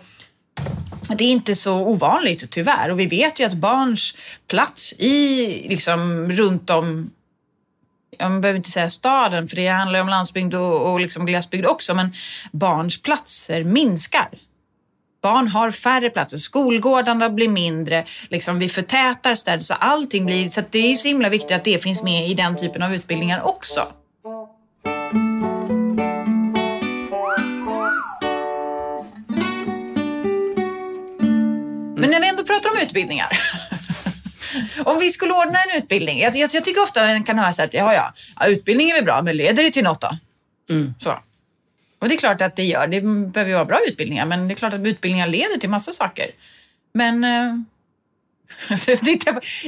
det 1.08 1.24
är 1.24 1.28
inte 1.28 1.54
så 1.54 1.74
ovanligt 1.74 2.50
tyvärr 2.50 2.90
och 2.90 3.00
vi 3.00 3.06
vet 3.06 3.40
ju 3.40 3.44
att 3.44 3.54
barns 3.54 4.14
plats 4.48 4.92
i, 4.98 5.46
liksom, 5.68 6.32
runt 6.32 6.70
om 6.70 7.10
man 8.20 8.40
behöver 8.40 8.56
inte 8.56 8.70
säga 8.70 8.90
staden, 8.90 9.48
för 9.48 9.56
det 9.56 9.68
handlar 9.68 9.98
ju 9.98 10.02
om 10.02 10.08
landsbygd 10.08 10.54
och, 10.54 10.92
och 10.92 11.00
liksom 11.00 11.26
glesbygd 11.26 11.66
också, 11.66 11.94
men 11.94 12.14
barns 12.52 13.02
platser 13.02 13.64
minskar. 13.64 14.28
Barn 15.22 15.48
har 15.48 15.70
färre 15.70 16.10
platser, 16.10 16.38
skolgårdarna 16.38 17.30
blir 17.30 17.48
mindre, 17.48 18.04
liksom 18.28 18.58
vi 18.58 18.68
förtätar 18.68 19.34
städer, 19.34 19.60
så 19.60 19.74
allting 19.74 20.24
blir... 20.24 20.48
Så 20.48 20.62
det 20.70 20.78
är 20.78 20.88
ju 20.88 20.96
så 20.96 21.08
himla 21.08 21.28
viktigt 21.28 21.56
att 21.56 21.64
det 21.64 21.82
finns 21.82 22.02
med 22.02 22.28
i 22.28 22.34
den 22.34 22.56
typen 22.56 22.82
av 22.82 22.94
utbildningar 22.94 23.42
också. 23.42 23.86
Men 31.96 32.10
när 32.10 32.20
vi 32.20 32.28
ändå 32.28 32.44
pratar 32.44 32.70
om 32.70 32.76
utbildningar. 32.82 33.28
Om 34.84 34.98
vi 34.98 35.10
skulle 35.10 35.32
ordna 35.32 35.58
en 35.58 35.82
utbildning. 35.82 36.20
Jag, 36.20 36.36
jag, 36.36 36.50
jag 36.54 36.64
tycker 36.64 36.82
ofta 36.82 37.06
man 37.06 37.24
kan 37.24 37.38
höra 37.38 37.52
så 37.52 37.62
att 37.62 37.74
ja, 37.74 37.94
ja, 37.94 38.12
ja, 38.40 38.46
utbildning 38.46 38.90
är 38.90 39.02
bra, 39.02 39.22
men 39.22 39.36
leder 39.36 39.62
det 39.62 39.70
till 39.70 39.84
något 39.84 40.00
då? 40.00 40.10
Mm. 40.70 40.94
Så. 41.00 41.18
Och 41.98 42.08
det 42.08 42.14
är 42.14 42.18
klart 42.18 42.40
att 42.40 42.56
det 42.56 42.64
gör. 42.64 42.86
Det 42.86 43.00
behöver 43.00 43.50
ju 43.50 43.54
vara 43.54 43.64
bra 43.64 43.80
utbildningar, 43.88 44.26
men 44.26 44.48
det 44.48 44.54
är 44.54 44.56
klart 44.56 44.74
att 44.74 44.86
utbildningar 44.86 45.26
leder 45.26 45.58
till 45.58 45.70
massa 45.70 45.92
saker. 45.92 46.30
Men 46.92 47.24
eh, 47.24 47.54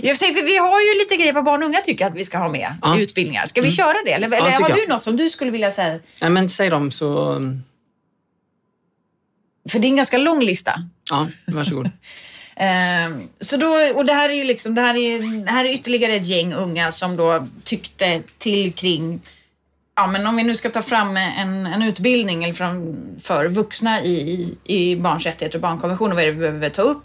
jag 0.03 0.45
vi 0.45 0.57
har 0.57 0.81
ju 0.81 0.99
lite 0.99 1.17
grejer 1.17 1.33
vad 1.33 1.45
barn 1.45 1.63
och 1.63 1.69
unga 1.69 1.81
tycker 1.81 2.07
att 2.07 2.15
vi 2.15 2.25
ska 2.25 2.39
ha 2.39 2.49
med 2.49 2.75
Ja. 2.83 2.99
i 2.99 3.03
utbildningar. 3.03 3.47
Ska 3.47 3.61
vi 3.61 3.71
köra 3.71 3.97
det? 4.05 4.13
Eller, 4.13 4.27
eller 4.27 4.51
har 4.51 4.69
jag. 4.69 4.79
du 4.79 4.87
något 4.87 5.03
som 5.03 5.17
du 5.17 5.31
skulle 5.31 5.51
vilja 5.51 5.71
säga? 5.71 6.01
Nej, 6.21 6.31
men 6.31 6.49
säg 6.49 6.71
dem 6.71 6.91
så... 6.91 7.35
För 9.69 9.79
det 9.79 9.87
är 9.87 9.89
en 9.89 9.97
ganska 9.97 10.19
lång 10.19 10.43
lista. 10.43 10.89
Ja, 11.11 11.29
varsågod. 11.47 11.91
Ehm, 12.57 13.29
så 13.41 13.57
då, 13.57 13.77
och 13.95 14.05
det 14.05 14.13
här 14.13 14.29
är 14.29 14.35
ju 14.35 14.45
liksom, 14.45 14.75
det 14.75 14.81
här 14.81 14.97
är, 14.97 15.45
det 15.45 15.51
här 15.51 15.65
är 15.65 15.69
ytterligare 15.69 16.13
ett 16.13 16.27
gäng 16.27 16.53
unga 16.53 16.91
som 16.91 17.17
då 17.17 17.47
tyckte 17.65 18.23
till 18.39 18.73
kring 18.73 19.21
Ja, 19.99 20.07
men 20.07 20.27
om 20.27 20.37
vi 20.37 20.43
nu 20.43 20.55
ska 20.55 20.71
ta 20.71 20.83
fram 20.83 21.17
en, 21.17 21.67
en 21.67 21.83
utbildning 21.83 22.45
eller 22.45 22.55
från, 22.55 22.97
för 23.23 23.49
vuxna 23.49 24.03
i, 24.03 24.19
i, 24.65 24.91
i 24.91 24.97
barns 24.97 25.27
rättigheter 25.27 25.59
och 25.59 25.63
barnkonventionen, 25.63 26.17
vad 26.17 26.23
är 26.23 26.27
det 26.27 26.33
vi 26.33 26.39
behöver 26.39 26.71
ta 26.71 26.83
upp? 26.83 27.05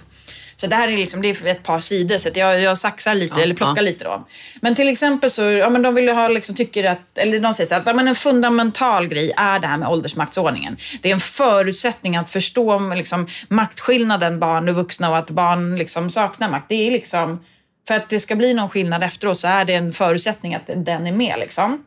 Så 0.62 0.67
det 0.67 0.76
här 0.76 0.88
är, 0.88 0.97
liksom, 0.97 1.21
det 1.21 1.30
är 1.30 1.47
ett 1.47 1.63
par 1.63 1.80
sidor, 1.80 2.17
så 2.17 2.30
att 2.30 2.36
jag, 2.36 2.62
jag 2.62 2.78
saxar 2.78 3.15
lite, 3.15 3.39
Ja, 3.39 3.43
eller 3.43 3.56
plockar 3.56 3.76
ja. 3.76 3.82
lite 3.82 4.04
då. 4.04 4.26
Men 4.62 4.76
till 4.76 4.88
exempel 4.88 5.30
så, 5.30 5.41
ja 5.41 5.69
men 5.69 5.82
de 5.82 5.95
vill 5.95 6.10
ha, 6.10 6.28
liksom, 6.28 6.56
tycker 6.56 6.84
att, 6.84 7.17
eller 7.17 7.39
de 7.39 7.54
säger 7.54 7.67
så 7.67 7.76
att 7.76 7.86
ja, 7.86 7.93
men 7.93 8.08
en 8.08 8.15
fundamental 8.15 9.08
grej 9.08 9.34
är 9.38 9.60
det 9.60 9.67
här 9.67 9.78
med 9.78 9.89
åldersmaktsordningen. 9.89 10.78
Det 11.02 11.10
är 11.10 11.13
en 11.13 11.19
förutsättning 11.19 12.15
att 12.15 12.30
förstå 12.30 12.80
liksom, 12.80 13.28
maktskillnaden 13.47 14.39
barn 14.39 14.69
och 14.69 14.76
vuxna 14.76 15.10
och 15.10 15.17
att 15.17 15.30
barn 15.30 15.76
liksom, 15.76 16.10
saknar 16.10 16.50
makt. 16.50 16.65
Det 16.69 16.88
är 16.88 16.91
liksom, 16.91 17.45
för 17.88 17.95
att 17.95 18.10
det 18.10 18.19
ska 18.19 18.36
bli 18.36 18.54
någon 18.54 18.69
skillnad 18.69 19.04
efteråt 19.04 19.39
så 19.39 19.47
är 19.47 19.65
det 19.65 19.74
en 19.74 19.93
förutsättning 19.93 20.56
att 20.56 20.69
den 20.76 21.08
är 21.08 21.12
med 21.12 21.36
liksom. 21.39 21.86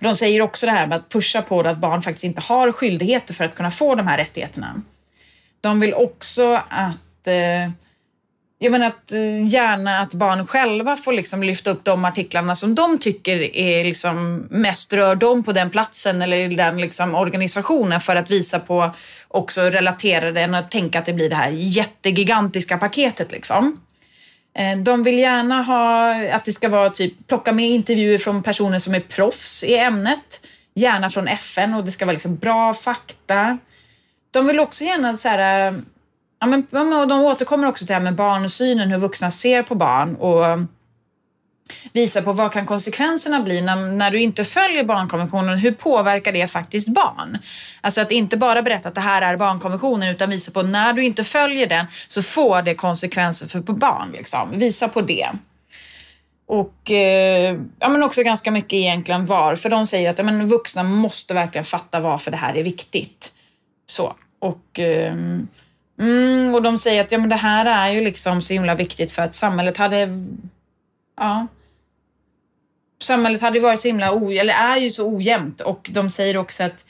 De 0.00 0.16
säger 0.16 0.42
också 0.42 0.66
det 0.66 0.72
här 0.72 0.86
med 0.86 0.98
att 0.98 1.08
pusha 1.08 1.42
på 1.42 1.60
att 1.60 1.78
barn 1.78 2.02
faktiskt 2.02 2.24
inte 2.24 2.40
har 2.40 2.72
skyldigheter 2.72 3.34
för 3.34 3.44
att 3.44 3.54
kunna 3.54 3.70
få 3.70 3.94
de 3.94 4.06
här 4.06 4.18
rättigheterna. 4.18 4.82
De 5.60 5.80
vill 5.80 5.94
också 5.94 6.62
att, 6.68 6.96
eh, 7.28 7.70
jag 8.58 8.72
menar 8.72 8.86
att 8.86 9.12
eh, 9.12 9.46
gärna 9.46 10.00
att 10.00 10.14
barn 10.14 10.46
själva 10.46 10.96
får 10.96 11.12
liksom 11.12 11.42
lyfta 11.42 11.70
upp 11.70 11.84
de 11.84 12.04
artiklarna 12.04 12.54
som 12.54 12.74
de 12.74 12.98
tycker 12.98 13.56
är 13.56 13.84
liksom 13.84 14.46
mest 14.50 14.92
rör 14.92 15.16
dem 15.16 15.44
på 15.44 15.52
den 15.52 15.70
platsen 15.70 16.22
eller 16.22 16.36
i 16.36 16.54
den 16.54 16.80
liksom 16.80 17.14
organisationen 17.14 18.00
för 18.00 18.16
att 18.16 18.30
visa 18.30 18.58
på 18.58 18.90
också 19.28 19.62
relatera 19.62 20.32
den 20.32 20.54
och 20.54 20.70
tänka 20.70 20.98
att 20.98 21.06
det 21.06 21.12
blir 21.12 21.30
det 21.30 21.36
här 21.36 21.50
jättegigantiska 21.50 22.78
paketet 22.78 23.32
liksom. 23.32 23.80
Eh, 24.54 24.78
de 24.78 25.02
vill 25.02 25.18
gärna 25.18 25.62
ha 25.62 26.14
att 26.32 26.44
det 26.44 26.52
ska 26.52 26.68
vara 26.68 26.90
typ 26.90 27.26
plocka 27.26 27.52
med 27.52 27.68
intervjuer 27.68 28.18
från 28.18 28.42
personer 28.42 28.78
som 28.78 28.94
är 28.94 29.00
proffs 29.00 29.64
i 29.64 29.76
ämnet. 29.76 30.40
Gärna 30.74 31.10
från 31.10 31.28
FN 31.28 31.74
och 31.74 31.84
det 31.84 31.90
ska 31.90 32.06
vara 32.06 32.12
liksom 32.12 32.36
bra 32.36 32.74
fakta. 32.74 33.58
De 34.30 34.46
vill 34.46 34.60
också 34.60 34.84
gärna 34.84 35.16
så 35.16 35.28
här, 35.28 35.66
eh, 35.66 35.78
ja 36.40 36.46
men 36.46 36.66
de 37.08 37.12
återkommer 37.12 37.68
också 37.68 37.82
till 37.82 37.86
det 37.86 37.94
här 37.94 38.00
med 38.00 38.14
barnsynen, 38.14 38.90
hur 38.90 38.98
vuxna 38.98 39.30
ser 39.30 39.62
på 39.62 39.74
barn 39.74 40.16
och 40.16 40.44
um, 40.44 40.68
visar 41.92 42.22
på 42.22 42.32
vad 42.32 42.52
kan 42.52 42.66
konsekvenserna 42.66 43.40
bli 43.40 43.60
när, 43.60 43.76
när 43.76 44.10
du 44.10 44.20
inte 44.20 44.44
följer 44.44 44.84
barnkonventionen. 44.84 45.58
Hur 45.58 45.72
påverkar 45.72 46.32
det 46.32 46.48
faktiskt 46.48 46.88
barn? 46.88 47.38
Alltså 47.80 48.00
att 48.00 48.12
inte 48.12 48.36
bara 48.36 48.62
berätta 48.62 48.88
att 48.88 48.94
det 48.94 49.00
här 49.00 49.22
är 49.22 49.36
barnkonventionen 49.36 50.08
utan 50.08 50.30
visa 50.30 50.50
på 50.50 50.62
när 50.62 50.92
du 50.92 51.04
inte 51.04 51.24
följer 51.24 51.66
den 51.66 51.86
så 52.08 52.22
får 52.22 52.62
det 52.62 52.74
konsekvenser 52.74 53.46
för 53.46 53.60
på 53.60 53.72
barn. 53.72 54.10
Liksom. 54.12 54.58
Visa 54.58 54.88
på 54.88 55.00
det. 55.00 55.28
Och 56.46 56.90
eh, 56.90 57.58
ja, 57.78 57.88
men 57.88 58.02
också 58.02 58.22
ganska 58.22 58.50
mycket 58.50 58.72
egentligen 58.72 59.26
varför. 59.26 59.70
De 59.70 59.86
säger 59.86 60.10
att 60.10 60.18
ja, 60.18 60.24
men 60.24 60.48
vuxna 60.48 60.82
måste 60.82 61.34
verkligen 61.34 61.64
fatta 61.64 62.00
varför 62.00 62.30
det 62.30 62.36
här 62.36 62.56
är 62.56 62.62
viktigt. 62.62 63.32
Så. 63.86 64.16
Och, 64.38 64.78
eh, 64.78 65.14
mm, 65.98 66.54
och 66.54 66.62
de 66.62 66.78
säger 66.78 67.04
att 67.04 67.12
ja, 67.12 67.18
men 67.18 67.28
det 67.28 67.36
här 67.36 67.66
är 67.66 67.94
ju 67.94 68.00
liksom 68.00 68.42
så 68.42 68.52
himla 68.52 68.74
viktigt 68.74 69.12
för 69.12 69.22
att 69.22 69.34
samhället 69.34 69.76
hade 69.76 70.08
Ja. 71.18 71.46
Samhället 73.02 73.40
hade 73.40 73.58
ju 73.58 73.62
varit 73.62 73.80
så 73.80 73.88
himla 73.88 74.14
ojämnt, 74.14 74.40
eller 74.40 74.54
är 74.54 74.76
ju 74.76 74.90
så 74.90 75.08
ojämnt 75.08 75.60
och 75.60 75.90
de 75.92 76.10
säger 76.10 76.36
också 76.36 76.62
att 76.62 76.84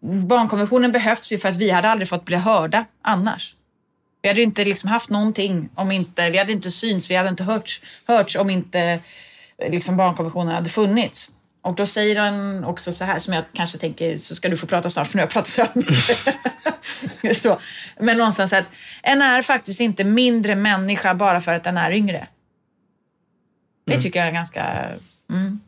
barnkonventionen 0.00 0.92
behövs 0.92 1.32
ju 1.32 1.38
för 1.38 1.48
att 1.48 1.56
vi 1.56 1.70
hade 1.70 1.88
aldrig 1.88 2.08
fått 2.08 2.24
bli 2.24 2.36
hörda 2.36 2.84
annars. 3.02 3.54
Vi 4.22 4.28
hade 4.28 4.40
ju 4.40 4.46
inte 4.46 4.64
liksom 4.64 4.90
haft 4.90 5.10
någonting 5.10 5.68
om 5.74 5.92
inte, 5.92 6.30
vi 6.30 6.38
hade 6.38 6.52
inte 6.52 6.70
syns, 6.70 7.10
vi 7.10 7.14
hade 7.14 7.28
inte 7.28 7.44
hörts, 7.44 7.82
hörts 8.06 8.36
om 8.36 8.50
inte 8.50 9.00
eh, 9.58 9.70
liksom 9.70 9.96
barnkonventionen 9.96 10.54
hade 10.54 10.70
funnits. 10.70 11.32
Och 11.66 11.74
då 11.74 11.86
säger 11.86 12.16
han 12.16 12.64
också 12.64 12.92
så 12.92 13.04
här, 13.04 13.18
som 13.18 13.34
jag 13.34 13.44
kanske 13.52 13.78
tänker, 13.78 14.18
så 14.18 14.34
ska 14.34 14.48
du 14.48 14.56
få 14.56 14.66
prata 14.66 14.90
snart 14.90 15.06
för 15.06 15.16
nu 15.16 15.20
har 15.20 15.26
jag 15.26 15.32
pratat 15.32 15.48
så 15.48 15.62
här 15.62 15.70
mycket. 15.74 17.36
så. 17.42 17.58
Men 18.00 18.18
någonstans 18.18 18.52
att 18.52 18.64
en 19.02 19.22
är 19.22 19.42
faktiskt 19.42 19.80
inte 19.80 20.04
mindre 20.04 20.54
människa 20.54 21.14
bara 21.14 21.40
för 21.40 21.52
att 21.52 21.64
den 21.64 21.78
är 21.78 21.90
yngre. 21.90 22.26
Det 23.86 24.00
tycker 24.00 24.20
jag 24.20 24.28
är 24.28 24.32
ganska... 24.32 24.64
Mm. 25.30 25.60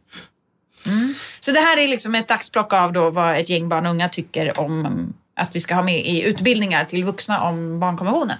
Mm. 0.86 1.14
Så 1.40 1.52
det 1.52 1.60
här 1.60 1.76
är 1.76 1.88
liksom 1.88 2.14
ett 2.14 2.30
axplock 2.30 2.72
av 2.72 2.92
då 2.92 3.10
vad 3.10 3.36
ett 3.36 3.48
gäng 3.48 3.68
barn 3.68 3.86
och 3.86 3.92
unga 3.92 4.08
tycker 4.08 4.60
om 4.60 5.14
att 5.36 5.56
vi 5.56 5.60
ska 5.60 5.74
ha 5.74 5.82
med 5.82 6.06
i 6.06 6.24
utbildningar 6.28 6.84
till 6.84 7.04
vuxna 7.04 7.42
om 7.42 7.80
barnkonventionen. 7.80 8.38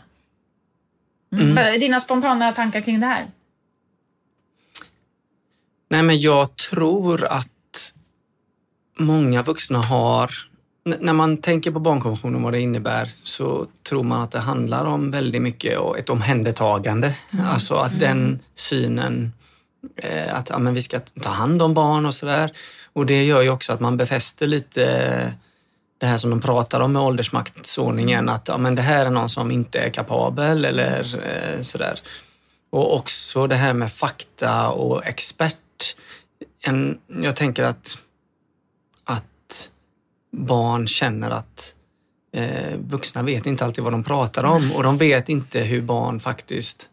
Mm. 1.32 1.80
Dina 1.80 2.00
spontana 2.00 2.52
tankar 2.52 2.80
kring 2.80 3.00
det 3.00 3.06
här? 3.06 3.26
Nej, 5.88 6.02
men 6.02 6.20
jag 6.20 6.56
tror 6.56 7.24
att 7.24 7.94
många 8.98 9.42
vuxna 9.42 9.82
har... 9.82 10.30
n- 10.86 10.96
När 11.00 11.12
man 11.12 11.36
tänker 11.36 11.70
på 11.70 11.78
barnkonventionen 11.80 12.36
och 12.36 12.42
vad 12.42 12.52
det 12.52 12.60
innebär 12.60 13.10
så 13.22 13.66
tror 13.88 14.02
man 14.02 14.22
att 14.22 14.30
det 14.30 14.38
handlar 14.40 14.84
om 14.84 15.10
väldigt 15.10 15.42
mycket 15.42 15.78
och 15.78 15.98
ett 15.98 16.10
omhändertagande. 16.10 17.14
Alltså 17.44 17.74
att 17.74 18.00
den 18.00 18.38
synen, 18.54 19.32
eh, 19.96 20.34
att 20.34 20.50
ja, 20.50 20.58
men 20.58 20.74
vi 20.74 20.82
ska 20.82 21.00
ta 21.00 21.30
hand 21.30 21.62
om 21.62 21.74
barn 21.74 22.06
och 22.06 22.14
sådär. 22.14 22.50
Och 22.92 23.06
det 23.06 23.24
gör 23.24 23.42
ju 23.42 23.50
också 23.50 23.72
att 23.72 23.80
man 23.80 23.96
befäster 23.96 24.46
lite 24.46 25.34
det 26.00 26.06
här 26.06 26.16
som 26.16 26.30
de 26.30 26.40
pratar 26.40 26.80
om 26.80 26.92
med 26.92 27.02
åldersmaktsordningen, 27.02 28.28
att 28.28 28.48
ja, 28.48 28.58
men 28.58 28.74
det 28.74 28.82
här 28.82 29.06
är 29.06 29.10
någon 29.10 29.30
som 29.30 29.50
inte 29.50 29.78
är 29.78 29.90
kapabel 29.90 30.64
eller 30.64 31.20
eh, 31.26 31.62
sådär. 31.62 32.00
Och 32.70 32.94
också 32.96 33.46
det 33.46 33.56
här 33.56 33.72
med 33.72 33.92
fakta 33.92 34.68
och 34.68 35.06
expert. 35.06 35.56
En, 36.60 36.98
jag 37.22 37.36
tänker 37.36 37.64
att, 37.64 37.98
att 39.04 39.70
barn 40.32 40.86
känner 40.86 41.30
att 41.30 41.74
eh, 42.32 42.76
vuxna 42.78 43.22
vet 43.22 43.46
inte 43.46 43.64
alltid 43.64 43.84
vad 43.84 43.92
de 43.92 44.04
pratar 44.04 44.44
om 44.44 44.72
och 44.72 44.82
de 44.82 44.98
vet 44.98 45.28
inte 45.28 45.60
hur 45.60 45.82
barn 45.82 46.20
faktiskt 46.20 46.88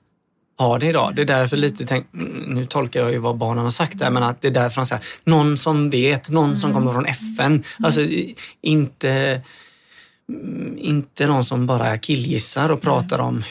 har 0.57 0.79
det 0.79 0.85
idag. 0.85 1.15
Det 1.15 1.21
är 1.21 1.25
därför 1.25 1.57
lite, 1.57 1.85
tänk, 1.85 2.07
nu 2.47 2.65
tolkar 2.65 2.99
jag 2.99 3.11
ju 3.11 3.17
vad 3.17 3.37
barnen 3.37 3.63
har 3.63 3.71
sagt 3.71 3.97
där, 3.97 4.09
men 4.09 4.23
att 4.23 4.41
det 4.41 4.47
är 4.47 4.51
därför 4.51 4.81
de 4.81 4.85
säger 4.85 5.03
någon 5.23 5.57
som 5.57 5.89
vet, 5.89 6.29
någon 6.29 6.57
som 6.57 6.73
kommer 6.73 6.93
från 6.93 7.05
FN. 7.05 7.63
Alltså 7.83 8.01
inte 8.61 9.11
mm, 9.11 9.41
inte 10.77 11.27
någon 11.27 11.45
som 11.45 11.67
bara 11.67 11.97
killgissar 11.97 12.69
och 12.69 12.81
pratar 12.81 13.19
om 13.19 13.43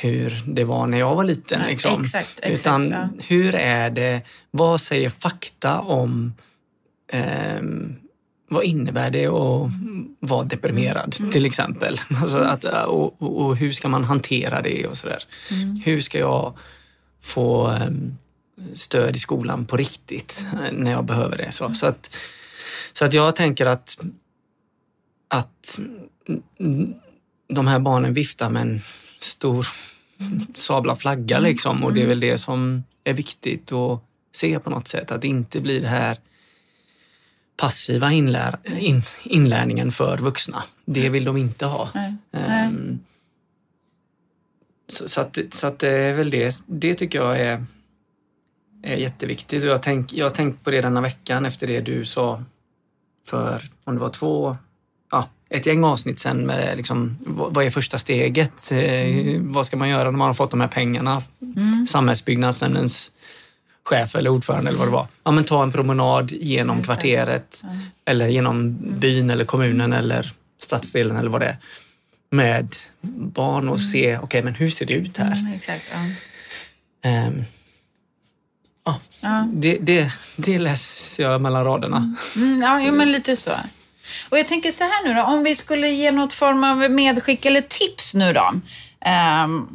hur 0.00 0.42
det 0.46 0.64
var 0.64 0.86
när 0.86 0.98
jag 0.98 1.14
var 1.14 1.24
liten. 1.24 1.60
Nej, 1.60 1.70
Liksom. 1.72 2.00
exakt, 2.02 2.38
exakt, 2.42 2.60
Utan 2.60 2.90
ja. 2.90 3.08
hur 3.26 3.54
är 3.54 3.90
det, 3.90 4.22
vad 4.50 4.80
säger 4.80 5.10
fakta 5.10 5.80
om 5.80 6.34
ehm, 7.12 7.96
vad 8.48 8.64
innebär 8.64 9.10
det 9.10 9.26
att 9.26 9.70
vara 10.20 10.44
deprimerad 10.44 11.16
Mm. 11.20 11.30
till 11.30 11.46
exempel? 11.46 12.00
Alltså 12.22 12.38
att, 12.38 12.64
och, 12.64 13.22
och, 13.22 13.42
och 13.46 13.56
hur 13.56 13.72
ska 13.72 13.88
man 13.88 14.04
hantera 14.04 14.62
det 14.62 14.86
och 14.86 14.98
sådär. 14.98 15.22
Mm. 15.50 15.80
Hur 15.84 16.00
ska 16.00 16.18
jag 16.18 16.58
få 17.22 17.66
ehm, 17.66 18.16
stöd 18.74 19.16
i 19.16 19.18
skolan 19.18 19.66
på 19.66 19.76
riktigt 19.76 20.46
eh, 20.52 20.72
när 20.72 20.90
jag 20.90 21.04
behöver 21.04 21.36
det? 21.36 21.52
Så, 21.52 21.74
så, 21.74 21.86
att, 21.86 22.16
så 22.92 23.04
att 23.04 23.14
jag 23.14 23.36
tänker 23.36 23.66
att, 23.66 23.98
att 25.34 25.78
mm, 26.58 26.94
de 27.48 27.66
här 27.66 27.78
barnen 27.78 28.12
viftar 28.12 28.50
med 28.50 28.62
en 28.62 28.80
stor 29.18 29.66
sabla 30.54 30.96
flagga 30.96 31.38
liksom 31.38 31.84
och 31.84 31.94
det 31.94 32.02
är 32.02 32.06
väl 32.06 32.20
det 32.20 32.38
som 32.38 32.84
är 33.04 33.14
viktigt 33.14 33.72
att 33.72 34.00
se 34.32 34.58
på 34.58 34.70
något 34.70 34.88
sätt. 34.88 35.10
Att 35.10 35.22
det 35.22 35.28
inte 35.28 35.60
blir 35.60 35.80
det 35.80 35.88
här 35.88 36.18
passiva 37.56 38.12
inlär, 38.12 38.58
in, 38.78 39.02
inlärningen 39.24 39.92
för 39.92 40.18
vuxna. 40.18 40.64
Det 40.84 41.08
vill 41.08 41.24
de 41.24 41.36
inte 41.36 41.66
ha. 41.66 41.90
Nej. 41.94 42.14
Ehm, 42.32 42.98
så, 44.86 45.08
så, 45.08 45.20
att, 45.20 45.38
så 45.50 45.66
att 45.66 45.78
det 45.78 45.88
är 45.88 46.14
väl 46.14 46.30
det. 46.30 46.62
Det 46.66 46.94
tycker 46.94 47.18
jag 47.18 47.40
är, 47.40 47.64
är 48.82 48.96
jätteviktigt. 48.96 49.62
Och 49.62 49.68
jag 49.68 49.74
har 49.74 49.82
tänk, 49.82 50.12
jag 50.12 50.26
har 50.26 50.34
tänkt 50.34 50.64
på 50.64 50.70
det 50.70 50.80
denna 50.80 51.00
veckan 51.00 51.44
efter 51.44 51.66
det 51.66 51.80
du 51.80 52.04
sa 52.04 52.44
för, 53.26 53.62
om 53.84 53.94
det 53.94 54.00
var 54.00 54.10
två, 54.10 54.56
ett 55.50 55.66
gäng 55.66 55.84
avsnitt 55.84 56.20
sen 56.20 56.46
med 56.46 56.76
liksom, 56.76 57.16
vad, 57.26 57.64
är 57.66 57.70
första 57.70 57.98
steget? 57.98 58.72
Eh, 58.72 59.40
Vad 59.40 59.66
ska 59.66 59.76
man 59.76 59.88
göra 59.88 60.04
när 60.10 60.18
man 60.18 60.26
har 60.26 60.34
fått 60.34 60.50
de 60.50 60.60
här 60.60 60.68
pengarna? 60.68 61.22
Samhällsbyggnadsnämndens 61.88 63.12
chef 63.84 64.14
eller 64.16 64.30
ordförande 64.30 64.68
eller 64.68 64.78
vad 64.78 64.88
det 64.88 64.92
var. 64.92 65.06
Ja, 65.24 65.30
men 65.30 65.44
ta 65.44 65.62
en 65.62 65.72
promenad 65.72 66.32
genom 66.32 66.82
kvarteret 66.82 67.62
eller 68.04 68.28
genom 68.28 68.76
byn 68.98 69.30
eller 69.30 69.44
kommunen 69.44 69.92
eller 69.92 70.32
stadsdelen 70.60 71.16
eller 71.16 71.30
vad 71.30 71.40
det 71.40 71.46
är. 71.46 71.56
med 72.30 72.76
barn 73.34 73.68
och 73.68 73.80
se, 73.80 74.18
okej 74.18 74.42
men 74.42 74.54
hur 74.54 74.70
ser 74.70 74.86
det 74.86 74.92
ut 74.94 75.16
här? 75.16 75.32
Mm, 75.32 75.52
exakt. 75.52 75.84
Ja. 75.92 75.98
Ehm, 77.10 77.42
ja, 78.84 79.00
Ja. 79.22 79.48
det, 79.52 79.78
det, 79.80 80.12
det 80.36 80.58
läser 80.58 81.22
jag 81.22 81.40
mellan 81.40 81.64
raderna. 81.64 82.14
Mm, 82.36 82.62
ja, 82.62 82.82
jo, 82.82 82.92
men 82.92 83.12
lite 83.12 83.36
så. 83.36 83.50
Och 84.28 84.38
jag 84.38 84.48
tänker 84.48 84.72
så 84.72 84.84
här 84.84 85.04
nu 85.08 85.14
då, 85.14 85.22
om 85.22 85.42
vi 85.44 85.56
skulle 85.56 85.88
ge 85.88 86.10
något 86.12 86.32
form 86.32 86.64
av 86.64 86.90
medskick 86.90 87.46
eller 87.46 87.60
tips 87.60 88.14
nu 88.14 88.32
då 88.32 88.52
ehm, 89.00 89.68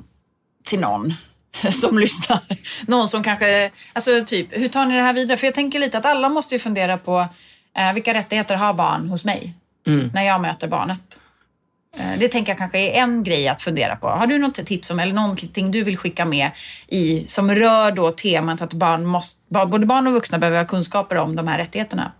till 0.65 0.79
någon 0.79 1.13
som 1.71 1.99
lyssnar. 1.99 2.39
Någon 2.87 3.07
som 3.07 3.23
kanske, 3.23 3.71
alltså 3.93 4.25
typ, 4.25 4.47
hur 4.51 4.69
tar 4.69 4.85
ni 4.85 4.95
det 4.95 5.01
här 5.01 5.13
vidare? 5.13 5.37
För 5.37 5.47
jag 5.47 5.55
tänker 5.55 5.79
lite 5.79 5.97
att 5.97 6.05
alla 6.05 6.29
måste 6.29 6.55
ju 6.55 6.59
fundera 6.59 6.97
på 6.97 7.27
eh, 7.77 7.93
vilka 7.93 8.13
rättigheter 8.13 8.55
har 8.55 8.73
barn 8.73 9.09
hos 9.09 9.25
mig 9.25 9.53
Mm. 9.87 10.09
när 10.13 10.23
jag 10.23 10.41
möter 10.41 10.67
barnet? 10.67 10.99
Eh, 11.97 12.19
Det 12.19 12.27
tänker 12.27 12.51
jag 12.51 12.57
kanske 12.57 12.79
är 12.79 12.91
en 13.01 13.23
grej 13.23 13.47
att 13.47 13.61
fundera 13.61 13.95
på. 13.95 14.07
Har 14.07 14.27
du 14.27 14.37
något 14.37 14.65
tips 14.65 14.91
om 14.91 14.99
eller 14.99 15.13
någonting 15.13 15.71
du 15.71 15.83
vill 15.83 15.97
skicka 15.97 16.25
med 16.25 16.51
i 16.87 17.27
som 17.27 17.51
rör 17.55 17.91
då 17.91 18.11
temat 18.11 18.61
att 18.61 18.73
barn 18.73 19.05
måste, 19.05 19.39
både 19.67 19.85
barn 19.85 20.07
och 20.07 20.13
vuxna 20.13 20.37
behöver 20.37 20.57
ha 20.57 20.65
kunskaper 20.65 21.15
om 21.15 21.35
de 21.35 21.47
här 21.47 21.57
rättigheterna? 21.57 22.11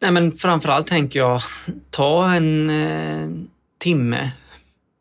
Nej, 0.00 0.10
men 0.10 0.32
framförallt 0.32 0.86
tänker 0.86 1.18
jag, 1.18 1.42
ta 1.90 2.34
en 2.34 2.70
eh, 2.70 3.28
timme 3.78 4.30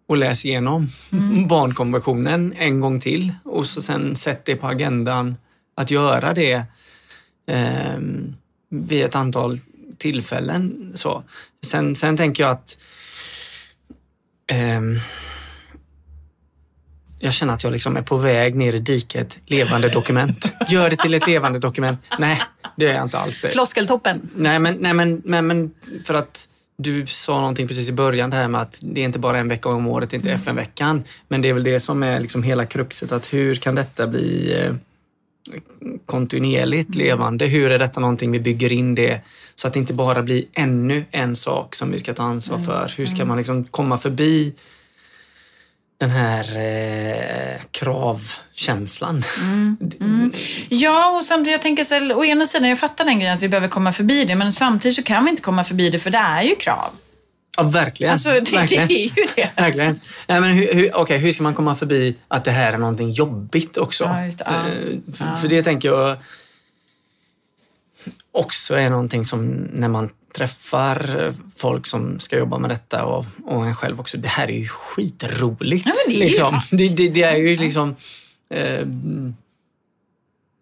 och 0.08 0.18
läs 0.18 0.46
igenom 0.46 0.88
barnkonventionen 1.50 2.54
en 2.58 2.82
gång 2.82 3.00
till 3.00 3.34
och 3.44 3.68
så 3.68 3.82
sen 3.82 4.16
sätt 4.16 4.46
det 4.46 4.56
på 4.56 4.68
agendan 4.68 5.36
att 5.76 5.92
göra 5.92 6.34
det 6.34 6.64
eh, 7.48 8.00
vid 8.70 9.06
ett 9.06 9.16
antal 9.16 9.60
tillfällen. 9.98 10.92
Så. 10.96 11.24
Sen, 11.66 11.96
sen 11.96 12.18
tänker 12.18 12.44
jag 12.44 12.52
att 12.52 12.78
ehm, 14.48 15.00
jag 17.20 17.34
känner 17.34 17.54
att 17.54 17.64
jag 17.64 17.74
liksom 17.74 17.98
är 17.98 18.02
på 18.02 18.18
väg 18.18 18.56
ner 18.56 18.74
i 18.74 18.80
diket. 18.80 19.38
Levande 19.46 19.90
dokument. 19.90 20.54
Gör 20.70 20.90
det 20.90 20.98
till 20.98 21.14
ett 21.14 21.28
levande 21.28 21.60
dokument. 21.60 22.00
Nej, 22.20 22.42
det 22.76 22.88
är 22.88 22.94
jag 22.94 23.04
inte 23.04 23.18
alls. 23.18 23.40
Floskeltoppen. 23.40 24.30
Nej, 24.36 24.60
men, 24.60 24.78
nej 24.80 24.94
men, 24.94 25.22
men, 25.26 25.48
men 25.48 25.72
för 26.06 26.14
att 26.14 26.50
du 26.78 27.06
sa 27.06 27.40
någonting 27.40 27.68
precis 27.68 27.90
i 27.90 27.94
början 27.94 28.30
det 28.30 28.38
här 28.38 28.48
med 28.48 28.62
att 28.62 28.80
det 28.82 29.02
är 29.02 29.06
inte 29.06 29.20
bara 29.20 29.38
en 29.38 29.48
vecka 29.48 29.70
om 29.70 29.88
året, 29.88 30.14
inte 30.14 30.32
FN-veckan. 30.32 31.04
Men 31.28 31.42
det 31.42 31.50
är 31.50 31.54
väl 31.54 31.64
det 31.64 31.80
som 31.80 32.04
är 32.04 32.20
liksom 32.20 32.44
hela 32.44 32.66
kruxet, 32.66 33.12
att 33.12 33.34
hur 33.34 33.56
kan 33.56 33.76
detta 33.76 34.08
bli 34.08 34.54
eh, 34.62 34.74
kontinuerligt 36.06 36.96
levande? 36.96 37.46
Hur 37.46 37.72
är 37.72 37.80
detta 37.80 38.00
någonting 38.00 38.32
vi 38.32 38.40
bygger 38.40 38.72
in 38.72 38.96
det 38.96 39.22
så 39.56 39.68
att 39.68 39.74
det 39.74 39.80
inte 39.80 39.94
bara 39.94 40.24
blir 40.24 40.46
ännu 40.54 41.06
en 41.12 41.36
sak 41.36 41.76
som 41.76 41.92
vi 41.92 42.00
ska 42.00 42.14
ta 42.14 42.24
ansvar 42.24 42.58
för? 42.58 42.94
Hur 42.98 43.06
ska 43.06 43.26
man 43.26 43.38
liksom 43.38 43.64
komma 43.64 43.98
förbi 43.98 44.54
den 45.98 46.10
här 46.10 46.58
eh, 46.58 47.62
kravkänslan? 47.72 49.24
Ja, 50.70 51.18
och 51.18 51.26
samtidigt, 51.26 51.52
jag 51.52 51.62
tänker 51.62 51.84
så 51.84 52.16
å 52.16 52.26
ena 52.26 52.48
sidan, 52.48 52.70
jag 52.70 52.80
fattar 52.80 53.06
den 53.06 53.20
grejen 53.20 53.36
att 53.36 53.42
vi 53.42 53.50
behöver 53.50 53.68
komma 53.68 53.94
förbi 53.94 54.26
det, 54.26 54.36
men 54.36 54.54
samtidigt 54.54 54.96
så 54.96 55.04
kan 55.04 55.24
vi 55.24 55.30
inte 55.30 55.42
komma 55.42 55.64
förbi 55.64 55.90
det 55.90 56.00
för 56.00 56.10
det 56.10 56.18
är 56.18 56.44
ju 56.44 56.56
krav. 56.56 56.90
Ja, 57.58 57.64
verkligen. 57.64 58.14
Alltså, 58.14 58.30
det, 58.30 58.40
det 58.40 58.52
verkligen. 58.52 58.92
är 58.92 59.18
ju 59.18 59.26
det. 59.36 59.50
Verkligen. 59.62 60.00
Nej, 60.28 60.42
men 60.42 60.54
hur, 60.54 60.74
hur, 60.74 60.96
okej, 60.96 61.18
hur 61.18 61.32
ska 61.32 61.44
man 61.44 61.56
komma 61.56 61.76
förbi 61.76 62.16
att 62.28 62.46
det 62.46 62.52
här 62.52 62.74
är 62.74 62.78
någonting 62.78 63.12
jobbigt 63.12 63.78
också? 63.78 64.04
Ja, 64.04 64.16
det. 64.16 64.36
Ja. 64.46 64.64
För, 65.18 65.42
för 65.42 65.48
det 65.48 65.64
tänker 65.64 65.90
jag 65.90 66.18
också 68.32 68.76
är 68.76 68.90
någonting 68.90 69.26
som 69.26 69.48
när 69.74 69.88
man 69.88 70.10
träffar 70.38 71.34
folk 71.56 71.88
som 71.88 72.20
ska 72.20 72.38
jobba 72.38 72.58
med 72.58 72.70
detta 72.70 73.06
och, 73.06 73.26
och 73.46 73.66
en 73.66 73.76
själv 73.76 74.00
också. 74.00 74.18
Det 74.18 74.28
här 74.28 74.48
är 74.48 74.58
ju 74.58 74.68
skitroligt. 74.68 75.86
Ja, 75.86 75.94
men 76.06 76.16
det 76.16 76.22
är 76.22 76.24
ju 76.24 76.28
liksom. 76.30 76.62
det, 76.72 76.88
det, 76.88 77.10
det 77.10 77.24
är 77.24 77.38
ju 77.38 77.58
liksom... 77.58 77.96
Eh, 78.50 78.86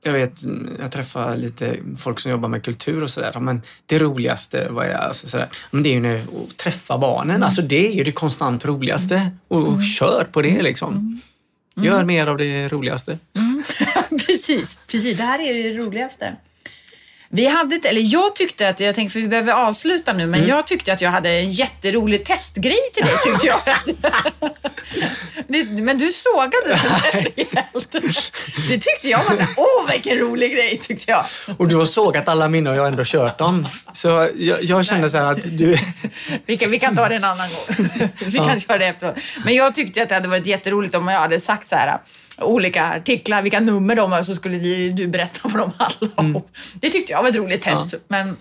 jag 0.03 0.13
vet, 0.13 0.43
jag 0.79 0.91
träffar 0.91 1.35
lite 1.35 1.77
folk 1.97 2.19
som 2.19 2.31
jobbar 2.31 2.49
med 2.49 2.63
kultur 2.63 3.03
och 3.03 3.09
sådär. 3.09 3.39
Men 3.39 3.61
det 3.85 3.99
roligaste 3.99 4.67
vad 4.69 4.87
jag, 4.87 5.01
alltså 5.01 5.27
sådär, 5.27 5.49
men 5.71 5.83
det 5.83 5.89
är 5.89 5.93
ju 5.93 5.99
när, 5.99 6.17
att 6.17 6.57
träffa 6.57 6.97
barnen. 6.97 7.43
Alltså 7.43 7.61
det 7.61 7.87
är 7.87 7.91
ju 7.91 8.03
det 8.03 8.11
konstant 8.11 8.65
roligaste. 8.65 9.31
Och, 9.47 9.83
kör 9.83 10.27
på 10.31 10.41
det 10.41 10.61
liksom. 10.61 11.21
Gör 11.75 12.03
mer 12.03 12.27
av 12.27 12.37
det 12.37 12.69
roligaste. 12.69 13.17
precis, 14.27 14.79
precis. 14.87 15.17
Det 15.17 15.23
här 15.23 15.39
är 15.39 15.53
det 15.53 15.77
roligaste. 15.77 16.35
Vi 17.29 17.47
hade, 17.47 17.75
ett- 17.75 17.85
eller 17.85 18.01
jag 18.13 18.35
tyckte 18.35 18.69
att, 18.69 18.79
jag 18.79 18.95
tänkte 18.95 19.13
för 19.13 19.19
vi 19.19 19.27
behöver 19.27 19.53
avsluta 19.53 20.13
nu, 20.13 20.27
men 20.27 20.47
jag 20.47 20.67
tyckte 20.67 20.93
att 20.93 21.01
jag 21.01 21.11
hade 21.11 21.29
en 21.29 21.51
jätterolig 21.51 22.25
testgrej 22.25 22.77
till 22.93 23.05
dig 23.05 23.13
tyckte 23.23 23.47
jag. 23.47 23.59
det, 25.47 25.63
men 25.63 25.97
du 25.97 26.11
sågade 26.11 26.67
den 26.67 27.11
rejält. 27.13 27.91
Det 28.69 28.77
tyckte 28.77 29.09
jag 29.09 29.17
var 29.23 29.35
såhär, 29.35 29.49
åh 29.57 29.91
vilken 29.91 30.17
rolig 30.17 30.53
grej 30.53 30.77
tyckte 30.77 31.11
jag. 31.11 31.25
Och 31.57 31.67
du 31.67 31.75
har 31.75 31.85
sågat 31.85 32.27
alla 32.27 32.47
minnen 32.47 32.71
och 32.73 32.77
jag 32.77 32.83
har 32.83 32.87
ändå 32.87 33.03
kört 33.05 33.37
dem. 33.37 33.67
Så 33.93 34.29
jag, 34.35 34.63
jag 34.63 34.85
kände 34.85 35.09
så 35.09 35.17
här 35.17 35.25
att 35.31 35.57
du... 35.57 35.77
Vi 36.45 36.57
kan, 36.57 36.71
vi 36.71 36.79
kan 36.79 36.95
ta 36.95 37.09
det 37.09 37.15
en 37.15 37.23
annan 37.23 37.47
gång. 37.49 37.87
Vi 38.25 38.37
kan 38.37 38.59
köra 38.59 38.77
det 38.77 38.85
efteråt. 38.85 39.15
Men 39.45 39.55
jag 39.55 39.75
tyckte 39.75 40.03
att 40.03 40.09
det 40.09 40.15
hade 40.15 40.27
varit 40.27 40.45
jätteroligt 40.45 40.95
om 40.95 41.07
jag 41.07 41.19
hade 41.19 41.39
sagt 41.39 41.67
så 41.67 41.75
här 41.75 41.97
olika 42.41 42.85
artiklar, 42.85 43.41
vilka 43.41 43.59
nummer 43.59 43.95
de 43.95 44.11
har, 44.11 44.23
så 44.23 44.35
skulle 44.35 44.57
vi, 44.57 44.89
du 44.89 45.07
berätta 45.07 45.39
vad 45.43 45.53
de 45.53 45.71
handlar 45.77 46.09
om. 46.15 46.41
Det 46.75 46.89
tyckte 46.89 47.11
jag 47.11 47.21
var 47.21 47.29
ett 47.29 47.35
roligt 47.35 47.61
test. 47.61 47.93
Men 48.07 48.27
Nej, 48.27 48.35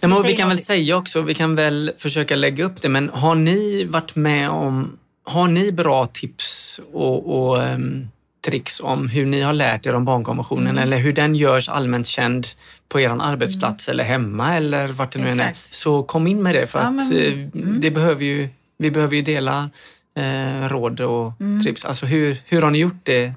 men 0.00 0.10
vi 0.10 0.28
kan 0.28 0.36
väl 0.36 0.38
någonting. 0.40 0.64
säga 0.64 0.96
också, 0.96 1.20
vi 1.22 1.34
kan 1.34 1.54
väl 1.54 1.92
försöka 1.98 2.36
lägga 2.36 2.64
upp 2.64 2.80
det, 2.82 2.88
men 2.88 3.08
har 3.10 3.34
ni 3.34 3.84
varit 3.84 4.14
med 4.14 4.50
om, 4.50 4.98
har 5.24 5.48
ni 5.48 5.72
bra 5.72 6.06
tips 6.06 6.80
och, 6.92 7.46
och 7.48 7.62
ehm, 7.62 8.08
tricks 8.46 8.80
om 8.80 9.08
hur 9.08 9.26
ni 9.26 9.40
har 9.40 9.52
lärt 9.52 9.86
er 9.86 9.94
om 9.94 10.04
barnkonventionen 10.04 10.66
Mm. 10.66 10.82
eller 10.82 10.96
hur 10.98 11.12
den 11.12 11.34
görs 11.34 11.68
allmänt 11.68 12.06
känd 12.06 12.46
på 12.88 13.00
er 13.00 13.08
arbetsplats 13.22 13.88
eller 13.88 14.04
hemma 14.04 14.56
eller 14.56 14.88
vart 14.88 15.12
det 15.12 15.18
nu 15.18 15.28
än 15.28 15.40
är. 15.40 15.54
Så 15.70 16.02
kom 16.02 16.26
in 16.26 16.42
med 16.42 16.54
det 16.54 16.66
för 16.66 16.78
Ja, 16.78 16.84
att 16.86 16.92
men- 16.94 17.12
mm. 17.12 17.68
eh, 17.74 17.80
det 17.80 17.90
behöver 17.90 18.24
ju, 18.24 18.48
vi 18.78 18.90
behöver 18.90 19.16
ju 19.16 19.22
dela 19.22 19.70
eh, 20.16 20.68
råd 20.68 21.00
och 21.00 21.32
Mm. 21.40 21.64
tips. 21.64 21.84
Alltså 21.84 22.06
hur, 22.06 22.36
hur 22.46 22.62
har 22.62 22.70
ni 22.70 22.78
gjort 22.78 23.00
det 23.02 23.32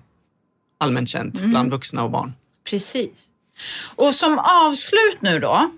allmänt 0.78 1.10
känt 1.10 1.38
Mm. 1.40 1.50
bland 1.52 1.72
vuxna 1.72 2.04
och 2.04 2.12
barn? 2.12 2.34
Precis. 2.70 3.10
Och 3.96 4.16
som 4.16 4.40
avslut 4.40 5.18
nu 5.22 5.40
då, 5.40 5.70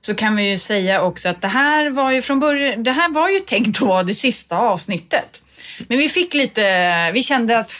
så 0.00 0.14
kan 0.14 0.36
vi 0.36 0.50
ju 0.50 0.58
säga 0.58 1.02
också 1.02 1.28
att 1.28 1.40
det 1.42 1.48
här 1.48 1.90
var 1.90 2.10
ju 2.10 2.22
från 2.22 2.40
början, 2.40 2.82
det 2.82 2.92
här 2.92 3.08
var 3.08 3.28
ju 3.28 3.40
tänkt 3.40 3.76
att 3.82 3.88
vara 3.88 4.02
det 4.02 4.14
sista 4.14 4.58
avsnittet. 4.58 5.42
Men 5.88 5.98
vi 5.98 6.08
fick 6.08 6.34
lite, 6.34 7.10
vi 7.12 7.22
kände 7.22 7.58
att 7.58 7.72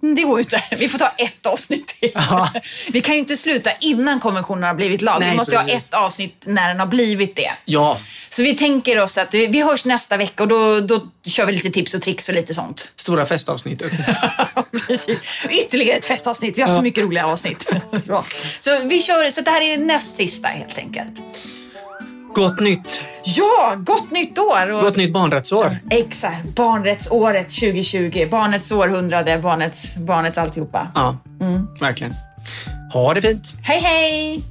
det 0.00 0.22
går 0.22 0.38
ju 0.38 0.42
inte. 0.42 0.62
Vi 0.76 0.88
får 0.88 0.98
ta 0.98 1.08
ett 1.08 1.46
avsnitt 1.46 1.86
till. 1.86 2.10
Ja. 2.14 2.50
Vi 2.92 3.00
kan 3.00 3.14
ju 3.14 3.18
inte 3.18 3.36
sluta 3.36 3.70
innan 3.80 4.20
konventionen 4.20 4.62
har 4.62 4.74
blivit 4.74 5.02
lag. 5.02 5.20
Nej, 5.20 5.30
vi 5.30 5.36
måste 5.36 5.54
ju 5.54 5.58
ha 5.58 5.64
precis. 5.64 5.88
ett 5.88 5.94
avsnitt 5.94 6.42
när 6.46 6.68
den 6.68 6.80
har 6.80 6.86
blivit 6.86 7.36
det. 7.36 7.52
Ja, 7.64 8.00
Så 8.30 8.42
vi 8.42 8.54
tänker 8.54 8.98
oss 9.00 9.18
att 9.18 9.34
vi, 9.34 9.62
hörs 9.62 9.84
nästa 9.84 10.16
vecka 10.16 10.42
och 10.42 10.48
då, 10.48 10.80
då 10.80 11.00
kör 11.26 11.46
vi 11.46 11.52
lite 11.52 11.70
tips 11.70 11.94
och 11.94 12.02
tricks 12.02 12.28
och 12.28 12.34
lite 12.34 12.54
sånt. 12.54 12.92
stora 12.96 13.26
festavsnittet. 13.26 13.92
Precis. 14.86 15.46
Ytterligare 15.50 15.98
ett 15.98 16.04
festavsnitt. 16.04 16.58
Vi 16.58 16.62
har 16.62 16.70
så 16.70 16.82
mycket 16.82 17.04
roliga 17.04 17.26
avsnitt. 17.26 17.66
Så 18.60 18.78
vi 18.84 19.02
kör, 19.02 19.30
så 19.30 19.40
det 19.40 19.50
här 19.50 19.60
är 19.60 19.78
näst 19.78 20.16
sista 20.16 20.48
helt 20.48 20.78
enkelt. 20.78 21.22
Gott 22.34 22.60
nytt! 22.60 23.04
Ja, 23.24 23.76
gott 23.84 24.10
nytt 24.10 24.38
år! 24.38 24.72
Och 24.72 24.82
Gott 24.82 24.96
nytt 24.96 25.12
barnrättsår! 25.12 25.78
Exakt, 25.90 26.54
barnrättsåret 26.54 27.48
2020. 27.48 28.28
Barnets 28.30 28.72
århundrade, 28.72 29.38
barnets, 29.38 29.94
barnets 29.94 30.38
alltihopa. 30.38 30.88
Ja, 30.94 31.16
verkligen. 31.80 32.12
Ha 32.92 33.14
det 33.14 33.20
fint! 33.20 33.54
Hej 33.62 33.80
hej! 33.80 34.42